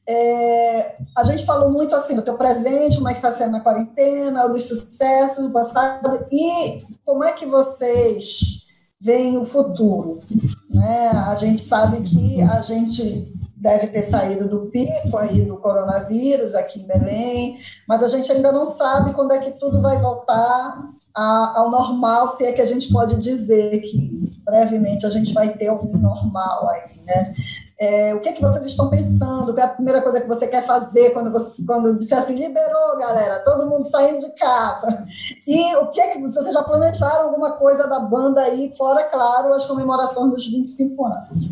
É, 0.09 0.97
a 1.17 1.23
gente 1.23 1.47
falou 1.47 1.71
muito 1.71 1.95
assim 1.95 2.17
do 2.17 2.23
teu 2.23 2.35
presente, 2.35 2.97
como 2.97 3.09
é 3.09 3.13
que 3.13 3.19
está 3.19 3.31
sendo 3.31 3.53
na 3.53 3.61
quarentena, 3.61 4.49
dos 4.49 4.67
sucessos 4.67 5.47
do 5.47 5.53
passado, 5.53 6.27
e 6.29 6.85
como 7.05 7.23
é 7.23 7.31
que 7.31 7.47
vocês 7.47 8.67
veem 9.01 9.39
o 9.39 9.45
futuro? 9.45 10.21
Né? 10.69 11.11
A 11.29 11.37
gente 11.37 11.61
sabe 11.61 12.01
que 12.03 12.43
a 12.43 12.61
gente 12.63 13.33
deve 13.61 13.89
ter 13.89 14.03
saído 14.03 14.49
do 14.49 14.71
pico 14.71 15.17
aí 15.19 15.43
do 15.43 15.59
coronavírus 15.59 16.55
aqui 16.55 16.81
em 16.81 16.87
Belém, 16.87 17.57
mas 17.87 18.03
a 18.03 18.09
gente 18.09 18.33
ainda 18.33 18.51
não 18.51 18.65
sabe 18.65 19.13
quando 19.13 19.33
é 19.33 19.39
que 19.39 19.53
tudo 19.53 19.83
vai 19.83 19.99
voltar 19.99 20.83
a- 21.15 21.53
ao 21.57 21.71
normal, 21.71 22.29
se 22.29 22.45
é 22.45 22.53
que 22.53 22.61
a 22.63 22.67
gente 22.67 22.91
pode 22.91 23.17
dizer 23.17 23.81
que 23.81 24.31
brevemente 24.45 25.05
a 25.05 25.11
gente 25.11 25.33
vai 25.35 25.51
ter 25.51 25.71
um 25.71 25.93
normal 25.99 26.71
aí, 26.71 27.01
né? 27.05 27.35
É, 27.79 28.15
o 28.15 28.21
que, 28.21 28.29
é 28.29 28.33
que 28.33 28.43
vocês 28.43 28.67
estão 28.67 28.91
pensando? 28.91 29.55
Qual 29.55 29.59
é 29.59 29.63
a 29.63 29.75
primeira 29.75 30.03
coisa 30.03 30.21
que 30.21 30.29
você 30.29 30.47
quer 30.47 30.67
fazer 30.67 31.11
quando 31.15 31.31
você 31.31 31.65
quando 31.65 31.97
disser 31.97 32.19
assim, 32.19 32.35
liberou, 32.35 32.99
galera, 32.99 33.43
todo 33.43 33.69
mundo 33.69 33.85
saindo 33.85 34.21
de 34.21 34.31
casa? 34.35 35.05
E 35.47 35.77
o 35.77 35.87
que 35.87 36.01
é 36.01 36.09
que 36.13 36.21
vocês 36.21 36.53
já 36.53 36.63
planejaram 36.63 37.29
alguma 37.29 37.53
coisa 37.53 37.87
da 37.87 38.01
banda 38.01 38.43
aí, 38.43 38.75
fora, 38.77 39.05
claro, 39.05 39.53
as 39.55 39.65
comemorações 39.65 40.31
dos 40.33 40.47
25 40.47 41.07
anos? 41.07 41.49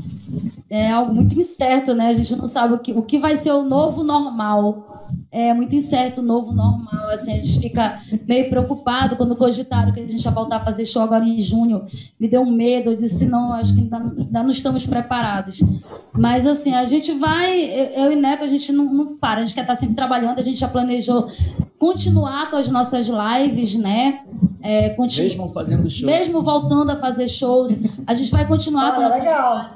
É 0.70 0.90
algo 0.90 1.14
muito 1.14 1.38
incerto, 1.38 1.94
né? 1.94 2.08
A 2.08 2.12
gente 2.12 2.36
não 2.36 2.46
sabe 2.46 2.74
o 2.74 2.78
que, 2.78 2.92
o 2.92 3.02
que 3.02 3.18
vai 3.18 3.36
ser 3.36 3.52
o 3.52 3.62
novo 3.62 4.02
normal. 4.02 4.84
É 5.32 5.54
muito 5.54 5.74
incerto 5.74 6.20
o 6.20 6.24
novo 6.24 6.52
normal, 6.52 7.08
assim, 7.10 7.32
a 7.32 7.36
gente 7.36 7.60
fica 7.60 7.98
meio 8.26 8.50
preocupado 8.50 9.16
quando 9.16 9.34
cogitaram 9.36 9.90
que 9.92 10.00
a 10.00 10.06
gente 10.06 10.22
ia 10.22 10.30
voltar 10.30 10.56
a 10.56 10.60
fazer 10.64 10.84
show 10.84 11.00
agora 11.02 11.24
em 11.24 11.40
junho. 11.40 11.86
Me 12.20 12.28
deu 12.28 12.42
um 12.42 12.50
medo, 12.50 12.90
eu 12.90 12.96
disse, 12.96 13.24
não, 13.26 13.54
acho 13.54 13.74
que 13.74 13.80
ainda, 13.80 13.96
ainda 13.96 14.42
não 14.42 14.50
estamos 14.50 14.84
preparados. 14.86 15.60
Mas, 16.12 16.46
assim, 16.46 16.74
a 16.74 16.84
gente 16.84 17.12
vai, 17.12 17.58
eu 17.96 18.12
e 18.12 18.16
Neco, 18.16 18.44
a 18.44 18.48
gente 18.48 18.70
não, 18.72 18.84
não 18.92 19.16
para, 19.16 19.40
a 19.40 19.44
gente 19.46 19.54
quer 19.54 19.62
estar 19.62 19.74
sempre 19.76 19.94
trabalhando, 19.94 20.38
a 20.38 20.42
gente 20.42 20.60
já 20.60 20.68
planejou 20.68 21.28
continuar 21.78 22.50
com 22.50 22.56
as 22.56 22.68
nossas 22.68 23.08
lives, 23.08 23.76
né? 23.76 24.20
É, 24.60 24.90
continu- 24.90 25.26
Mesmo 25.28 25.48
fazendo 25.48 25.88
show. 25.88 26.06
mesmo 26.06 26.42
voltando 26.42 26.90
a 26.90 26.96
fazer 26.96 27.28
shows, 27.28 27.78
a 28.06 28.12
gente 28.14 28.30
vai 28.30 28.46
continuar 28.46 28.92
com 28.92 28.98
Olha, 29.00 29.08
nossas 29.08 29.20
legal. 29.22 29.70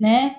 Né? 0.00 0.36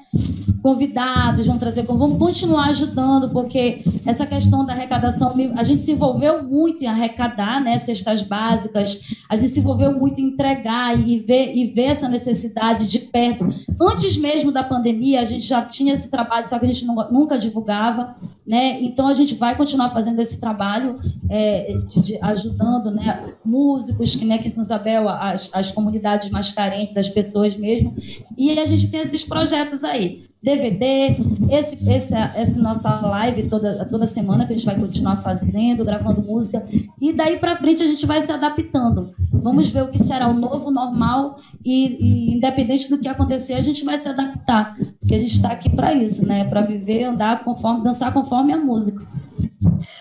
convidados, 0.62 1.46
vamos 1.46 1.60
trazer, 1.60 1.84
vamos 1.84 2.18
continuar 2.18 2.70
ajudando, 2.70 3.30
porque 3.30 3.84
essa 4.06 4.26
questão 4.26 4.66
da 4.66 4.74
arrecadação, 4.74 5.34
a 5.56 5.64
gente 5.64 5.82
se 5.82 5.92
envolveu 5.92 6.44
muito 6.44 6.84
em 6.84 6.88
arrecadar, 6.88 7.62
né, 7.62 7.78
cestas 7.78 8.22
básicas, 8.22 9.02
a 9.30 9.36
gente 9.36 9.50
se 9.50 9.60
envolveu 9.60 9.98
muito 9.98 10.20
em 10.20 10.26
entregar 10.26 11.00
e 11.00 11.20
ver, 11.20 11.56
e 11.56 11.68
ver 11.68 11.86
essa 11.86 12.10
necessidade 12.10 12.86
de 12.88 13.00
perto. 13.00 13.48
Antes 13.80 14.18
mesmo 14.18 14.52
da 14.52 14.64
pandemia, 14.64 15.22
a 15.22 15.26
gente 15.26 15.46
já 15.46 15.62
tinha 15.62 15.94
esse 15.94 16.12
trabalho, 16.12 16.48
só 16.48 16.60
que 16.60 16.66
a 16.66 16.68
gente 16.68 16.86
nunca 16.86 17.38
divulgava, 17.38 18.16
né, 18.46 18.82
então 18.82 19.08
a 19.08 19.14
gente 19.14 19.36
vai 19.36 19.56
continuar 19.56 19.92
fazendo 19.92 20.20
esse 20.20 20.42
trabalho, 20.42 21.00
é, 21.30 21.78
de, 21.88 22.02
de, 22.02 22.20
ajudando, 22.22 22.92
né, 22.92 23.34
músicos, 23.46 24.16
que, 24.16 24.26
né, 24.26 24.36
aqui 24.36 24.48
em 24.48 24.52
São 24.52 24.64
Isabel, 24.64 25.08
as, 25.08 25.50
as 25.54 25.72
comunidades 25.72 26.30
mais 26.30 26.52
carentes, 26.52 26.98
as 26.98 27.08
pessoas 27.08 27.56
mesmo, 27.56 27.96
e 28.38 28.60
a 28.60 28.66
gente 28.66 28.90
tem 28.90 29.00
esses 29.00 29.24
projetos 29.30 29.84
aí. 29.84 30.28
DVD, 30.42 31.18
esse, 31.50 31.90
esse, 31.90 32.16
essa 32.16 32.62
nossa 32.62 32.90
live 33.06 33.50
toda, 33.50 33.86
toda 33.86 34.08
semana 34.08 34.48
que 34.48 34.54
a 34.54 34.56
gente 34.56 34.66
vai 34.66 34.80
continuar 34.80 35.18
fazendo, 35.18 35.84
gravando 35.84 36.22
música. 36.22 36.66
E 37.00 37.12
daí 37.12 37.38
para 37.38 37.58
frente 37.58 37.84
a 37.84 37.86
gente 37.86 38.06
vai 38.06 38.22
se 38.22 38.32
adaptando. 38.32 39.14
Vamos 39.34 39.68
ver 39.70 39.84
o 39.84 39.90
que 39.90 40.00
será 40.00 40.30
o 40.30 40.34
novo 40.34 40.72
normal 40.72 41.40
e, 41.64 41.98
e 42.00 42.38
independente 42.38 42.90
do 42.90 42.98
que 42.98 43.08
acontecer, 43.10 43.56
a 43.56 43.62
gente 43.62 43.84
vai 43.84 43.98
se 43.98 44.08
adaptar. 44.08 44.78
Porque 45.00 45.16
a 45.16 45.20
gente 45.20 45.34
está 45.34 45.50
aqui 45.50 45.70
para 45.70 45.94
isso, 45.94 46.26
né? 46.26 46.46
Para 46.46 46.62
viver, 46.62 47.04
andar 47.04 47.44
conforme, 47.44 47.84
dançar 47.84 48.14
conforme 48.14 48.54
a 48.54 48.58
música. 48.58 49.06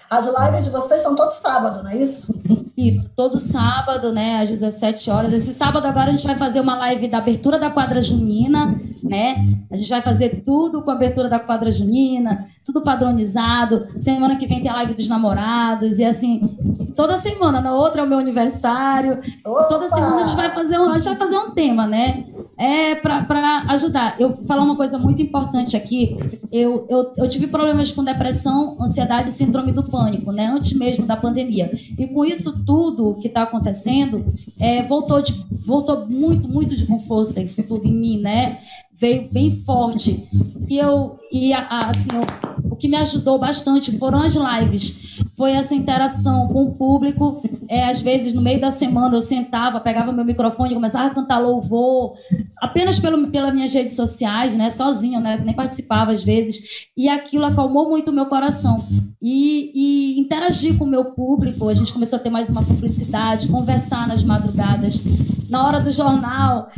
As 0.09 0.27
lives 0.27 0.65
de 0.67 0.71
vocês 0.71 1.03
são 1.03 1.17
todo 1.17 1.33
sábado, 1.33 1.83
não 1.83 1.91
é 1.91 1.97
isso? 1.97 2.33
Isso, 2.79 3.11
todo 3.17 3.41
sábado, 3.41 4.13
né, 4.13 4.41
às 4.41 4.51
17 4.51 5.11
horas. 5.11 5.33
Esse 5.33 5.53
sábado 5.53 5.85
agora 5.85 6.11
a 6.11 6.11
gente 6.13 6.25
vai 6.25 6.39
fazer 6.39 6.61
uma 6.61 6.77
live 6.77 7.09
da 7.09 7.19
abertura 7.19 7.59
da 7.59 7.73
quadra 7.73 8.01
junina, 8.01 8.81
né? 9.03 9.35
A 9.69 9.75
gente 9.75 9.91
vai 9.91 10.01
fazer 10.01 10.45
tudo 10.47 10.81
com 10.83 10.91
a 10.93 10.95
abertura 10.95 11.29
da 11.29 11.41
quadra 11.41 11.73
junina, 11.73 12.47
tudo 12.65 12.81
padronizado. 12.81 13.89
Semana 13.99 14.37
que 14.37 14.47
vem 14.47 14.63
tem 14.63 14.71
a 14.71 14.75
live 14.75 14.95
dos 14.95 15.09
namorados 15.09 15.99
e 15.99 16.05
assim, 16.05 16.57
toda 16.95 17.17
semana, 17.17 17.61
na 17.61 17.75
outra 17.75 18.03
é 18.03 18.05
o 18.05 18.09
meu 18.09 18.21
aniversário. 18.21 19.23
Opa! 19.45 19.65
Toda 19.65 19.89
semana 19.89 20.17
a 20.17 20.27
gente 20.27 20.37
vai 20.37 20.51
fazer 20.51 20.79
um, 20.79 20.89
a 20.89 20.95
gente 20.95 21.09
vai 21.09 21.17
fazer 21.17 21.37
um 21.37 21.51
tema, 21.51 21.85
né? 21.85 22.27
É 22.59 22.97
para 22.97 23.65
ajudar. 23.69 24.21
Eu 24.21 24.39
falar 24.45 24.65
uma 24.65 24.75
coisa 24.75 24.99
muito 24.99 25.23
importante 25.23 25.77
aqui. 25.77 26.19
Eu, 26.51 26.87
eu, 26.91 27.15
eu 27.17 27.29
tive 27.29 27.47
problemas 27.47 27.93
com 27.93 28.03
depressão, 28.03 28.77
ansiedade 28.81 29.29
e 29.29 29.33
síndrome 29.33 29.71
do 29.71 29.85
pânico, 29.85 30.33
né? 30.33 30.47
Antes 30.47 30.73
mesmo 30.73 31.07
da 31.07 31.17
pandemia. 31.17 31.71
E 31.97 32.09
com 32.09 32.25
isso 32.25 32.65
tudo 32.65 33.15
que 33.21 33.29
está 33.29 33.45
acontecendo, 33.45 34.27
é, 34.59 34.83
voltou, 34.83 35.23
de, 35.23 35.33
voltou 35.65 36.07
muito, 36.09 36.49
muito 36.49 36.75
de 36.75 36.85
com 36.85 36.99
força 36.99 37.41
isso 37.41 37.63
tudo 37.69 37.87
em 37.87 37.93
mim, 37.93 38.19
né? 38.19 38.59
Veio 38.99 39.29
bem 39.33 39.63
forte. 39.65 40.29
E 40.69 40.77
eu, 40.77 41.17
e 41.33 41.53
assim, 41.53 42.11
eu, 42.13 42.27
o 42.71 42.77
que 42.77 42.89
me 42.89 42.97
ajudou 42.97 43.39
bastante 43.39 43.97
foram 43.97 44.21
as 44.21 44.35
lives 44.35 45.09
foi 45.39 45.53
essa 45.53 45.73
interação 45.73 46.49
com 46.49 46.65
o 46.65 46.75
público. 46.75 47.41
É, 47.69 47.89
às 47.89 48.01
vezes, 48.01 48.35
no 48.35 48.43
meio 48.43 48.61
da 48.61 48.73
semana, 48.73 49.15
eu 49.15 49.21
sentava, 49.21 49.79
pegava 49.79 50.13
meu 50.13 50.25
microfone 50.25 50.73
e 50.73 50.75
começava 50.75 51.07
a 51.07 51.15
cantar 51.15 51.39
louvor, 51.39 52.15
apenas 52.57 52.99
pelo, 52.99 53.29
pelas 53.29 53.55
minhas 53.55 53.73
redes 53.73 53.95
sociais, 53.95 54.57
né, 54.57 54.69
sozinha, 54.69 55.21
né, 55.21 55.41
nem 55.45 55.55
participava 55.55 56.11
às 56.11 56.25
vezes. 56.25 56.89
E 56.97 57.09
aquilo 57.09 57.45
acalmou 57.45 57.89
muito 57.89 58.11
o 58.11 58.13
meu 58.13 58.27
coração. 58.27 58.85
E, 59.23 59.71
e 59.75 60.21
interagir 60.21 60.77
com 60.77 60.85
o 60.85 60.89
meu 60.89 61.07
público, 61.13 61.69
a 61.69 61.75
gente 61.75 61.93
começou 61.93 62.19
a 62.19 62.23
ter 62.23 62.31
mais 62.31 62.51
uma 62.51 62.65
publicidade, 62.65 63.47
conversar 63.47 64.09
nas 64.09 64.25
madrugadas. 64.25 65.01
Na 65.49 65.65
hora 65.65 65.81
do 65.81 65.93
jornal, 65.93 66.69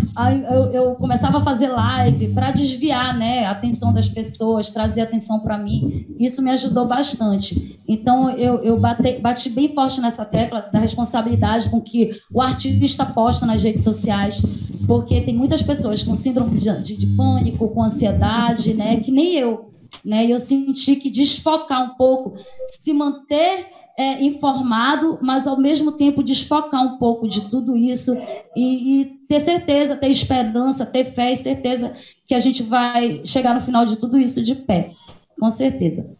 eu, 0.50 0.72
eu 0.72 0.94
começava 0.96 1.38
a 1.38 1.40
fazer 1.40 1.68
live 1.68 2.09
para 2.34 2.52
desviar 2.52 3.16
né, 3.16 3.44
a 3.44 3.52
atenção 3.52 3.92
das 3.92 4.08
pessoas, 4.08 4.70
trazer 4.70 5.02
atenção 5.02 5.40
para 5.40 5.58
mim. 5.58 6.06
Isso 6.18 6.42
me 6.42 6.50
ajudou 6.50 6.86
bastante. 6.86 7.78
Então, 7.86 8.30
eu 8.30 8.62
eu, 8.62 8.78
bate, 8.78 9.18
bati 9.18 9.50
bem 9.50 9.74
forte 9.74 10.00
nessa 10.00 10.24
tecla 10.24 10.62
da 10.72 10.78
responsabilidade 10.78 11.68
com 11.68 11.80
que 11.80 12.10
o 12.32 12.40
artista 12.40 13.04
posta 13.04 13.46
nas 13.46 13.62
redes 13.62 13.82
sociais, 13.82 14.42
porque 14.86 15.20
tem 15.22 15.36
muitas 15.36 15.62
pessoas 15.62 16.02
com 16.02 16.14
síndrome 16.14 16.58
de, 16.58 16.82
de, 16.82 16.96
de 16.96 17.06
pânico, 17.16 17.68
com 17.68 17.82
ansiedade, 17.82 18.74
né, 18.74 19.00
que 19.00 19.10
nem 19.10 19.34
eu. 19.34 19.70
Né, 20.04 20.26
e 20.26 20.30
eu 20.30 20.38
senti 20.38 20.96
que 20.96 21.10
desfocar 21.10 21.82
um 21.82 21.96
pouco, 21.96 22.34
se 22.68 22.92
manter 22.92 23.66
é, 23.98 24.22
informado, 24.22 25.18
mas 25.20 25.46
ao 25.46 25.58
mesmo 25.58 25.92
tempo 25.92 26.22
desfocar 26.22 26.82
um 26.82 26.98
pouco 26.98 27.28
de 27.28 27.48
tudo 27.50 27.76
isso 27.76 28.16
e, 28.56 29.00
e, 29.00 29.04
ter 29.28 29.40
certeza, 29.40 29.96
ter 29.96 30.08
esperança, 30.08 30.86
ter 30.86 31.04
fé 31.04 31.32
e 31.32 31.36
certeza 31.36 31.94
que 32.26 32.34
a 32.34 32.38
gente 32.38 32.62
vai 32.62 33.22
chegar 33.24 33.54
no 33.54 33.60
final 33.60 33.84
de 33.84 33.96
tudo 33.96 34.18
isso 34.18 34.42
de 34.42 34.54
pé, 34.54 34.92
com 35.38 35.50
certeza. 35.50 36.16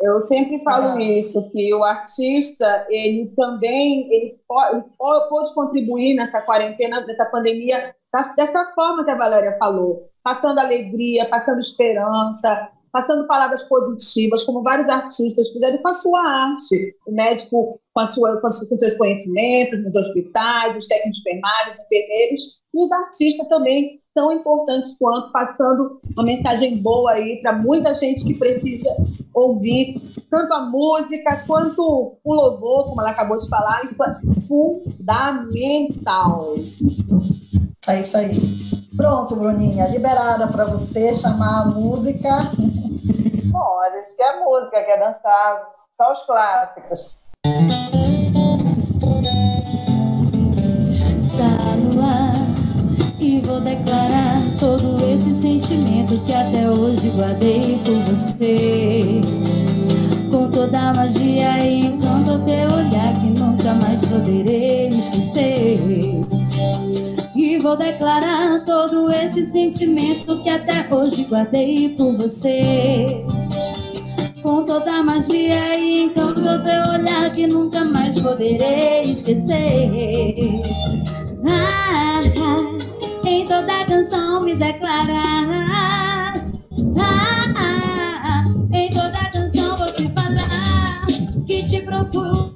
Eu 0.00 0.18
sempre 0.20 0.62
falo 0.64 0.98
isso, 0.98 1.50
que 1.50 1.74
o 1.74 1.84
artista, 1.84 2.86
ele 2.88 3.30
também 3.36 4.10
ele 4.10 4.40
pode, 4.48 4.82
pode 4.96 5.54
contribuir 5.54 6.14
nessa 6.14 6.40
quarentena, 6.40 7.04
nessa 7.04 7.26
pandemia, 7.26 7.94
dessa 8.34 8.72
forma 8.74 9.04
que 9.04 9.10
a 9.10 9.16
Valéria 9.16 9.58
falou, 9.58 10.08
passando 10.24 10.58
alegria, 10.58 11.28
passando 11.28 11.60
esperança, 11.60 12.70
passando 12.92 13.26
palavras 13.26 13.62
positivas, 13.64 14.44
como 14.44 14.62
vários 14.62 14.88
artistas 14.88 15.50
fizeram 15.50 15.78
com 15.78 15.88
a 15.88 15.92
sua 15.92 16.20
arte. 16.20 16.94
O 17.06 17.12
médico 17.12 17.78
com, 17.92 18.00
a 18.00 18.06
sua, 18.06 18.40
com, 18.40 18.48
os 18.48 18.58
seus 18.58 18.96
conhecimentos 18.96 19.82
nos 19.84 19.94
hospitais, 19.94 20.76
os 20.76 20.86
técnicos 20.86 21.20
enfermeiros, 21.20 21.84
enfermeiros, 21.84 22.42
e 22.72 22.84
os 22.84 22.92
artistas 22.92 23.48
também 23.48 24.00
tão 24.14 24.32
importantes 24.32 24.96
quanto, 24.98 25.30
passando 25.32 26.00
uma 26.14 26.24
mensagem 26.24 26.78
boa 26.78 27.12
aí 27.12 27.40
para 27.40 27.52
muita 27.52 27.94
gente 27.94 28.24
que 28.24 28.34
precisa 28.34 28.90
ouvir 29.32 30.00
tanto 30.30 30.52
a 30.52 30.66
música 30.66 31.44
quanto 31.46 32.18
o 32.22 32.34
louvor, 32.34 32.88
como 32.88 33.00
ela 33.00 33.10
acabou 33.10 33.36
de 33.36 33.48
falar, 33.48 33.84
isso 33.84 34.02
é 34.04 34.20
fundamental. 34.46 36.54
É 37.88 38.00
isso 38.00 38.16
aí. 38.16 38.30
Pronto, 38.96 39.36
Bruninha, 39.36 39.86
liberada 39.86 40.48
para 40.48 40.64
você 40.64 41.14
chamar 41.14 41.62
a 41.62 41.64
música. 41.66 42.28
Bom, 43.46 43.80
a 43.80 43.90
gente 43.90 44.14
quer 44.16 44.40
música, 44.40 44.82
quer 44.82 44.98
dançar, 44.98 45.68
só 45.96 46.12
os 46.12 46.22
clássicos. 46.22 47.20
Está 50.88 51.76
no 51.76 52.02
ar 52.02 52.32
e 53.20 53.40
vou 53.40 53.60
declarar 53.60 54.40
todo 54.58 54.96
esse 55.04 55.40
sentimento 55.40 56.18
que 56.24 56.34
até 56.34 56.68
hoje 56.68 57.10
guardei 57.10 57.80
por 57.84 58.04
você. 58.04 59.20
Com 60.32 60.50
toda 60.50 60.90
a 60.90 60.94
magia 60.94 61.58
e 61.64 61.86
encanto 61.86 62.44
teu 62.44 62.68
olhar 62.72 63.20
que 63.20 63.26
nunca 63.26 63.74
mais 63.74 64.04
poderei 64.04 64.88
esquecer. 64.88 65.80
Vou 67.62 67.76
declarar 67.76 68.64
todo 68.64 69.12
esse 69.12 69.52
sentimento 69.52 70.42
que 70.42 70.48
até 70.48 70.86
hoje 70.90 71.24
guardei 71.24 71.90
por 71.90 72.16
você. 72.16 73.04
Com 74.42 74.64
toda 74.64 74.90
a 74.90 75.02
magia 75.02 75.78
e 75.78 76.04
encanto 76.04 76.40
teu 76.40 76.82
olhar 76.90 77.30
que 77.34 77.46
nunca 77.46 77.84
mais 77.84 78.18
poderei 78.18 79.10
esquecer. 79.10 80.60
Ah, 81.46 82.22
em 83.26 83.44
toda 83.44 83.84
canção 83.84 84.40
me 84.40 84.56
declarar. 84.56 86.32
Ah, 86.98 88.44
em 88.72 88.88
toda 88.88 89.30
canção 89.30 89.76
vou 89.76 89.92
te 89.92 90.08
falar 90.08 91.06
que 91.46 91.62
te 91.62 91.82
procuro 91.82 92.54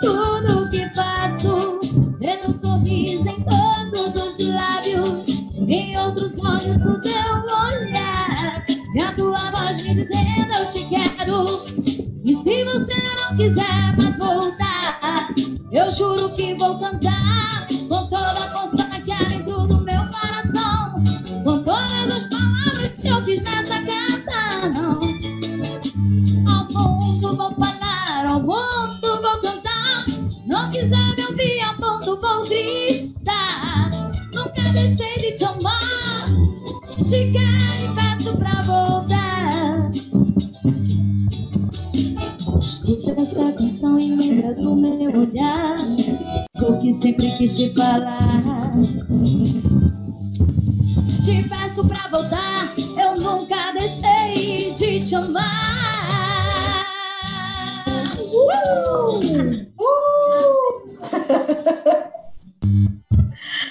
tudo 0.00 0.65
em 5.68 5.96
outros 5.96 6.38
olhos 6.38 6.84
o 6.84 7.00
teu 7.00 7.12
olhar. 7.12 8.64
E 8.94 9.00
a 9.00 9.12
tua 9.12 9.50
voz 9.50 9.82
me 9.82 9.94
dizendo 9.94 10.54
eu 10.54 10.66
te 10.66 10.84
quero. 10.88 12.06
E 12.24 12.34
se 12.34 12.64
você 12.64 12.96
não 13.20 13.36
quiser 13.36 13.96
mais 13.96 14.16
voltar, 14.16 15.28
eu 15.70 15.92
juro 15.92 16.32
que 16.34 16.54
vou 16.54 16.78
cantar 16.78 17.68
com 17.88 18.08
toda 18.08 18.16
a 18.16 18.50
constância 18.50 18.75
te 47.56 47.72
falar. 47.72 48.70
Te 51.24 51.42
peço 51.48 51.88
pra 51.88 52.08
voltar, 52.10 52.70
eu 52.76 53.14
nunca 53.16 53.72
te 55.00 55.14
amar. 55.14 56.84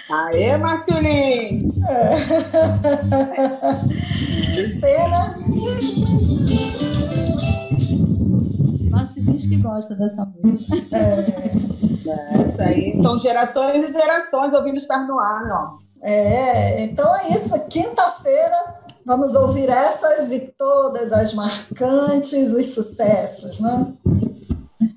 Aê, 0.10 0.58
Marcelinho! 0.58 1.70
Que 4.56 4.64
pena. 4.82 5.36
Márcio 8.90 9.24
diz 9.26 9.46
que 9.46 9.58
gosta 9.58 9.96
dessa 9.96 10.26
música. 10.26 10.75
São 13.16 13.20
gerações 13.20 13.90
e 13.90 13.92
gerações 13.94 14.54
ouvindo 14.54 14.78
estar 14.78 15.08
no 15.08 15.20
ar, 15.20 15.46
não. 15.48 15.80
É, 16.04 16.84
então 16.84 17.16
é 17.16 17.30
isso. 17.30 17.68
Quinta-feira 17.68 18.76
vamos 19.06 19.36
ouvir 19.36 19.70
essas 19.70 20.32
e 20.32 20.54
todas 20.58 21.14
as 21.14 21.34
marcantes, 21.34 22.52
os 22.52 22.74
sucessos, 22.74 23.60
né? 23.60 23.94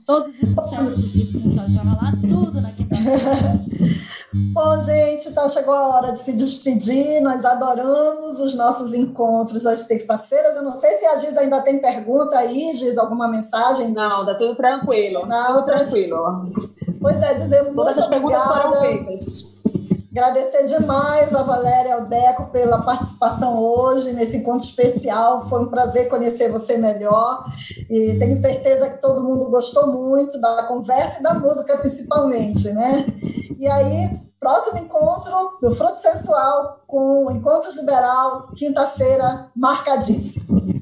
Todos 0.06 0.32
os 0.42 0.48
sucessos 0.48 1.32
Sensual 1.32 1.68
já 1.68 1.82
rolar 1.82 2.12
tudo 2.20 2.60
na 2.60 2.72
quinta-feira. 2.72 3.60
Bom, 4.34 4.78
gente, 4.80 5.32
tá, 5.32 5.48
chegou 5.48 5.72
a 5.74 5.88
hora 5.96 6.12
de 6.12 6.18
se 6.18 6.34
despedir. 6.34 7.20
Nós 7.22 7.44
adoramos 7.44 8.38
os 8.40 8.54
nossos 8.54 8.92
encontros 8.92 9.66
às 9.66 9.86
terça-feiras. 9.86 10.56
Eu 10.56 10.62
não 10.62 10.76
sei 10.76 10.98
se 10.98 11.06
a 11.06 11.16
Giz 11.16 11.36
ainda 11.36 11.62
tem 11.62 11.80
pergunta 11.80 12.36
aí, 12.38 12.74
Giz, 12.74 12.98
alguma 12.98 13.26
mensagem? 13.28 13.88
Não, 13.88 14.26
tá 14.26 14.34
tudo 14.34 14.54
tranquilo. 14.54 15.26
Não, 15.26 15.54
tudo 15.54 15.66
tranquilo. 15.66 16.50
Pois 17.00 17.22
é, 17.22 17.34
dizer 17.34 17.62
muito 17.62 17.76
Todas 17.76 17.98
as 17.98 18.06
perguntas 18.06 18.44
obrigada. 18.44 18.70
foram 18.70 18.80
feitas. 18.80 19.57
Agradecer 20.18 20.64
demais 20.64 21.32
a 21.32 21.44
Valéria 21.44 21.90
e 21.90 21.92
ao 21.92 22.06
Deco 22.06 22.46
pela 22.46 22.82
participação 22.82 23.56
hoje 23.56 24.12
nesse 24.12 24.38
encontro 24.38 24.66
especial. 24.66 25.48
Foi 25.48 25.62
um 25.62 25.68
prazer 25.68 26.08
conhecer 26.08 26.50
você 26.50 26.76
melhor 26.76 27.44
e 27.88 28.16
tenho 28.18 28.36
certeza 28.36 28.90
que 28.90 29.00
todo 29.00 29.22
mundo 29.22 29.48
gostou 29.48 29.92
muito 29.92 30.40
da 30.40 30.64
conversa 30.64 31.20
e 31.20 31.22
da 31.22 31.34
música, 31.34 31.78
principalmente, 31.78 32.68
né? 32.72 33.06
E 33.60 33.68
aí, 33.68 34.18
próximo 34.40 34.78
encontro 34.78 35.56
do 35.62 35.72
Fruto 35.72 36.00
Sensual 36.00 36.80
com 36.84 37.26
o 37.26 37.30
Encontros 37.30 37.76
Liberal, 37.76 38.48
quinta-feira, 38.56 39.52
marcadíssimo. 39.54 40.77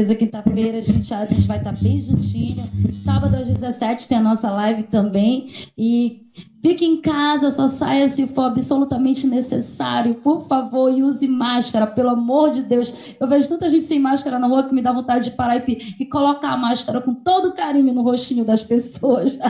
Certeza, 0.00 0.14
quinta-feira, 0.14 0.78
às 0.78 0.88
20 0.88 1.14
horas, 1.14 1.30
a 1.30 1.34
gente 1.34 1.46
vai 1.46 1.58
estar 1.58 1.72
bem 1.72 2.00
juntinho. 2.00 2.64
Sábado 3.04 3.34
às 3.36 3.48
17 3.48 4.08
tem 4.08 4.18
a 4.18 4.22
nossa 4.22 4.50
live 4.50 4.84
também. 4.84 5.52
E 5.76 6.26
fique 6.62 6.86
em 6.86 7.02
casa, 7.02 7.50
só 7.50 7.68
saia 7.68 8.08
se 8.08 8.26
for 8.28 8.42
absolutamente 8.42 9.26
necessário. 9.26 10.14
Por 10.16 10.46
favor, 10.46 10.90
e 10.90 11.02
use 11.02 11.28
máscara, 11.28 11.86
pelo 11.86 12.08
amor 12.08 12.50
de 12.50 12.62
Deus. 12.62 12.94
Eu 13.20 13.28
vejo 13.28 13.48
tanta 13.48 13.68
gente 13.68 13.84
sem 13.84 14.00
máscara 14.00 14.38
na 14.38 14.46
rua 14.46 14.66
que 14.66 14.74
me 14.74 14.80
dá 14.80 14.92
vontade 14.92 15.30
de 15.30 15.36
parar 15.36 15.68
e, 15.68 15.96
e 16.00 16.06
colocar 16.06 16.52
a 16.52 16.56
máscara 16.56 17.02
com 17.02 17.14
todo 17.14 17.52
carinho 17.52 17.92
no 17.92 18.02
rostinho 18.02 18.44
das 18.44 18.62
pessoas. 18.62 19.38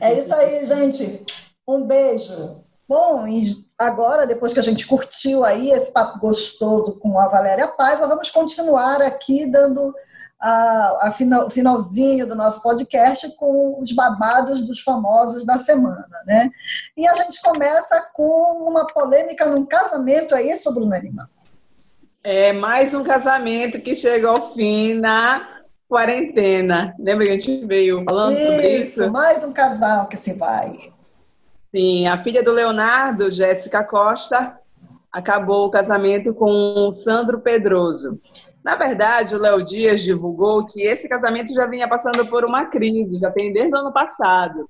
É 0.00 0.18
isso 0.18 0.34
aí, 0.34 0.64
gente. 0.64 1.24
Um 1.66 1.82
beijo. 1.86 2.67
Bom, 2.88 3.26
e 3.28 3.44
agora, 3.78 4.26
depois 4.26 4.54
que 4.54 4.58
a 4.58 4.62
gente 4.62 4.86
curtiu 4.86 5.44
aí 5.44 5.70
esse 5.70 5.92
papo 5.92 6.18
gostoso 6.18 6.98
com 6.98 7.18
a 7.20 7.28
Valéria 7.28 7.68
Paiva, 7.68 8.06
vamos 8.06 8.30
continuar 8.30 9.02
aqui 9.02 9.44
dando 9.44 9.94
a, 10.40 11.08
a 11.08 11.10
final, 11.10 11.48
o 11.48 11.50
finalzinho 11.50 12.26
do 12.26 12.34
nosso 12.34 12.62
podcast 12.62 13.36
com 13.36 13.78
os 13.78 13.92
babados 13.92 14.64
dos 14.64 14.80
famosos 14.80 15.44
da 15.44 15.58
semana, 15.58 16.08
né? 16.26 16.50
E 16.96 17.06
a 17.06 17.12
gente 17.12 17.42
começa 17.42 18.08
com 18.14 18.66
uma 18.66 18.86
polêmica 18.86 19.44
num 19.44 19.66
casamento, 19.66 20.34
é 20.34 20.42
isso, 20.44 20.72
Bruna 20.72 20.98
Lima? 20.98 21.28
É 22.24 22.54
mais 22.54 22.94
um 22.94 23.04
casamento 23.04 23.82
que 23.82 23.94
chega 23.94 24.28
ao 24.28 24.54
fim 24.54 24.94
na 24.94 25.46
quarentena. 25.86 26.94
Lembra 26.98 27.26
que 27.26 27.30
a 27.32 27.34
gente 27.34 27.66
veio 27.66 28.02
falando 28.04 28.34
sobre 28.34 28.78
isso? 28.78 29.10
mais 29.10 29.44
um 29.44 29.52
casal 29.52 30.06
que 30.06 30.16
se 30.16 30.32
vai. 30.32 30.72
Sim, 31.74 32.06
a 32.06 32.16
filha 32.16 32.42
do 32.42 32.52
Leonardo, 32.52 33.30
Jéssica 33.30 33.84
Costa, 33.84 34.58
acabou 35.12 35.66
o 35.66 35.70
casamento 35.70 36.32
com 36.32 36.48
o 36.48 36.92
Sandro 36.92 37.40
Pedroso. 37.40 38.20
Na 38.64 38.76
verdade, 38.76 39.34
o 39.34 39.38
Léo 39.38 39.62
Dias 39.62 40.02
divulgou 40.02 40.66
que 40.66 40.82
esse 40.82 41.08
casamento 41.08 41.54
já 41.54 41.66
vinha 41.66 41.88
passando 41.88 42.26
por 42.26 42.44
uma 42.44 42.66
crise, 42.66 43.18
já 43.18 43.30
tem 43.30 43.52
desde 43.52 43.74
o 43.74 43.78
ano 43.78 43.92
passado. 43.92 44.68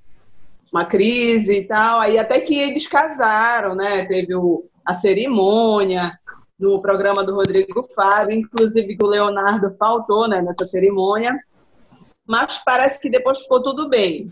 Uma 0.72 0.84
crise 0.84 1.61
e 1.61 1.64
tal, 1.66 2.01
aí 2.01 2.18
até 2.18 2.40
que 2.40 2.59
eles 2.59 2.86
casaram, 2.86 3.74
né? 3.74 4.05
Teve 4.07 4.34
o, 4.34 4.64
a 4.84 4.92
cerimônia 4.92 6.18
no 6.59 6.82
programa 6.82 7.24
do 7.24 7.34
Rodrigo 7.34 7.86
Fábio, 7.94 8.36
inclusive 8.36 8.96
que 8.96 9.05
o 9.05 9.09
Leonardo 9.09 9.74
faltou 9.78 10.28
né, 10.28 10.42
nessa 10.42 10.66
cerimônia, 10.66 11.38
mas 12.26 12.59
parece 12.64 13.01
que 13.01 13.09
depois 13.09 13.38
ficou 13.40 13.62
tudo 13.62 13.88
bem. 13.88 14.30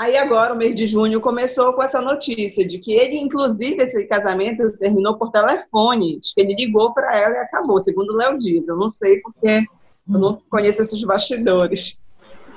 Aí 0.00 0.16
agora, 0.16 0.54
o 0.54 0.56
mês 0.56 0.74
de 0.74 0.86
junho, 0.86 1.20
começou 1.20 1.74
com 1.74 1.82
essa 1.82 2.00
notícia 2.00 2.66
de 2.66 2.78
que 2.78 2.90
ele, 2.90 3.18
inclusive, 3.18 3.82
esse 3.82 4.06
casamento 4.06 4.72
terminou 4.78 5.18
por 5.18 5.30
telefone, 5.30 6.18
ele 6.38 6.54
ligou 6.54 6.94
para 6.94 7.18
ela 7.18 7.34
e 7.34 7.38
acabou, 7.40 7.78
segundo 7.82 8.14
o 8.14 8.16
Léo 8.16 8.38
Dias. 8.38 8.66
Eu 8.66 8.78
não 8.78 8.88
sei 8.88 9.20
porque 9.20 9.62
eu 10.10 10.18
não 10.18 10.40
conheço 10.48 10.80
esses 10.80 11.04
bastidores. 11.04 12.00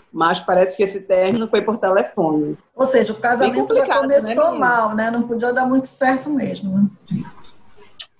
Mas 0.09 0.39
parece 0.39 0.77
que 0.77 0.83
esse 0.83 1.01
término 1.01 1.49
foi 1.49 1.61
por 1.61 1.77
telefone. 1.77 2.57
Ou 2.77 2.85
seja, 2.85 3.11
o 3.11 3.17
casamento 3.17 3.75
já 3.75 3.87
né, 3.87 3.93
começou 3.93 4.51
menina? 4.51 4.65
mal, 4.65 4.95
né? 4.95 5.11
Não 5.11 5.23
podia 5.23 5.51
dar 5.51 5.65
muito 5.65 5.87
certo 5.87 6.29
mesmo. 6.29 6.71
Né? 6.71 7.23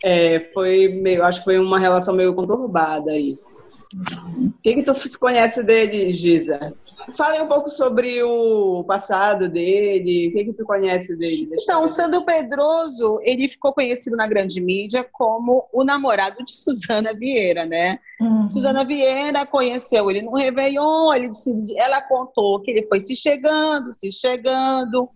É, 0.04 0.52
foi 0.54 1.00
meio, 1.02 1.24
acho 1.24 1.40
que 1.40 1.46
foi 1.46 1.60
uma 1.60 1.80
relação 1.80 2.14
meio 2.14 2.34
conturbada 2.34 3.10
aí. 3.10 3.38
O 4.50 4.62
que, 4.62 4.76
que 4.76 4.84
tu 4.84 4.94
conhece 5.18 5.64
dele, 5.64 6.14
Giza? 6.14 6.74
Fale 7.12 7.42
um 7.42 7.48
pouco 7.48 7.70
sobre 7.70 8.24
o 8.24 8.84
passado 8.86 9.50
dele, 9.50 10.30
o 10.30 10.32
que, 10.32 10.46
que 10.46 10.54
tu 10.54 10.66
conhece 10.66 11.16
dele? 11.18 11.50
Então, 11.54 11.82
o 11.82 11.88
Sandro 11.88 12.24
Pedroso, 12.24 13.20
ele 13.24 13.50
ficou 13.50 13.74
conhecido 13.74 14.16
na 14.16 14.28
grande 14.28 14.62
mídia 14.62 15.04
como 15.12 15.68
o 15.74 15.84
namorado 15.84 16.44
de 16.44 16.52
Suzana 16.52 17.14
Vieira, 17.14 17.66
né? 17.66 18.00
Uhum. 18.20 18.50
Suzana 18.50 18.86
Vieira 18.86 19.46
conheceu 19.46 20.10
ele 20.10 20.22
no 20.22 20.34
Réveillon, 20.34 21.14
ele 21.14 21.30
disse, 21.30 21.52
ela 21.78 22.02
contou 22.02 22.62
que 22.62 22.72
ele 22.72 22.88
foi 22.88 23.00
se 23.00 23.16
chegando, 23.16 23.92
se 23.92 24.12
chegando, 24.12 25.10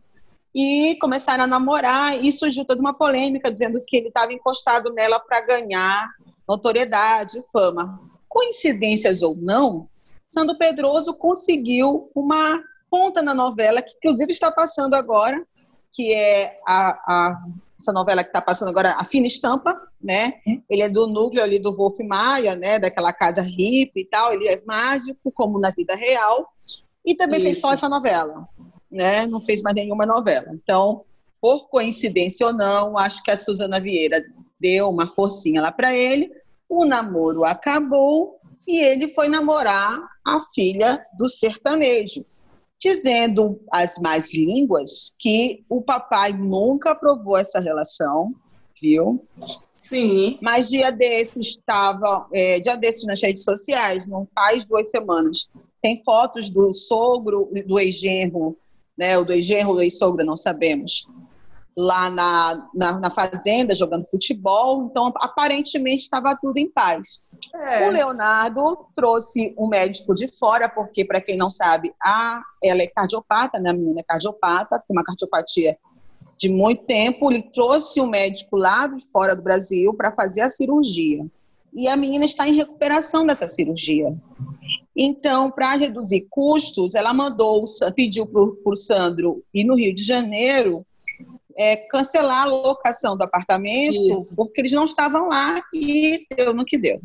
e 0.53 0.97
começaram 0.99 1.43
a 1.43 1.47
namorar, 1.47 2.23
e 2.23 2.31
surgiu 2.31 2.65
toda 2.65 2.81
uma 2.81 2.93
polêmica 2.93 3.51
dizendo 3.51 3.81
que 3.85 3.97
ele 3.97 4.07
estava 4.07 4.33
encostado 4.33 4.91
nela 4.91 5.19
para 5.19 5.41
ganhar 5.41 6.09
notoriedade, 6.47 7.43
fama. 7.53 7.99
Coincidências 8.27 9.21
ou 9.21 9.35
não, 9.35 9.87
Sandro 10.27 10.57
Pedroso 10.57 11.13
conseguiu 11.13 12.11
uma 12.13 12.61
ponta 12.91 13.21
na 13.21 13.33
novela, 13.33 13.81
que 13.81 13.93
inclusive 13.95 14.31
está 14.33 14.51
passando 14.51 14.93
agora, 14.93 15.41
que 15.93 16.13
é 16.13 16.57
a, 16.67 16.89
a- 16.89 17.41
essa 17.79 17.93
novela 17.93 18.23
que 18.23 18.29
está 18.29 18.41
passando 18.41 18.67
agora, 18.67 18.91
A 18.97 19.05
Fina 19.05 19.25
Estampa, 19.25 19.79
né? 20.01 20.33
Ele 20.69 20.81
é 20.81 20.89
do 20.89 21.07
núcleo 21.07 21.41
ali 21.41 21.59
do 21.59 21.73
Wolf 21.73 21.97
Maia, 21.99 22.55
né? 22.57 22.77
Daquela 22.77 23.13
casa 23.13 23.41
hippie 23.41 24.01
e 24.01 24.05
tal. 24.05 24.33
Ele 24.33 24.49
é 24.49 24.61
mágico, 24.65 25.31
como 25.31 25.59
na 25.59 25.69
vida 25.71 25.95
real. 25.95 26.49
E 27.05 27.15
também 27.15 27.39
fez 27.39 27.57
Isso. 27.57 27.61
só 27.61 27.73
essa 27.73 27.87
novela, 27.87 28.47
né? 28.91 29.25
Não 29.27 29.39
fez 29.39 29.61
mais 29.61 29.75
nenhuma 29.75 30.05
novela. 30.05 30.47
Então, 30.53 31.05
por 31.39 31.69
coincidência 31.69 32.47
ou 32.47 32.53
não, 32.53 32.97
acho 32.97 33.23
que 33.23 33.31
a 33.31 33.37
Suzana 33.37 33.79
Vieira 33.79 34.21
deu 34.59 34.89
uma 34.89 35.07
forcinha 35.07 35.61
lá 35.61 35.71
para 35.71 35.93
ele. 35.95 36.29
O 36.67 36.83
namoro 36.83 37.45
acabou 37.45 38.36
e 38.67 38.79
ele 38.79 39.07
foi 39.07 39.29
namorar 39.29 39.97
a 40.25 40.41
filha 40.53 41.01
do 41.17 41.29
sertanejo, 41.29 42.25
dizendo 42.79 43.59
as 43.71 43.97
mais 43.97 44.33
línguas 44.33 45.15
que 45.17 45.63
o 45.69 45.81
papai 45.81 46.33
nunca 46.33 46.91
aprovou 46.91 47.37
essa 47.37 47.59
relação, 47.59 48.35
viu? 48.81 49.25
Sim. 49.73 50.37
Mas 50.41 50.69
dia 50.69 50.91
desses 50.91 51.47
estava, 51.47 52.27
é, 52.33 52.59
dia 52.59 52.75
desses 52.75 53.05
nas 53.07 53.21
redes 53.21 53.43
sociais, 53.43 54.05
não 54.05 54.27
faz 54.35 54.65
duas 54.65 54.89
semanas, 54.89 55.47
tem 55.81 56.03
fotos 56.03 56.49
do 56.49 56.73
sogro 56.73 57.49
do 57.65 57.79
ex-genro, 57.79 58.57
né? 58.97 59.17
O 59.17 59.23
do 59.23 59.31
ex-genro, 59.31 59.75
do 59.75 59.81
ex-sogro, 59.81 60.25
não 60.25 60.35
sabemos. 60.35 61.05
Lá 61.77 62.09
na, 62.09 62.69
na, 62.73 62.99
na 62.99 63.09
fazenda, 63.11 63.75
jogando 63.75 64.07
futebol. 64.09 64.87
Então, 64.89 65.13
aparentemente, 65.17 66.03
estava 66.03 66.35
tudo 66.41 66.57
em 66.57 66.69
paz. 66.69 67.21
É. 67.53 67.87
O 67.87 67.91
Leonardo 67.91 68.85
trouxe 68.95 69.53
um 69.57 69.67
médico 69.67 70.13
de 70.13 70.27
fora, 70.27 70.67
porque, 70.69 71.05
para 71.05 71.21
quem 71.21 71.37
não 71.37 71.49
sabe, 71.49 71.93
a, 72.01 72.41
ela 72.63 72.81
é 72.81 72.87
cardiopata, 72.87 73.59
né? 73.59 73.69
A 73.69 73.73
menina 73.73 73.99
é 73.99 74.03
cardiopata, 74.03 74.81
tem 74.87 74.95
uma 74.95 75.03
cardiopatia 75.03 75.77
de 76.37 76.49
muito 76.49 76.83
tempo. 76.85 77.31
Ele 77.31 77.43
trouxe 77.43 77.99
um 77.99 78.07
médico 78.07 78.57
lá 78.57 78.87
de 78.87 79.03
fora 79.11 79.35
do 79.35 79.41
Brasil 79.41 79.93
para 79.93 80.11
fazer 80.11 80.41
a 80.41 80.49
cirurgia. 80.49 81.25
E 81.73 81.87
a 81.87 81.95
menina 81.95 82.25
está 82.25 82.47
em 82.47 82.55
recuperação 82.55 83.25
dessa 83.25 83.47
cirurgia. 83.47 84.15
Então, 84.95 85.51
para 85.51 85.75
reduzir 85.75 86.25
custos, 86.29 86.95
ela 86.95 87.13
mandou, 87.13 87.63
pediu 87.95 88.25
para 88.25 88.41
o 88.41 88.75
Sandro 88.75 89.43
ir 89.53 89.63
no 89.63 89.75
Rio 89.75 89.93
de 89.93 90.03
Janeiro 90.03 90.85
é, 91.55 91.75
cancelar 91.75 92.43
a 92.43 92.45
locação 92.45 93.17
do 93.17 93.23
apartamento, 93.23 94.21
Isso. 94.21 94.35
porque 94.35 94.61
eles 94.61 94.71
não 94.71 94.85
estavam 94.85 95.27
lá 95.27 95.61
e 95.73 96.25
deu 96.35 96.53
no 96.53 96.65
que 96.65 96.77
deu 96.77 97.01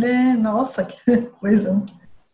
É, 0.00 0.32
nossa, 0.34 0.84
que 0.84 1.22
coisa. 1.40 1.84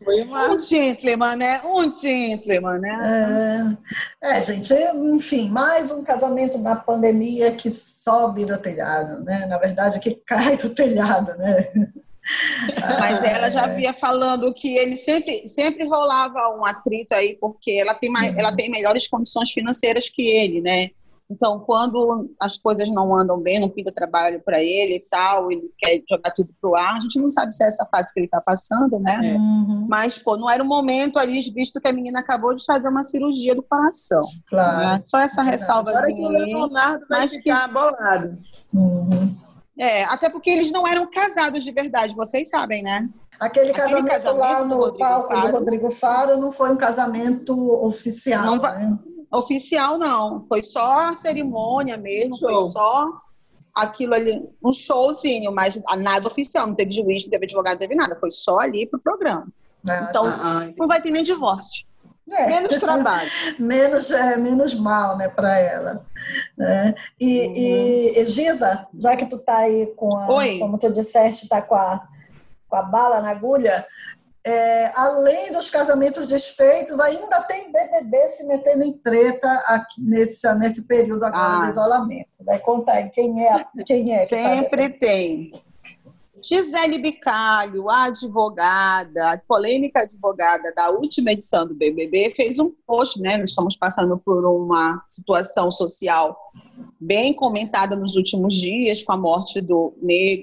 Foi 0.03 0.21
uma... 0.23 0.53
Um 0.53 0.63
gentleman, 0.63 1.35
né? 1.35 1.61
Um 1.65 1.91
gentleman, 1.91 2.79
né? 2.79 3.77
É, 4.23 4.37
é, 4.37 4.41
gente, 4.41 4.73
enfim, 4.73 5.49
mais 5.49 5.91
um 5.91 6.03
casamento 6.03 6.57
na 6.57 6.75
pandemia 6.75 7.51
que 7.51 7.69
sobe 7.69 8.45
no 8.45 8.57
telhado, 8.57 9.23
né? 9.25 9.45
Na 9.47 9.57
verdade, 9.57 9.99
que 9.99 10.15
cai 10.25 10.55
do 10.55 10.69
telhado, 10.69 11.37
né? 11.37 11.69
Mas 12.99 13.23
ela 13.23 13.49
já 13.49 13.67
via 13.67 13.91
falando 13.91 14.53
que 14.53 14.77
ele 14.77 14.95
sempre, 14.95 15.47
sempre 15.47 15.87
rolava 15.87 16.55
um 16.55 16.65
atrito 16.65 17.13
aí, 17.13 17.35
porque 17.35 17.71
ela 17.71 17.93
tem, 17.93 18.09
mais, 18.09 18.37
ela 18.37 18.55
tem 18.55 18.69
melhores 18.69 19.07
condições 19.07 19.51
financeiras 19.51 20.09
que 20.09 20.21
ele, 20.21 20.61
né? 20.61 20.91
Então, 21.31 21.59
quando 21.59 22.27
as 22.39 22.57
coisas 22.57 22.89
não 22.89 23.15
andam 23.15 23.39
bem, 23.39 23.59
não 23.59 23.69
pinta 23.69 23.91
trabalho 23.91 24.41
para 24.43 24.59
ele 24.63 24.95
e 24.95 24.99
tal, 24.99 25.51
ele 25.51 25.69
quer 25.77 26.01
jogar 26.09 26.31
tudo 26.31 26.49
pro 26.59 26.75
ar, 26.75 26.95
a 26.95 26.99
gente 27.01 27.19
não 27.19 27.29
sabe 27.29 27.53
se 27.55 27.63
é 27.63 27.67
essa 27.67 27.85
fase 27.85 28.11
que 28.11 28.19
ele 28.19 28.25
está 28.25 28.41
passando, 28.41 28.99
né? 28.99 29.19
É. 29.23 29.35
Uhum. 29.35 29.85
Mas, 29.87 30.17
pô, 30.17 30.35
não 30.35 30.49
era 30.49 30.63
o 30.63 30.67
momento 30.67 31.19
ali, 31.19 31.39
visto 31.53 31.79
que 31.79 31.87
a 31.87 31.93
menina 31.93 32.19
acabou 32.19 32.55
de 32.55 32.65
fazer 32.65 32.87
uma 32.87 33.03
cirurgia 33.03 33.53
do 33.53 33.61
coração. 33.61 34.23
Claro. 34.49 34.77
Né? 34.77 34.99
Só 35.01 35.19
essa 35.19 35.43
ressalva 35.43 35.91
Agora 35.91 36.07
que 36.07 36.13
o 36.13 36.29
Leonardo 36.29 37.05
vai 37.07 37.19
mas 37.19 37.31
ficar 37.31 37.67
que... 37.67 37.73
bolado. 37.75 38.35
Uhum. 38.73 39.35
É, 39.79 40.03
até 40.05 40.29
porque 40.29 40.49
eles 40.49 40.71
não 40.71 40.85
eram 40.85 41.09
casados 41.09 41.63
de 41.63 41.71
verdade, 41.71 42.13
vocês 42.13 42.49
sabem, 42.49 42.83
né? 42.83 43.07
Aquele, 43.39 43.71
Aquele 43.71 43.81
casamento, 43.81 44.09
casamento, 44.09 44.39
lá 44.39 44.65
no 44.65 44.97
palco 44.97 45.33
Faro, 45.33 45.47
do 45.47 45.53
Rodrigo 45.53 45.91
Faro 45.91 46.37
não 46.37 46.51
foi 46.51 46.69
um 46.71 46.75
casamento 46.75 47.55
oficial, 47.85 48.57
não, 48.57 48.61
né? 48.61 48.99
Oficial 49.31 49.97
não, 49.97 50.45
foi 50.47 50.63
só 50.63 51.09
a 51.09 51.15
cerimônia 51.15 51.97
mesmo, 51.97 52.37
Show. 52.37 52.49
foi 52.49 52.71
só 52.71 53.07
aquilo 53.75 54.13
ali, 54.13 54.43
um 54.63 54.71
showzinho, 54.71 55.51
mas 55.51 55.79
nada 55.97 56.27
oficial, 56.27 56.67
não 56.67 56.75
teve 56.75 56.93
juiz, 56.93 57.23
não 57.23 57.31
teve 57.31 57.45
advogado, 57.45 57.73
não 57.73 57.79
teve 57.79 57.95
nada, 57.95 58.17
foi 58.19 58.31
só 58.31 58.59
ali 58.59 58.87
pro 58.87 58.99
programa. 58.99 59.47
Ah, 59.87 60.07
então, 60.09 60.25
ah, 60.25 60.39
ah, 60.41 60.73
não 60.77 60.87
vai 60.87 61.01
ter 61.01 61.11
nem 61.11 61.23
divórcio. 61.23 61.85
É. 62.31 62.47
Menos 62.47 62.77
trabalho. 62.79 63.29
menos, 63.57 64.11
é, 64.11 64.37
menos 64.37 64.73
mal, 64.73 65.17
né, 65.17 65.27
para 65.29 65.57
ela. 65.57 66.05
Né? 66.57 66.93
E, 67.19 67.47
uhum. 67.47 68.21
e, 68.21 68.25
Giza, 68.25 68.87
já 68.99 69.15
que 69.15 69.25
tu 69.25 69.37
tá 69.39 69.57
aí 69.57 69.87
com 69.95 70.15
a, 70.15 70.31
Oi. 70.33 70.59
como 70.59 70.77
tu 70.77 70.91
disseste, 70.91 71.47
tá 71.47 71.61
com 71.61 71.75
a, 71.75 72.07
com 72.67 72.75
a 72.75 72.83
bala 72.83 73.21
na 73.21 73.31
agulha, 73.31 73.85
é, 74.45 74.91
além 74.95 75.51
dos 75.51 75.69
casamentos 75.69 76.29
desfeitos, 76.29 76.99
ainda 76.99 77.41
tem 77.43 77.71
BBB 77.71 78.27
se 78.29 78.47
metendo 78.47 78.83
em 78.83 78.97
treta 78.99 79.51
aqui 79.67 80.01
nesse, 80.01 80.53
nesse 80.55 80.87
período 80.87 81.23
agora 81.25 81.59
ah. 81.59 81.63
de 81.65 81.71
isolamento. 81.71 82.43
Né? 82.45 82.57
Conta 82.59 82.91
aí, 82.93 83.09
quem 83.09 83.45
é, 83.45 83.65
quem 83.85 84.13
é 84.15 84.21
tá 84.21 84.25
Sempre 84.27 84.89
tá 84.89 84.99
tem. 84.99 85.51
Gisele 86.41 86.99
Bicalho, 86.99 87.89
a 87.89 88.05
advogada, 88.05 89.31
a 89.33 89.37
polêmica 89.37 90.03
advogada 90.03 90.73
da 90.73 90.89
última 90.89 91.31
edição 91.31 91.67
do 91.67 91.75
BBB, 91.75 92.33
fez 92.33 92.59
um 92.59 92.71
post, 92.87 93.21
né? 93.21 93.37
Nós 93.37 93.49
estamos 93.49 93.75
passando 93.75 94.17
por 94.17 94.45
uma 94.45 95.03
situação 95.05 95.69
social 95.69 96.37
bem 96.97 97.33
comentada 97.33 97.93
nos 97.95 98.15
últimos 98.15 98.55
dias, 98.55 99.03
com 99.03 99.11
a 99.11 99.17
morte 99.17 99.59
do, 99.59 99.93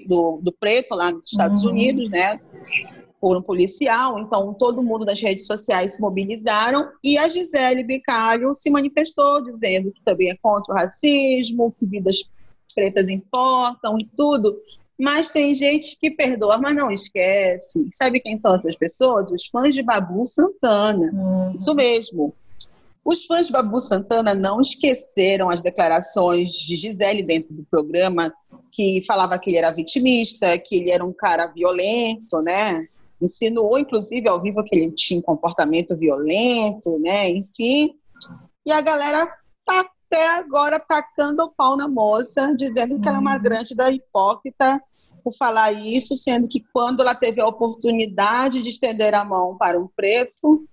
do, 0.07 0.39
do 0.43 0.51
preto 0.51 0.93
lá 0.93 1.11
nos 1.11 1.31
Estados 1.31 1.63
uhum. 1.63 1.71
Unidos, 1.71 2.11
né? 2.11 2.39
Por 3.19 3.35
um 3.37 3.41
policial. 3.41 4.19
Então, 4.19 4.53
todo 4.53 4.83
mundo 4.83 5.05
das 5.05 5.19
redes 5.19 5.45
sociais 5.45 5.95
se 5.95 6.01
mobilizaram 6.01 6.87
e 7.03 7.17
a 7.17 7.27
Gisele 7.27 7.83
Bicalho 7.83 8.53
se 8.53 8.69
manifestou, 8.69 9.43
dizendo 9.43 9.91
que 9.91 10.01
também 10.03 10.29
é 10.29 10.35
contra 10.35 10.73
o 10.73 10.77
racismo, 10.77 11.73
que 11.79 11.85
vidas 11.85 12.17
pretas 12.75 13.09
importam 13.09 13.97
e 13.97 14.05
tudo. 14.05 14.55
Mas 14.99 15.29
tem 15.29 15.53
gente 15.53 15.97
que 15.99 16.11
perdoa, 16.11 16.57
mas 16.57 16.75
não 16.75 16.91
esquece. 16.91 17.87
Sabe 17.91 18.19
quem 18.19 18.37
são 18.37 18.55
essas 18.55 18.75
pessoas? 18.75 19.29
Os 19.31 19.47
fãs 19.47 19.73
de 19.73 19.83
Babu 19.83 20.25
Santana. 20.25 21.11
Uhum. 21.13 21.53
Isso 21.53 21.73
mesmo. 21.75 22.33
Os 23.05 23.25
fãs 23.25 23.47
de 23.47 23.53
Babu 23.53 23.79
Santana 23.79 24.35
não 24.35 24.59
esqueceram 24.59 25.49
as 25.49 25.61
declarações 25.61 26.49
de 26.51 26.75
Gisele 26.75 27.23
dentro 27.23 27.53
do 27.53 27.63
programa, 27.63 28.33
que 28.71 29.01
falava 29.07 29.39
que 29.39 29.49
ele 29.49 29.57
era 29.57 29.71
vitimista, 29.71 30.57
que 30.57 30.75
ele 30.75 30.91
era 30.91 31.05
um 31.05 31.13
cara 31.13 31.47
violento, 31.47 32.41
né? 32.41 32.87
Insinuou, 33.21 33.79
inclusive, 33.79 34.27
ao 34.29 34.41
vivo 34.41 34.63
que 34.63 34.75
ele 34.75 34.91
tinha 34.91 35.19
um 35.19 35.23
comportamento 35.23 35.97
violento, 35.97 36.99
né? 36.99 37.29
Enfim. 37.29 37.95
E 38.65 38.71
a 38.71 38.81
galera 38.81 39.27
tá 39.65 39.89
até 40.07 40.29
agora 40.29 40.79
tacando 40.79 41.43
o 41.43 41.51
pau 41.51 41.75
na 41.75 41.87
moça, 41.87 42.53
dizendo 42.55 42.99
que 42.99 43.07
ela 43.07 43.17
é 43.17 43.21
uma 43.21 43.35
uhum. 43.35 43.43
grande 43.43 43.75
da 43.75 43.91
hipócrita 43.91 44.81
por 45.23 45.33
falar 45.33 45.73
isso, 45.73 46.15
sendo 46.15 46.47
que 46.47 46.63
quando 46.71 47.01
ela 47.01 47.13
teve 47.13 47.41
a 47.41 47.47
oportunidade 47.47 48.61
de 48.61 48.69
estender 48.69 49.13
a 49.13 49.25
mão 49.25 49.57
para 49.57 49.77
um 49.77 49.87
preto, 49.87 50.65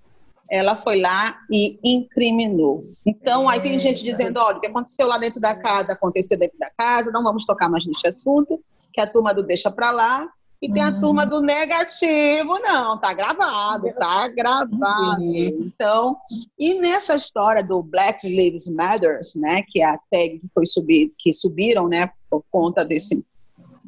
ela 0.48 0.76
foi 0.76 1.00
lá 1.00 1.40
e 1.50 1.78
incriminou. 1.82 2.84
Então, 3.04 3.48
aí 3.48 3.60
tem 3.60 3.80
gente 3.80 4.04
dizendo, 4.04 4.38
olha, 4.38 4.58
o 4.58 4.60
que 4.60 4.68
aconteceu 4.68 5.08
lá 5.08 5.18
dentro 5.18 5.40
da 5.40 5.56
casa, 5.56 5.94
aconteceu 5.94 6.38
dentro 6.38 6.56
da 6.58 6.70
casa, 6.70 7.10
não 7.10 7.24
vamos 7.24 7.44
tocar 7.44 7.68
mais 7.68 7.84
nesse 7.84 8.06
assunto, 8.06 8.62
que 8.92 9.00
a 9.00 9.06
turma 9.06 9.34
do 9.34 9.42
deixa 9.42 9.70
para 9.72 9.90
lá, 9.90 10.28
e 10.64 10.72
tem 10.72 10.82
a 10.82 10.88
uhum. 10.88 10.98
turma 10.98 11.26
do 11.26 11.42
negativo, 11.42 12.58
não, 12.60 12.98
tá 12.98 13.12
gravado, 13.12 13.92
tá 13.98 14.26
gravado. 14.28 15.22
Então, 15.22 16.16
e 16.58 16.80
nessa 16.80 17.14
história 17.14 17.62
do 17.62 17.82
Black 17.82 18.26
Lives 18.26 18.66
Matter, 18.68 19.20
né, 19.36 19.62
que 19.68 19.82
é 19.82 19.84
a 19.84 19.98
tag 20.10 20.38
que 20.38 20.48
foi 20.54 20.64
subir, 20.64 21.12
que 21.18 21.34
subiram, 21.34 21.86
né, 21.86 22.10
por 22.30 22.42
conta 22.50 22.82
desse 22.82 23.22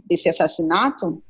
desse 0.08 0.28
assassinato 0.28 1.20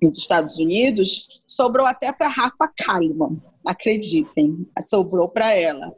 nos 0.00 0.16
Estados 0.16 0.58
Unidos, 0.58 1.42
sobrou 1.46 1.86
até 1.86 2.12
para 2.12 2.28
Rafa 2.28 2.70
Kalimann, 2.78 3.36
acreditem, 3.66 4.66
sobrou 4.80 5.28
para 5.28 5.52
ela, 5.52 5.92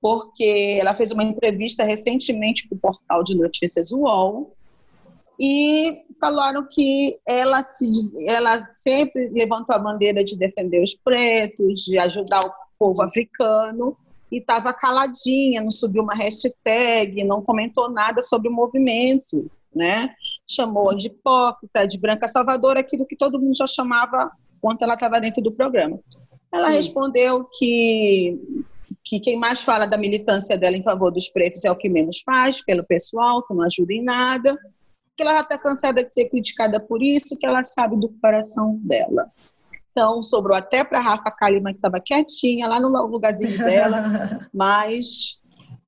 porque 0.00 0.78
ela 0.80 0.94
fez 0.94 1.10
uma 1.10 1.24
entrevista 1.24 1.84
recentemente 1.84 2.68
para 2.68 2.76
o 2.76 2.80
portal 2.80 3.22
de 3.22 3.36
notícias 3.36 3.90
UOL, 3.90 4.55
e 5.38 6.02
falaram 6.20 6.66
que 6.68 7.18
ela, 7.26 7.62
se, 7.62 7.86
ela 8.26 8.64
sempre 8.66 9.28
levantou 9.28 9.76
a 9.76 9.78
bandeira 9.78 10.24
de 10.24 10.36
defender 10.36 10.82
os 10.82 10.94
pretos, 10.94 11.82
de 11.82 11.98
ajudar 11.98 12.40
o 12.40 12.52
povo 12.78 13.02
africano, 13.02 13.96
e 14.30 14.38
estava 14.38 14.72
caladinha, 14.72 15.62
não 15.62 15.70
subiu 15.70 16.02
uma 16.02 16.14
hashtag, 16.14 17.22
não 17.22 17.42
comentou 17.42 17.90
nada 17.90 18.20
sobre 18.22 18.48
o 18.48 18.52
movimento, 18.52 19.48
né? 19.74 20.14
Chamou 20.48 20.96
de 20.96 21.08
hipócrita, 21.08 21.86
de 21.86 21.98
branca 21.98 22.26
salvadora, 22.26 22.80
aquilo 22.80 23.06
que 23.06 23.16
todo 23.16 23.38
mundo 23.38 23.56
já 23.56 23.66
chamava 23.66 24.30
quando 24.60 24.82
ela 24.82 24.94
estava 24.94 25.20
dentro 25.20 25.42
do 25.42 25.52
programa. 25.52 26.00
Ela 26.52 26.70
Sim. 26.70 26.76
respondeu 26.76 27.44
que, 27.56 28.40
que 29.04 29.20
quem 29.20 29.38
mais 29.38 29.62
fala 29.62 29.86
da 29.86 29.98
militância 29.98 30.56
dela 30.56 30.76
em 30.76 30.82
favor 30.82 31.12
dos 31.12 31.28
pretos 31.28 31.64
é 31.64 31.70
o 31.70 31.76
que 31.76 31.88
menos 31.88 32.20
faz, 32.24 32.64
pelo 32.64 32.84
pessoal, 32.84 33.46
que 33.46 33.54
não 33.54 33.62
ajuda 33.62 33.92
em 33.92 34.02
nada 34.02 34.58
que 35.16 35.22
ela 35.22 35.32
já 35.32 35.40
está 35.40 35.58
cansada 35.58 36.04
de 36.04 36.12
ser 36.12 36.28
criticada 36.28 36.78
por 36.78 37.02
isso, 37.02 37.36
que 37.36 37.46
ela 37.46 37.64
sabe 37.64 37.96
do 37.96 38.10
coração 38.20 38.78
dela. 38.82 39.30
Então, 39.90 40.22
sobrou 40.22 40.54
até 40.54 40.84
para 40.84 41.00
Rafa 41.00 41.30
Kalimann, 41.30 41.72
que 41.72 41.78
estava 41.78 41.98
quietinha 41.98 42.68
lá 42.68 42.78
no 42.78 42.88
lugarzinho 43.06 43.56
dela, 43.56 44.02
mas 44.52 45.40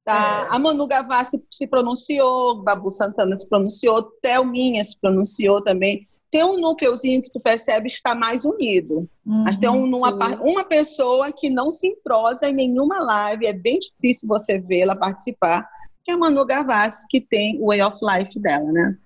tá, 0.02 0.46
é. 0.46 0.54
a 0.54 0.58
Manu 0.58 0.86
Gavassi 0.86 1.38
se 1.50 1.66
pronunciou, 1.66 2.62
Babu 2.62 2.90
Santana 2.90 3.36
se 3.36 3.46
pronunciou, 3.46 4.02
Thelminha 4.22 4.82
se 4.82 4.98
pronunciou 4.98 5.62
também. 5.62 6.08
Tem 6.30 6.42
um 6.42 6.58
núcleozinho 6.58 7.20
que 7.20 7.30
tu 7.30 7.40
percebes 7.40 7.92
que 7.92 7.98
está 7.98 8.14
mais 8.14 8.46
unido. 8.46 9.08
Uhum, 9.26 9.44
mas 9.44 9.58
tem 9.58 9.68
um, 9.68 9.84
uma, 9.84 10.10
uma 10.40 10.64
pessoa 10.64 11.30
que 11.30 11.50
não 11.50 11.70
se 11.70 11.88
entrosa 11.88 12.48
em 12.48 12.54
nenhuma 12.54 13.00
live, 13.00 13.46
é 13.46 13.52
bem 13.52 13.78
difícil 13.78 14.26
você 14.26 14.58
vê-la 14.58 14.96
participar, 14.96 15.68
que 16.02 16.10
é 16.10 16.14
a 16.14 16.18
Manu 16.18 16.46
Gavassi, 16.46 17.06
que 17.10 17.20
tem 17.20 17.60
o 17.60 17.66
Way 17.66 17.82
of 17.82 17.98
Life 18.02 18.40
dela, 18.40 18.72
né? 18.72 18.96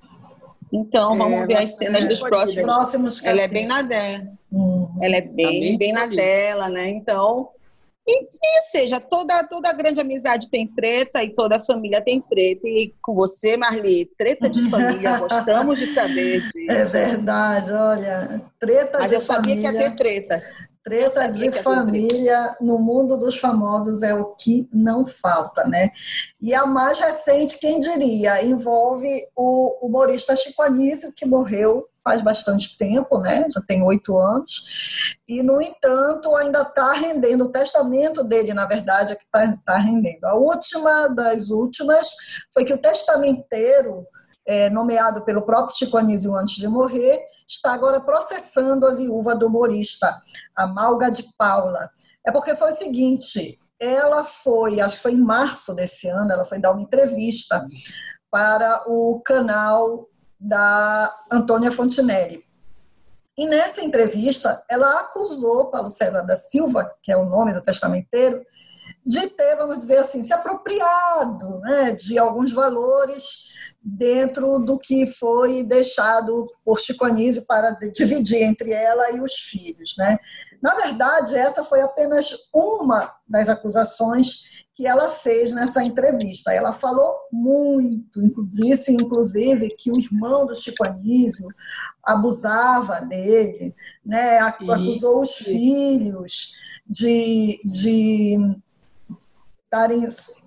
Então, 0.72 1.16
vamos 1.16 1.42
é, 1.42 1.46
ver 1.46 1.56
as 1.58 1.76
cenas 1.76 2.08
dos 2.08 2.20
próximos. 2.20 2.64
próximos 2.64 3.24
ela 3.24 3.42
é 3.42 3.48
bem 3.48 3.66
na 3.66 3.82
dela. 3.82 4.26
Uhum. 4.50 4.88
Ela 5.02 5.16
é 5.16 5.20
bem, 5.20 5.44
tá 5.44 5.50
bem, 5.50 5.78
bem 5.78 5.92
na 5.92 6.06
dela, 6.06 6.68
né? 6.70 6.88
Então, 6.88 7.50
e, 8.06 8.24
e, 8.24 8.62
seja, 8.62 8.98
toda, 8.98 9.44
toda 9.44 9.72
grande 9.72 10.00
amizade 10.00 10.50
tem 10.50 10.66
treta 10.66 11.22
e 11.22 11.32
toda 11.32 11.60
família 11.60 12.00
tem 12.00 12.20
treta. 12.20 12.66
E 12.66 12.92
com 13.00 13.14
você, 13.14 13.56
Marli, 13.56 14.10
treta 14.18 14.48
de 14.48 14.68
família, 14.68 15.18
gostamos 15.20 15.78
de 15.78 15.86
saber 15.86 16.40
disso. 16.40 16.70
É 16.70 16.84
verdade, 16.84 17.70
olha, 17.70 18.42
treta 18.58 18.98
Mas 18.98 19.10
de 19.10 19.20
família. 19.20 19.20
Mas 19.20 19.20
eu 19.20 19.20
sabia 19.20 19.56
que 19.56 19.62
ia 19.62 19.72
ter 19.72 19.94
treta. 19.94 20.36
Treta 20.82 21.28
de 21.28 21.52
família 21.62 22.56
no 22.60 22.78
mundo 22.78 23.16
dos 23.16 23.38
famosos 23.38 24.02
é 24.02 24.14
o 24.14 24.34
que 24.34 24.68
não 24.72 25.06
falta, 25.06 25.64
né? 25.64 25.90
E 26.40 26.52
a 26.52 26.66
mais 26.66 26.98
recente, 26.98 27.58
quem 27.58 27.78
diria, 27.78 28.44
envolve 28.44 29.08
o 29.36 29.86
humorista 29.86 30.34
Chico 30.34 30.60
Anísio, 30.60 31.12
que 31.14 31.24
morreu 31.24 31.86
faz 32.04 32.20
bastante 32.20 32.76
tempo, 32.76 33.18
né? 33.18 33.46
Já 33.52 33.60
tem 33.60 33.82
oito 33.82 34.16
anos. 34.18 35.16
E, 35.26 35.42
no 35.42 35.60
entanto, 35.62 36.34
ainda 36.36 36.62
está 36.62 36.92
rendendo. 36.92 37.44
O 37.44 37.52
testamento 37.52 38.24
dele, 38.24 38.52
na 38.52 38.66
verdade, 38.66 39.12
é 39.12 39.16
que 39.16 39.24
está 39.24 39.56
tá 39.64 39.76
rendendo. 39.76 40.24
A 40.24 40.34
última 40.34 41.08
das 41.08 41.50
últimas 41.50 42.08
foi 42.52 42.64
que 42.64 42.74
o 42.74 42.78
testamenteiro 42.78 44.06
é, 44.46 44.68
nomeado 44.70 45.22
pelo 45.22 45.42
próprio 45.42 45.76
Chico 45.76 45.96
Anísio 45.96 46.34
antes 46.36 46.56
de 46.56 46.68
morrer, 46.68 47.20
está 47.46 47.72
agora 47.72 48.00
processando 48.00 48.86
a 48.86 48.94
viúva 48.94 49.34
do 49.34 49.46
humorista, 49.46 50.20
a 50.56 50.66
Malga 50.66 51.10
de 51.10 51.24
Paula. 51.36 51.90
É 52.26 52.32
porque 52.32 52.54
foi 52.54 52.72
o 52.72 52.76
seguinte, 52.76 53.58
ela 53.78 54.24
foi, 54.24 54.80
acho 54.80 54.96
que 54.96 55.02
foi 55.02 55.12
em 55.12 55.20
março 55.20 55.74
desse 55.74 56.08
ano, 56.08 56.32
ela 56.32 56.44
foi 56.44 56.58
dar 56.58 56.72
uma 56.72 56.82
entrevista 56.82 57.66
para 58.30 58.84
o 58.86 59.20
canal 59.24 60.08
da 60.38 61.14
Antônia 61.30 61.70
Fontinelli. 61.70 62.42
E 63.36 63.46
nessa 63.46 63.82
entrevista, 63.82 64.62
ela 64.68 65.00
acusou 65.00 65.70
Paulo 65.70 65.88
César 65.88 66.22
da 66.22 66.36
Silva, 66.36 66.92
que 67.02 67.10
é 67.10 67.16
o 67.16 67.24
nome 67.24 67.54
do 67.54 67.62
testamenteiro, 67.62 68.44
de 69.04 69.28
ter, 69.30 69.56
vamos 69.56 69.78
dizer 69.78 69.98
assim, 69.98 70.22
se 70.22 70.32
apropriado 70.32 71.60
né, 71.60 71.92
de 71.92 72.18
alguns 72.18 72.52
valores 72.52 73.51
dentro 73.82 74.58
do 74.58 74.78
que 74.78 75.06
foi 75.06 75.64
deixado 75.64 76.48
por 76.64 76.78
Chico 76.78 77.04
Anísio 77.04 77.44
para 77.46 77.72
dividir 77.94 78.42
entre 78.42 78.72
ela 78.72 79.10
e 79.10 79.20
os 79.20 79.34
filhos. 79.34 79.94
Né? 79.98 80.18
Na 80.62 80.74
verdade, 80.74 81.34
essa 81.34 81.64
foi 81.64 81.80
apenas 81.80 82.48
uma 82.54 83.12
das 83.28 83.48
acusações 83.48 84.62
que 84.74 84.86
ela 84.86 85.10
fez 85.10 85.52
nessa 85.52 85.82
entrevista. 85.82 86.52
Ela 86.52 86.72
falou 86.72 87.14
muito, 87.32 88.20
disse 88.48 88.92
inclusive 88.92 89.74
que 89.76 89.90
o 89.90 89.98
irmão 89.98 90.46
do 90.46 90.54
Chico 90.54 90.86
Anísio 90.86 91.48
abusava 92.02 93.00
dele, 93.00 93.74
né? 94.04 94.38
acusou 94.38 95.20
os 95.20 95.32
filhos 95.32 96.52
de, 96.86 97.60
de 97.64 98.38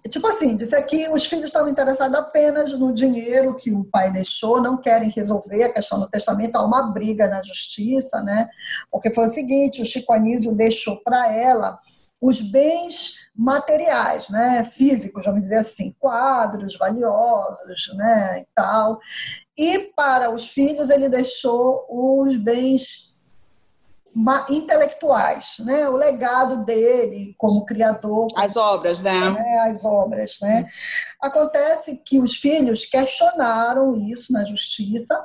Tipo 0.09 0.28
assim, 0.28 0.55
disse 0.55 0.80
que 0.84 1.09
os 1.09 1.26
filhos 1.26 1.45
estavam 1.45 1.69
interessados 1.69 2.17
apenas 2.17 2.78
no 2.78 2.93
dinheiro 2.93 3.55
que 3.55 3.71
o 3.71 3.84
pai 3.84 4.11
deixou, 4.11 4.61
não 4.61 4.78
querem 4.78 5.09
resolver 5.09 5.63
a 5.63 5.73
questão 5.73 5.99
do 5.99 6.09
testamento, 6.09 6.55
há 6.55 6.63
uma 6.63 6.91
briga 6.91 7.28
na 7.28 7.41
justiça, 7.41 8.21
né? 8.21 8.47
Porque 8.91 9.09
foi 9.09 9.26
o 9.26 9.34
seguinte: 9.34 9.82
o 9.82 9.86
Chico 9.86 10.13
Anísio 10.13 10.55
deixou 10.55 11.01
para 11.03 11.32
ela 11.32 11.80
os 12.21 12.41
bens 12.41 13.30
materiais, 13.36 14.30
né, 14.30 14.63
físicos, 14.63 15.26
vamos 15.26 15.41
dizer 15.41 15.57
assim, 15.57 15.93
quadros 15.99 16.78
valiosos, 16.78 17.93
né, 17.95 18.39
e 18.39 18.47
tal. 18.55 18.97
E 19.57 19.91
para 19.95 20.32
os 20.32 20.49
filhos 20.49 20.89
ele 20.89 21.09
deixou 21.09 21.86
os 21.89 22.36
bens 22.38 23.14
intelectuais, 24.49 25.57
né? 25.59 25.89
O 25.89 25.97
legado 25.97 26.63
dele 26.63 27.36
como 27.38 27.66
criador, 27.66 28.28
as 28.36 28.55
obras, 28.55 29.01
né? 29.01 29.30
né? 29.30 29.59
As 29.70 29.84
obras, 29.84 30.38
né? 30.41 30.66
Acontece 31.22 32.01
que 32.05 32.20
os 32.20 32.36
filhos 32.36 32.86
questionaram 32.86 33.95
isso 33.95 34.32
na 34.32 34.45
justiça 34.45 35.16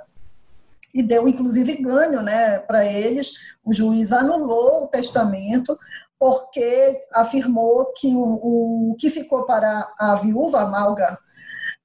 e 0.93 1.03
deu 1.03 1.29
inclusive 1.29 1.81
ganho, 1.81 2.21
né, 2.21 2.59
para 2.59 2.85
eles. 2.85 3.57
O 3.65 3.73
juiz 3.73 4.13
anulou 4.13 4.85
o 4.85 4.89
testamento 4.89 5.79
porque 6.19 6.99
afirmou 7.15 7.93
que 7.97 8.15
o, 8.15 8.91
o 8.91 8.97
que 8.99 9.09
ficou 9.09 9.45
para 9.45 9.91
a 9.99 10.17
viúva 10.17 10.67
Malga 10.67 11.19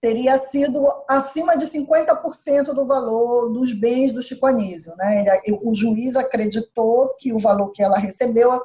teria 0.06 0.38
sido 0.38 0.88
acima 1.10 1.58
de 1.58 1.66
50% 1.66 2.76
do 2.76 2.86
valor 2.86 3.52
dos 3.52 3.74
bens 3.74 4.14
do 4.14 4.22
Chico 4.22 4.46
Anísio. 4.46 4.96
Né? 4.96 5.26
o 5.64 5.74
juiz 5.74 6.16
acreditou 6.16 7.16
que 7.18 7.34
o 7.34 7.40
valor 7.40 7.72
que 7.72 7.82
ela 7.82 7.98
recebeu 7.98 8.62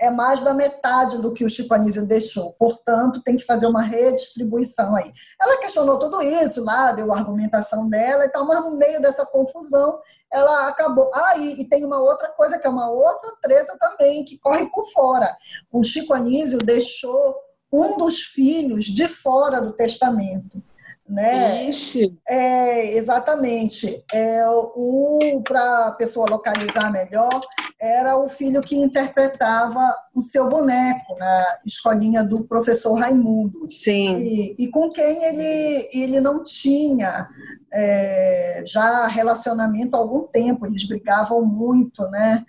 é 0.00 0.10
mais 0.10 0.42
da 0.42 0.54
metade 0.54 1.20
do 1.20 1.34
que 1.34 1.44
o 1.44 1.50
Chico 1.50 1.74
Anísio 1.74 2.06
deixou. 2.06 2.54
Portanto, 2.54 3.20
tem 3.22 3.36
que 3.36 3.44
fazer 3.44 3.66
uma 3.66 3.82
redistribuição 3.82 4.96
aí. 4.96 5.12
Ela 5.38 5.60
questionou 5.60 5.98
tudo 5.98 6.22
isso 6.22 6.64
lá, 6.64 6.92
deu 6.92 7.12
a 7.12 7.18
argumentação 7.18 7.86
dela 7.86 8.24
e 8.24 8.30
tal, 8.30 8.46
mas 8.46 8.64
no 8.64 8.74
meio 8.78 9.02
dessa 9.02 9.26
confusão, 9.26 9.98
ela 10.32 10.66
acabou. 10.66 11.10
Ah, 11.12 11.36
e, 11.36 11.60
e 11.60 11.68
tem 11.68 11.84
uma 11.84 12.00
outra 12.00 12.28
coisa 12.28 12.58
que 12.58 12.66
é 12.66 12.70
uma 12.70 12.88
outra 12.88 13.36
treta 13.42 13.76
também, 13.78 14.24
que 14.24 14.38
corre 14.38 14.70
por 14.70 14.86
fora. 14.86 15.36
O 15.70 15.84
Chico 15.84 16.14
Anísio 16.14 16.56
deixou 16.56 17.36
um 17.70 17.98
dos 17.98 18.22
filhos 18.22 18.86
de 18.86 19.06
fora 19.06 19.60
do 19.60 19.72
testamento 19.72 20.69
né? 21.10 21.68
Ixi. 21.68 22.16
É, 22.28 22.96
exatamente. 22.96 24.04
É, 24.12 24.46
o 24.48 25.42
para 25.42 25.88
a 25.88 25.92
pessoa 25.92 26.30
localizar 26.30 26.90
melhor, 26.92 27.40
era 27.80 28.16
o 28.16 28.28
filho 28.28 28.60
que 28.60 28.76
interpretava 28.76 29.94
o 30.14 30.22
seu 30.22 30.48
boneco 30.48 31.14
na 31.18 31.58
escolinha 31.66 32.22
do 32.22 32.44
professor 32.44 32.94
Raimundo. 32.94 33.66
Sim. 33.66 34.18
E, 34.18 34.54
e 34.64 34.70
com 34.70 34.90
quem 34.92 35.24
ele, 35.24 35.88
ele 35.92 36.20
não 36.20 36.44
tinha 36.44 37.28
é, 37.72 38.62
já 38.64 39.06
relacionamento 39.06 39.96
há 39.96 39.98
algum 39.98 40.26
tempo, 40.28 40.66
eles 40.66 40.86
brigavam 40.86 41.44
muito, 41.44 42.06
né? 42.08 42.44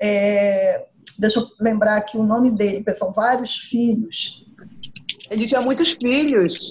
É, 0.00 0.86
deixa 1.18 1.40
eu 1.40 1.46
lembrar 1.60 1.96
aqui 1.96 2.16
o 2.16 2.22
nome 2.22 2.50
dele, 2.50 2.84
são 2.94 3.12
vários 3.12 3.56
filhos. 3.56 4.38
Ele 5.30 5.46
tinha 5.46 5.60
muitos 5.60 5.92
filhos. 5.92 6.70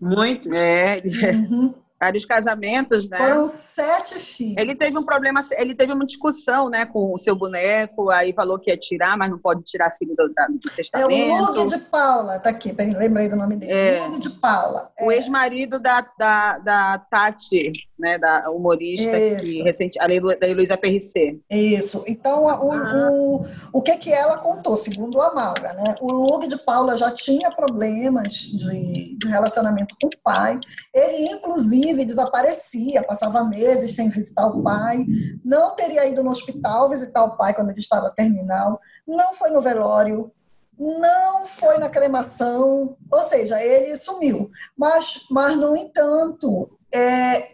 Muito. 0.00 0.52
É. 0.54 1.02
Uhum. 1.34 1.74
Vários 1.98 2.26
casamentos, 2.26 3.08
né? 3.08 3.16
Foram 3.16 3.46
sete 3.46 4.16
filhos. 4.16 4.58
Ele 4.58 4.74
teve 4.74 4.98
um 4.98 5.02
problema, 5.02 5.40
ele 5.52 5.74
teve 5.74 5.94
uma 5.94 6.04
discussão, 6.04 6.68
né, 6.68 6.84
com 6.84 7.14
o 7.14 7.16
seu 7.16 7.34
boneco, 7.34 8.10
aí 8.10 8.34
falou 8.34 8.58
que 8.58 8.70
ia 8.70 8.76
tirar, 8.76 9.16
mas 9.16 9.30
não 9.30 9.38
pode 9.38 9.62
tirar 9.62 9.90
filho 9.90 10.14
do, 10.14 10.28
do 10.28 10.76
testamento. 10.76 11.10
É 11.10 11.40
o 11.40 11.52
Lug 11.52 11.74
de 11.74 11.78
Paula, 11.84 12.38
tá 12.38 12.50
aqui, 12.50 12.74
lembrei 12.78 13.30
do 13.30 13.36
nome 13.36 13.56
dele. 13.56 13.72
É. 13.72 14.00
Lug 14.04 14.20
de 14.20 14.28
Paula. 14.28 14.92
O 15.00 15.10
é. 15.10 15.16
ex-marido 15.16 15.80
da, 15.80 16.06
da, 16.18 16.58
da 16.58 16.98
Tati, 16.98 17.72
né, 17.98 18.18
da 18.18 18.50
humorista 18.50 19.18
Isso. 19.18 19.40
que 19.40 19.62
recente, 19.62 19.98
a 19.98 20.06
da 20.06 20.48
Heloísa 20.48 20.76
Perricê. 20.76 21.38
Isso. 21.50 22.04
Então, 22.06 22.44
o, 22.44 22.72
ah. 22.72 23.10
o, 23.10 23.44
o 23.72 23.82
que 23.82 23.96
que 23.96 24.12
ela 24.12 24.38
contou, 24.38 24.76
segundo 24.76 25.20
a 25.20 25.34
Malga, 25.34 25.72
né? 25.72 25.94
O 26.00 26.12
Lug 26.12 26.46
de 26.48 26.58
Paula 26.58 26.96
já 26.96 27.10
tinha 27.10 27.50
problemas 27.50 28.32
de, 28.32 29.16
de 29.18 29.28
relacionamento 29.28 29.96
com 30.00 30.08
o 30.08 30.18
pai. 30.22 30.58
Ele, 30.94 31.32
inclusive, 31.32 32.04
desaparecia, 32.04 33.02
passava 33.02 33.44
meses 33.44 33.94
sem 33.94 34.08
visitar 34.08 34.46
o 34.46 34.62
pai. 34.62 35.04
Não 35.44 35.74
teria 35.74 36.06
ido 36.06 36.22
no 36.22 36.30
hospital 36.30 36.88
visitar 36.88 37.24
o 37.24 37.36
pai 37.36 37.54
quando 37.54 37.70
ele 37.70 37.80
estava 37.80 38.10
terminal. 38.10 38.80
Não 39.06 39.34
foi 39.34 39.50
no 39.50 39.60
velório 39.60 40.30
não 40.78 41.46
foi 41.46 41.78
na 41.78 41.88
cremação, 41.88 42.96
ou 43.10 43.22
seja, 43.22 43.62
ele 43.62 43.96
sumiu. 43.96 44.50
Mas, 44.76 45.22
mas 45.30 45.56
no 45.56 45.74
entanto, 45.74 46.75
é, 46.94 47.52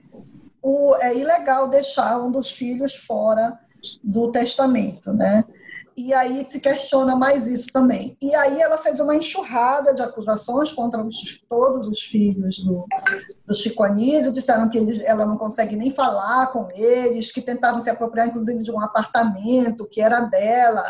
o, 0.62 0.94
é 0.96 1.16
ilegal 1.16 1.68
deixar 1.68 2.20
um 2.20 2.30
dos 2.30 2.50
filhos 2.50 2.94
fora 2.94 3.58
do 4.02 4.30
testamento, 4.30 5.12
né? 5.12 5.44
E 5.96 6.14
aí 6.14 6.46
se 6.48 6.60
questiona 6.60 7.14
mais 7.14 7.46
isso 7.46 7.68
também. 7.72 8.16
E 8.22 8.34
aí 8.34 8.60
ela 8.60 8.78
fez 8.78 8.98
uma 8.98 9.14
enxurrada 9.14 9.94
de 9.94 10.00
acusações 10.00 10.72
contra 10.72 11.02
os, 11.02 11.44
todos 11.48 11.86
os 11.86 12.00
filhos 12.00 12.60
do, 12.64 12.86
do 13.52 13.54
Chico 13.54 13.84
Anísio, 13.84 14.32
disseram 14.32 14.68
que 14.68 15.04
ela 15.04 15.26
não 15.26 15.36
consegue 15.36 15.76
nem 15.76 15.90
falar 15.90 16.46
com 16.46 16.66
eles, 16.74 17.30
que 17.30 17.42
tentavam 17.42 17.78
se 17.78 17.90
apropriar 17.90 18.28
inclusive 18.28 18.62
de 18.62 18.72
um 18.72 18.80
apartamento 18.80 19.86
que 19.86 20.00
era 20.00 20.20
dela, 20.20 20.82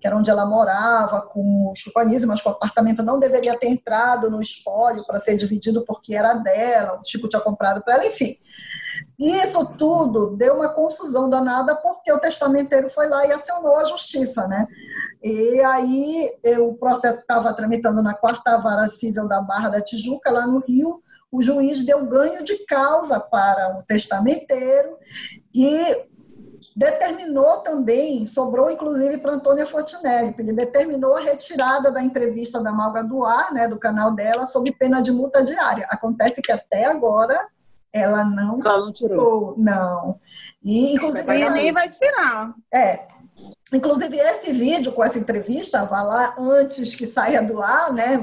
que 0.00 0.06
era 0.06 0.16
onde 0.16 0.30
ela 0.30 0.46
morava 0.46 1.20
com 1.22 1.70
o 1.70 1.74
Chico 1.74 1.98
Anísio, 1.98 2.28
mas 2.28 2.40
que 2.40 2.48
o 2.48 2.52
apartamento 2.52 3.02
não 3.02 3.18
deveria 3.18 3.58
ter 3.58 3.66
entrado 3.66 4.30
no 4.30 4.40
espólio 4.40 5.04
para 5.04 5.18
ser 5.18 5.36
dividido 5.36 5.84
porque 5.84 6.14
era 6.14 6.34
dela, 6.34 6.98
o 6.98 7.04
Chico 7.04 7.28
tinha 7.28 7.42
comprado 7.42 7.82
para 7.82 7.94
ela, 7.94 8.06
enfim. 8.06 8.36
Isso 9.18 9.64
tudo 9.76 10.36
deu 10.36 10.54
uma 10.54 10.68
confusão 10.68 11.28
danada 11.28 11.74
porque 11.74 12.12
o 12.12 12.18
testamenteiro 12.20 12.88
foi 12.88 13.08
lá 13.08 13.26
e 13.26 13.32
acionou 13.32 13.76
a 13.76 13.84
justiça, 13.84 14.46
né? 14.46 14.66
E 15.22 15.60
aí 15.60 16.30
o 16.60 16.74
processo 16.74 17.20
estava 17.20 17.52
tramitando 17.52 18.02
na 18.02 18.14
quarta 18.14 18.56
vara 18.58 18.86
civil 18.86 19.26
da 19.26 19.40
Barra 19.40 19.70
da 19.70 19.80
Tijuca, 19.80 20.30
lá 20.30 20.46
no 20.46 20.60
Rio, 20.60 21.02
o 21.34 21.42
juiz 21.42 21.84
deu 21.84 22.06
ganho 22.06 22.44
de 22.44 22.64
causa 22.64 23.18
para 23.18 23.76
o 23.78 23.82
testamenteiro 23.82 24.96
e 25.52 25.78
determinou 26.76 27.58
também, 27.58 28.26
sobrou 28.26 28.70
inclusive 28.70 29.18
para 29.18 29.34
Antônia 29.34 29.66
Fortinelli, 29.66 30.34
ele 30.38 30.52
determinou 30.52 31.16
a 31.16 31.20
retirada 31.20 31.90
da 31.90 32.02
entrevista 32.02 32.62
da 32.62 32.72
Malga 32.72 33.02
do 33.02 33.24
ar, 33.24 33.52
né, 33.52 33.66
do 33.66 33.78
canal 33.78 34.12
dela, 34.12 34.46
sob 34.46 34.70
pena 34.78 35.02
de 35.02 35.10
multa 35.10 35.42
diária. 35.42 35.86
Acontece 35.90 36.40
que 36.40 36.52
até 36.52 36.84
agora 36.84 37.48
ela 37.92 38.24
não, 38.24 38.60
ela 38.60 38.78
não 38.78 38.92
tirou. 38.92 39.54
Não. 39.56 40.18
E, 40.62 40.94
inclusive, 40.94 41.32
e 41.32 41.50
nem 41.50 41.72
vai 41.72 41.88
tirar. 41.88 42.54
É. 42.72 43.06
Inclusive, 43.72 44.16
esse 44.16 44.52
vídeo 44.52 44.92
com 44.92 45.02
essa 45.02 45.18
entrevista, 45.18 45.84
vá 45.84 46.02
lá 46.02 46.34
antes 46.38 46.94
que 46.94 47.06
saia 47.06 47.42
do 47.42 47.60
ar, 47.60 47.92
né? 47.92 48.18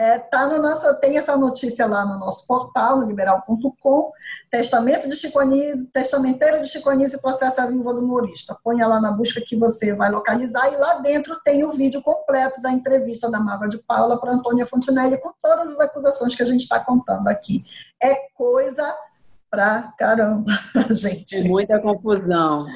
É, 0.00 0.18
tá 0.18 0.46
no 0.46 0.62
nosso, 0.62 0.98
tem 0.98 1.18
essa 1.18 1.36
notícia 1.36 1.84
lá 1.84 2.06
no 2.06 2.18
nosso 2.18 2.46
portal, 2.46 2.96
no 2.96 3.06
liberal.com, 3.06 4.10
testamento 4.50 5.06
de 5.06 5.14
Chico 5.14 5.38
Anísio, 5.38 5.90
testamenteiro 5.92 6.58
de 6.62 6.68
Chico 6.68 6.88
Anísio 6.88 7.20
processa 7.20 7.64
a 7.64 7.66
viúva 7.66 7.92
do 7.92 8.00
humorista. 8.00 8.56
Ponha 8.64 8.86
lá 8.86 8.98
na 8.98 9.12
busca 9.12 9.42
que 9.42 9.54
você 9.54 9.92
vai 9.92 10.10
localizar 10.10 10.72
e 10.72 10.76
lá 10.78 10.94
dentro 11.00 11.38
tem 11.44 11.64
o 11.64 11.70
vídeo 11.70 12.00
completo 12.00 12.62
da 12.62 12.72
entrevista 12.72 13.30
da 13.30 13.40
Mava 13.40 13.68
de 13.68 13.76
Paula 13.76 14.18
para 14.18 14.32
Antônia 14.32 14.64
Fontinelli 14.64 15.18
com 15.18 15.34
todas 15.42 15.74
as 15.74 15.80
acusações 15.80 16.34
que 16.34 16.42
a 16.42 16.46
gente 16.46 16.62
está 16.62 16.82
contando 16.82 17.28
aqui. 17.28 17.62
É 18.02 18.14
coisa 18.34 18.96
pra 19.50 19.92
caramba, 19.98 20.50
gente. 20.92 21.46
Muita 21.46 21.78
confusão. 21.78 22.66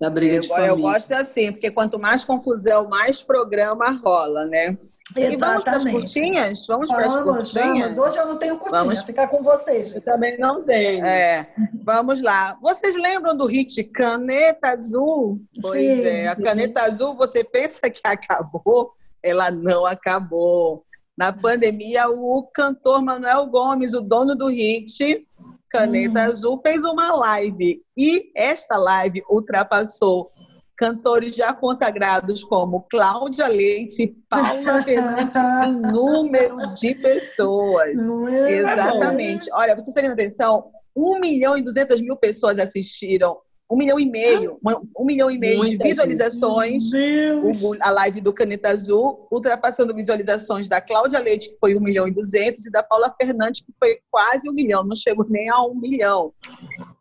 Essa 0.00 0.10
briga 0.10 0.40
de 0.40 0.46
Eu, 0.46 0.50
família. 0.54 0.68
eu 0.70 0.76
gosto 0.76 1.12
assim, 1.12 1.50
porque 1.52 1.70
quanto 1.70 1.98
mais 1.98 2.22
confusão, 2.22 2.86
mais 2.88 3.22
programa 3.22 3.90
rola, 4.04 4.44
né? 4.46 4.76
E 5.16 5.36
vamos 5.36 5.64
para 5.64 5.76
as 5.76 5.84
Exatamente. 5.86 5.92
curtinhas? 5.92 6.66
Vamos 6.66 6.90
para 6.90 7.06
as 7.06 7.12
Vamos, 7.12 7.24
vamos. 7.26 7.52
curtinhas? 7.52 7.98
Hoje 7.98 8.16
eu 8.18 8.26
não 8.26 8.38
tenho 8.38 8.58
curtinha, 8.58 8.82
Vamos. 8.82 9.00
ficar 9.02 9.28
com 9.28 9.42
vocês. 9.42 9.94
Eu 9.94 10.02
também 10.04 10.38
não 10.38 10.62
tenho. 10.62 11.04
É, 11.04 11.48
vamos 11.82 12.20
lá. 12.20 12.58
Vocês 12.60 12.94
lembram 12.94 13.34
do 13.34 13.46
hit 13.46 13.82
Caneta 13.84 14.68
Azul? 14.72 15.40
Pois 15.62 15.80
Sim, 15.80 16.02
é, 16.06 16.28
a 16.28 16.34
sim, 16.34 16.42
Caneta 16.42 16.82
Azul, 16.82 17.16
você 17.16 17.42
pensa 17.42 17.88
que 17.88 18.00
acabou? 18.04 18.92
Ela 19.22 19.50
não 19.50 19.86
acabou. 19.86 20.84
Na 21.16 21.32
pandemia, 21.32 22.10
o 22.10 22.42
cantor 22.52 23.00
Manuel 23.00 23.46
Gomes, 23.46 23.94
o 23.94 24.02
dono 24.02 24.36
do 24.36 24.48
hit 24.48 25.26
Caneta 25.70 26.22
Azul, 26.22 26.60
fez 26.62 26.84
uma 26.84 27.14
live. 27.14 27.82
E 27.96 28.30
esta 28.34 28.76
live 28.76 29.22
ultrapassou 29.28 30.30
cantores 30.76 31.34
já 31.34 31.54
consagrados 31.54 32.44
como 32.44 32.86
Cláudia 32.90 33.48
Leite, 33.48 34.14
Paula 34.28 34.82
Fernandes, 34.84 35.34
em 35.36 35.92
número 35.92 36.74
de 36.74 36.94
pessoas. 36.94 38.00
É? 38.28 38.50
Exatamente. 38.52 39.48
Olha, 39.52 39.74
vocês 39.74 39.94
terem 39.94 40.10
atenção, 40.10 40.70
1 40.94 41.18
milhão 41.18 41.56
e 41.56 41.62
200 41.62 42.00
mil 42.00 42.16
pessoas 42.16 42.58
assistiram, 42.58 43.38
1 43.68 43.76
milhão 43.76 43.98
e 43.98 44.06
meio, 44.06 44.58
1 44.96 45.04
milhão 45.04 45.28
e 45.30 45.36
meio 45.38 45.60
de 45.64 45.70
Muita 45.70 45.84
visualizações, 45.84 46.88
Deus. 46.88 47.62
o- 47.62 47.76
a 47.80 47.90
live 47.90 48.20
do 48.20 48.32
Caneta 48.32 48.68
Azul, 48.68 49.26
ultrapassando 49.30 49.92
visualizações 49.94 50.68
da 50.68 50.80
Cláudia 50.80 51.18
Leite, 51.18 51.50
que 51.50 51.56
foi 51.58 51.74
1 51.76 51.80
milhão 51.80 52.06
e 52.06 52.12
200, 52.12 52.64
e 52.66 52.70
da 52.70 52.82
Paula 52.82 53.12
Fernandes, 53.20 53.60
que 53.60 53.72
foi 53.78 53.98
quase 54.10 54.48
1 54.48 54.52
milhão, 54.52 54.84
não 54.84 54.94
chegou 54.94 55.26
nem 55.28 55.48
a 55.50 55.60
1 55.62 55.74
milhão. 55.74 56.32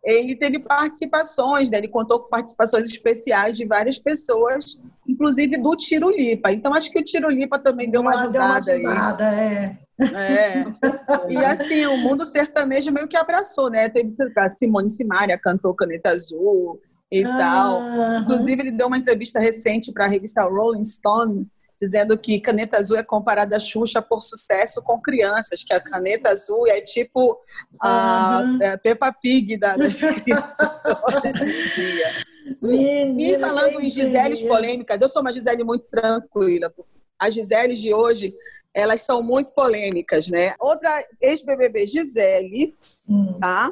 Ele 0.04 0.36
teve 0.36 0.58
participações, 0.60 1.70
né? 1.70 1.78
ele 1.78 1.88
contou 1.88 2.20
com 2.22 2.30
participações 2.30 2.90
especiais 2.90 3.56
de 3.58 3.66
várias 3.66 4.00
pessoas, 4.00 4.76
inclusive 5.08 5.58
do 5.62 5.76
Tiro 5.78 6.10
Lipa. 6.10 6.52
Então, 6.52 6.74
acho 6.74 6.90
que 6.92 7.00
o 7.00 7.04
Tiro 7.04 7.30
Lipa 7.30 7.60
também 7.60 7.90
deu 7.92 8.02
uma 8.02 8.24
Ah, 8.24 8.28
deu 8.28 8.42
uma 8.42 8.56
ajudada 8.58 8.72
aí. 8.72 8.86
ajudada, 8.86 9.24
é. 9.36 9.78
É. 10.00 10.64
E 11.30 11.38
assim, 11.38 11.86
o 11.86 11.98
mundo 12.00 12.26
sertanejo 12.26 12.92
meio 12.92 13.08
que 13.08 13.18
abraçou, 13.18 13.70
né? 13.70 13.88
Teve 13.90 14.14
a 14.38 14.50
Simone 14.50 14.90
Simaria 14.90 15.40
cantou 15.40 15.74
Caneta 15.74 16.10
Azul 16.10 16.82
e 17.12 17.24
tal. 17.24 17.80
Aham. 17.80 18.20
Inclusive, 18.22 18.62
ele 18.62 18.72
deu 18.72 18.88
uma 18.88 18.98
entrevista 18.98 19.40
recente 19.40 19.92
para 19.92 20.06
a 20.06 20.08
revista 20.10 20.44
Rolling 20.44 20.84
Stone, 20.84 21.48
dizendo 21.80 22.18
que 22.18 22.40
Caneta 22.40 22.78
Azul 22.78 22.98
é 22.98 23.04
comparada 23.04 23.56
a 23.56 23.60
Xuxa 23.60 24.02
por 24.02 24.22
sucesso 24.22 24.82
com 24.82 25.00
crianças, 25.02 25.64
que 25.64 25.74
a 25.74 25.80
Caneta 25.80 26.30
Azul 26.30 26.68
é 26.68 26.82
tipo 26.82 27.38
a 27.82 28.44
é, 28.62 28.78
Peppa 28.78 29.14
Pig 29.14 29.58
da- 29.58 29.76
das 29.78 29.96
crianças 30.00 30.70
dia. 31.76 32.08
E 32.62 33.06
Menina, 33.06 33.40
falando 33.40 33.82
em 33.82 33.90
Giseles 33.90 34.42
polêmicas, 34.44 35.02
eu 35.02 35.10
sou 35.10 35.22
uma 35.22 35.34
Gisele 35.34 35.64
muito 35.64 35.86
tranquila. 35.90 36.74
As 37.18 37.34
Giseles 37.34 37.80
de 37.80 37.94
hoje, 37.94 38.34
elas 38.76 39.02
são 39.02 39.24
muito 39.24 39.52
polêmicas, 39.52 40.28
né? 40.30 40.54
Outra 40.60 41.04
ex-BBB, 41.22 41.88
Gisele, 41.88 42.76
Hum. 43.10 43.38
tá? 43.40 43.72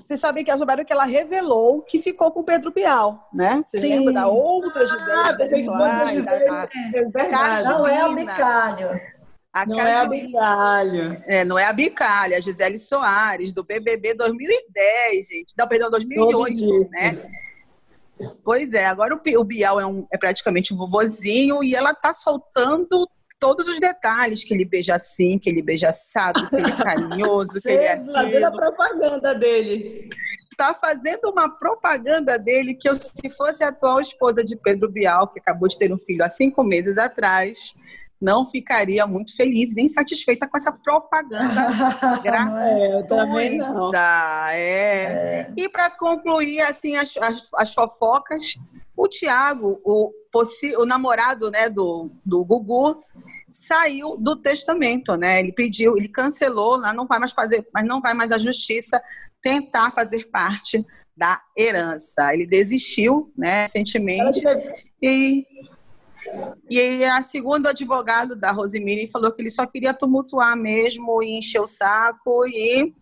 Vocês 0.00 0.18
sabem 0.20 0.42
que, 0.42 0.56
souberam 0.56 0.84
que 0.84 0.92
ela 0.92 1.04
revelou 1.04 1.82
que 1.82 2.00
ficou 2.00 2.30
com 2.30 2.42
Pedro 2.42 2.72
Bial, 2.72 3.28
né? 3.34 3.62
Vocês 3.66 3.82
Sim. 3.82 3.96
lembram 3.98 4.14
da 4.14 4.26
outra 4.28 4.86
Gisele? 4.86 5.10
Ah, 5.12 5.32
Gisele 5.32 5.60
a 5.60 5.64
Soares, 5.64 6.12
Gisele. 6.12 6.48
a- 6.48 6.68
É. 6.94 7.62
Não 7.64 7.86
é 7.86 7.94
o 7.94 7.98
Carolina. 7.98 8.32
bicalho. 8.32 9.00
a 9.52 9.66
Não 9.66 9.78
é 9.78 9.82
a 9.82 9.84
Carolina. 9.86 10.26
bicalho. 10.28 11.22
É, 11.26 11.44
não 11.44 11.58
é 11.58 11.64
a 11.64 11.72
Bicalha, 11.72 12.36
a 12.36 12.40
Gisele 12.40 12.78
Soares, 12.78 13.52
do 13.52 13.64
BBB 13.64 14.14
2010, 14.14 15.26
gente. 15.28 15.54
Não, 15.58 15.66
perdão, 15.66 15.90
2008, 15.90 16.52
disso. 16.52 16.88
né? 16.90 17.18
Pois 18.44 18.72
é, 18.72 18.86
agora 18.86 19.14
o, 19.14 19.20
o 19.40 19.44
Bial 19.44 19.78
é, 19.80 19.84
um- 19.86 20.06
é 20.10 20.16
praticamente 20.16 20.72
um 20.72 20.76
vovozinho 20.76 21.62
e 21.62 21.74
ela 21.74 21.94
tá 21.94 22.14
soltando 22.14 23.06
todos 23.38 23.68
os 23.68 23.78
detalhes, 23.78 24.44
que 24.44 24.54
ele 24.54 24.64
beija 24.64 24.94
assim, 24.94 25.38
que 25.38 25.48
ele 25.48 25.62
beija 25.62 25.88
assado, 25.88 26.48
que 26.48 26.56
ele 26.56 26.70
é 26.70 26.76
carinhoso, 26.82 27.60
que 27.60 27.68
ele 27.68 27.84
é 27.84 27.96
Jesus. 27.96 28.12
Fazendo 28.14 28.44
a 28.44 28.48
aquilo. 28.48 28.62
propaganda 28.62 29.34
dele. 29.34 30.08
Tá 30.56 30.72
fazendo 30.72 31.30
uma 31.30 31.50
propaganda 31.50 32.38
dele 32.38 32.74
que 32.74 32.88
eu, 32.88 32.94
se 32.94 33.28
fosse 33.36 33.62
a 33.62 33.68
atual 33.68 34.00
esposa 34.00 34.42
de 34.42 34.56
Pedro 34.56 34.90
Bial, 34.90 35.28
que 35.28 35.38
acabou 35.38 35.68
de 35.68 35.78
ter 35.78 35.92
um 35.92 35.98
filho 35.98 36.24
há 36.24 36.28
cinco 36.30 36.64
meses 36.64 36.96
atrás, 36.96 37.74
não 38.20 38.50
ficaria 38.50 39.06
muito 39.06 39.36
feliz 39.36 39.74
nem 39.74 39.86
satisfeita 39.86 40.48
com 40.48 40.56
essa 40.56 40.72
propaganda 40.72 41.66
é? 42.24 42.70
É, 42.70 42.98
eu 42.98 43.06
também 43.06 43.58
não. 43.58 43.90
Gratuita, 43.90 44.54
é. 44.54 45.52
E 45.54 45.68
para 45.68 45.90
concluir 45.90 46.62
assim 46.62 46.96
as, 46.96 47.14
as, 47.18 47.48
as 47.54 47.74
fofocas, 47.74 48.54
o 48.96 49.06
Tiago, 49.06 49.78
o, 49.84 50.10
o 50.78 50.86
namorado 50.86 51.50
né, 51.50 51.68
do, 51.68 52.10
do 52.24 52.44
Gugu, 52.44 52.96
saiu 53.48 54.16
do 54.20 54.36
testamento, 54.36 55.16
né? 55.16 55.40
Ele 55.40 55.52
pediu, 55.52 55.96
ele 55.96 56.08
cancelou, 56.08 56.76
lá 56.76 56.92
não 56.92 57.06
vai 57.06 57.18
mais 57.18 57.32
fazer, 57.32 57.66
mas 57.72 57.86
não 57.86 58.00
vai 58.00 58.14
mais 58.14 58.32
à 58.32 58.38
justiça 58.38 59.00
tentar 59.42 59.92
fazer 59.92 60.28
parte 60.30 60.84
da 61.16 61.40
herança. 61.56 62.32
Ele 62.34 62.46
desistiu, 62.46 63.32
né, 63.36 63.62
recentemente. 63.62 64.42
E, 65.00 65.46
e 66.68 67.04
a 67.04 67.22
segunda 67.22 67.70
advogado 67.70 68.36
da 68.36 68.50
Rosemary 68.50 69.08
falou 69.08 69.32
que 69.32 69.40
ele 69.40 69.50
só 69.50 69.64
queria 69.66 69.94
tumultuar 69.94 70.56
mesmo 70.56 71.22
e 71.22 71.38
encher 71.38 71.60
o 71.60 71.66
saco 71.66 72.46
e 72.46 72.94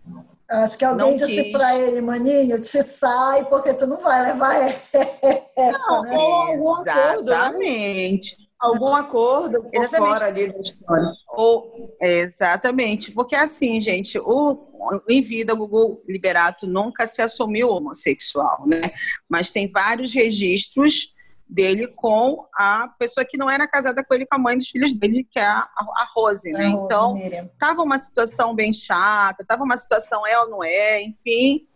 Acho 0.51 0.79
que 0.79 0.85
alguém 0.85 1.11
Não 1.11 1.17
disse 1.17 1.53
pra 1.53 1.77
ele, 1.79 2.01
maninho, 2.01 2.61
te 2.61 2.83
sai, 2.83 3.45
porque 3.47 3.73
tu 3.73 3.87
não 3.87 3.99
vai 3.99 4.23
levar 4.23 4.55
essa, 4.61 6.03
né? 6.03 6.17
Ou 6.17 6.33
algum 6.33 6.75
acordo, 6.75 7.31
né? 7.31 7.35
exatamente. 7.35 8.37
Algum 8.61 8.95
acordo 8.95 9.63
por 9.63 9.75
Exatamente. 9.75 10.13
fora 10.13 10.27
ali 10.27 10.53
da 10.53 10.61
história. 10.61 11.13
Ou, 11.31 11.97
exatamente, 12.01 13.13
porque 13.13 13.35
assim, 13.35 13.81
gente, 13.81 14.19
o, 14.19 15.03
em 15.09 15.21
vida 15.21 15.53
o 15.53 15.57
Gugu 15.57 16.03
Liberato 16.09 16.67
nunca 16.67 17.07
se 17.07 17.21
assumiu 17.21 17.69
homossexual, 17.69 18.65
né? 18.67 18.91
Mas 19.29 19.51
tem 19.51 19.71
vários 19.71 20.15
registros 20.15 21.14
dele 21.49 21.87
com 21.87 22.47
a 22.55 22.89
pessoa 22.99 23.25
que 23.25 23.37
não 23.37 23.51
era 23.51 23.67
casada 23.69 24.03
com 24.03 24.15
ele, 24.15 24.27
com 24.27 24.35
a 24.35 24.39
mãe 24.39 24.57
dos 24.57 24.69
filhos 24.69 24.93
dele, 24.93 25.27
que 25.31 25.39
é 25.39 25.45
a, 25.47 25.59
a 25.77 26.09
Rose, 26.15 26.51
né? 26.51 26.65
A 26.65 26.69
Então, 26.69 27.15
Miriam. 27.15 27.49
tava 27.59 27.83
uma 27.83 27.99
situação 27.99 28.55
bem 28.55 28.73
chata, 28.73 29.45
tava 29.45 29.63
uma 29.63 29.77
situação 29.77 30.27
é 30.27 30.39
ou 30.41 30.49
não 30.51 30.65
é, 30.65 31.03
enfim. 31.03 31.67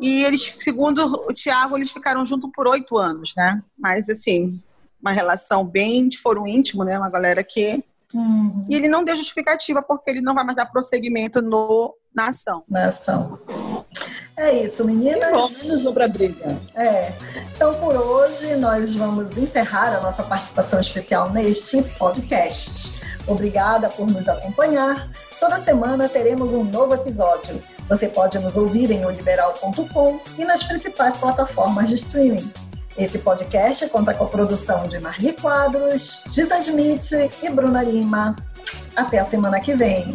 E 0.00 0.24
eles, 0.24 0.56
segundo 0.60 1.04
o 1.28 1.32
Tiago, 1.34 1.76
eles 1.76 1.90
ficaram 1.90 2.24
juntos 2.24 2.50
por 2.54 2.66
oito 2.68 2.96
anos, 2.96 3.34
né? 3.36 3.58
Mas 3.78 4.08
assim, 4.08 4.60
uma 5.00 5.12
relação 5.12 5.64
bem 5.64 6.08
de 6.08 6.18
foro 6.18 6.46
íntimo, 6.46 6.84
né? 6.84 6.98
Uma 6.98 7.10
galera 7.10 7.44
que. 7.44 7.82
Uhum, 8.14 8.64
E 8.68 8.74
ele 8.74 8.88
não 8.88 9.04
deu 9.04 9.14
justificativa 9.16 9.82
porque 9.82 10.10
ele 10.10 10.22
não 10.22 10.34
vai 10.34 10.42
mais 10.44 10.56
dar 10.56 10.64
prosseguimento 10.66 11.42
no, 11.42 11.94
na 12.14 12.28
ação. 12.28 12.64
nação. 12.68 13.38
É 14.36 14.52
isso, 14.52 14.84
meninas. 14.84 15.32
Bom, 15.32 15.48
menos 15.48 15.84
um 15.84 15.92
pra 15.92 16.06
briga. 16.06 16.56
É. 16.76 17.12
Então, 17.54 17.74
por 17.74 17.96
hoje, 17.96 18.54
nós 18.54 18.94
vamos 18.94 19.36
encerrar 19.36 19.96
a 19.96 20.00
nossa 20.00 20.22
participação 20.22 20.78
especial 20.78 21.30
neste 21.30 21.82
podcast. 21.98 23.18
Obrigada 23.26 23.88
por 23.88 24.06
nos 24.06 24.28
acompanhar. 24.28 25.10
Toda 25.40 25.58
semana 25.58 26.08
teremos 26.08 26.54
um 26.54 26.62
novo 26.62 26.94
episódio. 26.94 27.60
Você 27.88 28.08
pode 28.08 28.38
nos 28.38 28.56
ouvir 28.56 28.90
em 28.90 29.04
oliberal.com 29.04 30.20
e 30.38 30.44
nas 30.44 30.62
principais 30.62 31.16
plataformas 31.16 31.88
de 31.88 31.96
streaming. 31.96 32.52
Esse 32.96 33.18
podcast 33.18 33.88
conta 33.88 34.14
com 34.14 34.24
a 34.24 34.28
produção 34.28 34.88
de 34.88 34.98
Marli 34.98 35.32
Quadros, 35.32 36.24
Gisa 36.28 36.58
Smith 36.58 37.12
e 37.42 37.48
Bruna 37.50 37.82
Lima. 37.82 38.36
Até 38.96 39.18
a 39.18 39.24
semana 39.24 39.60
que 39.60 39.74
vem. 39.74 40.14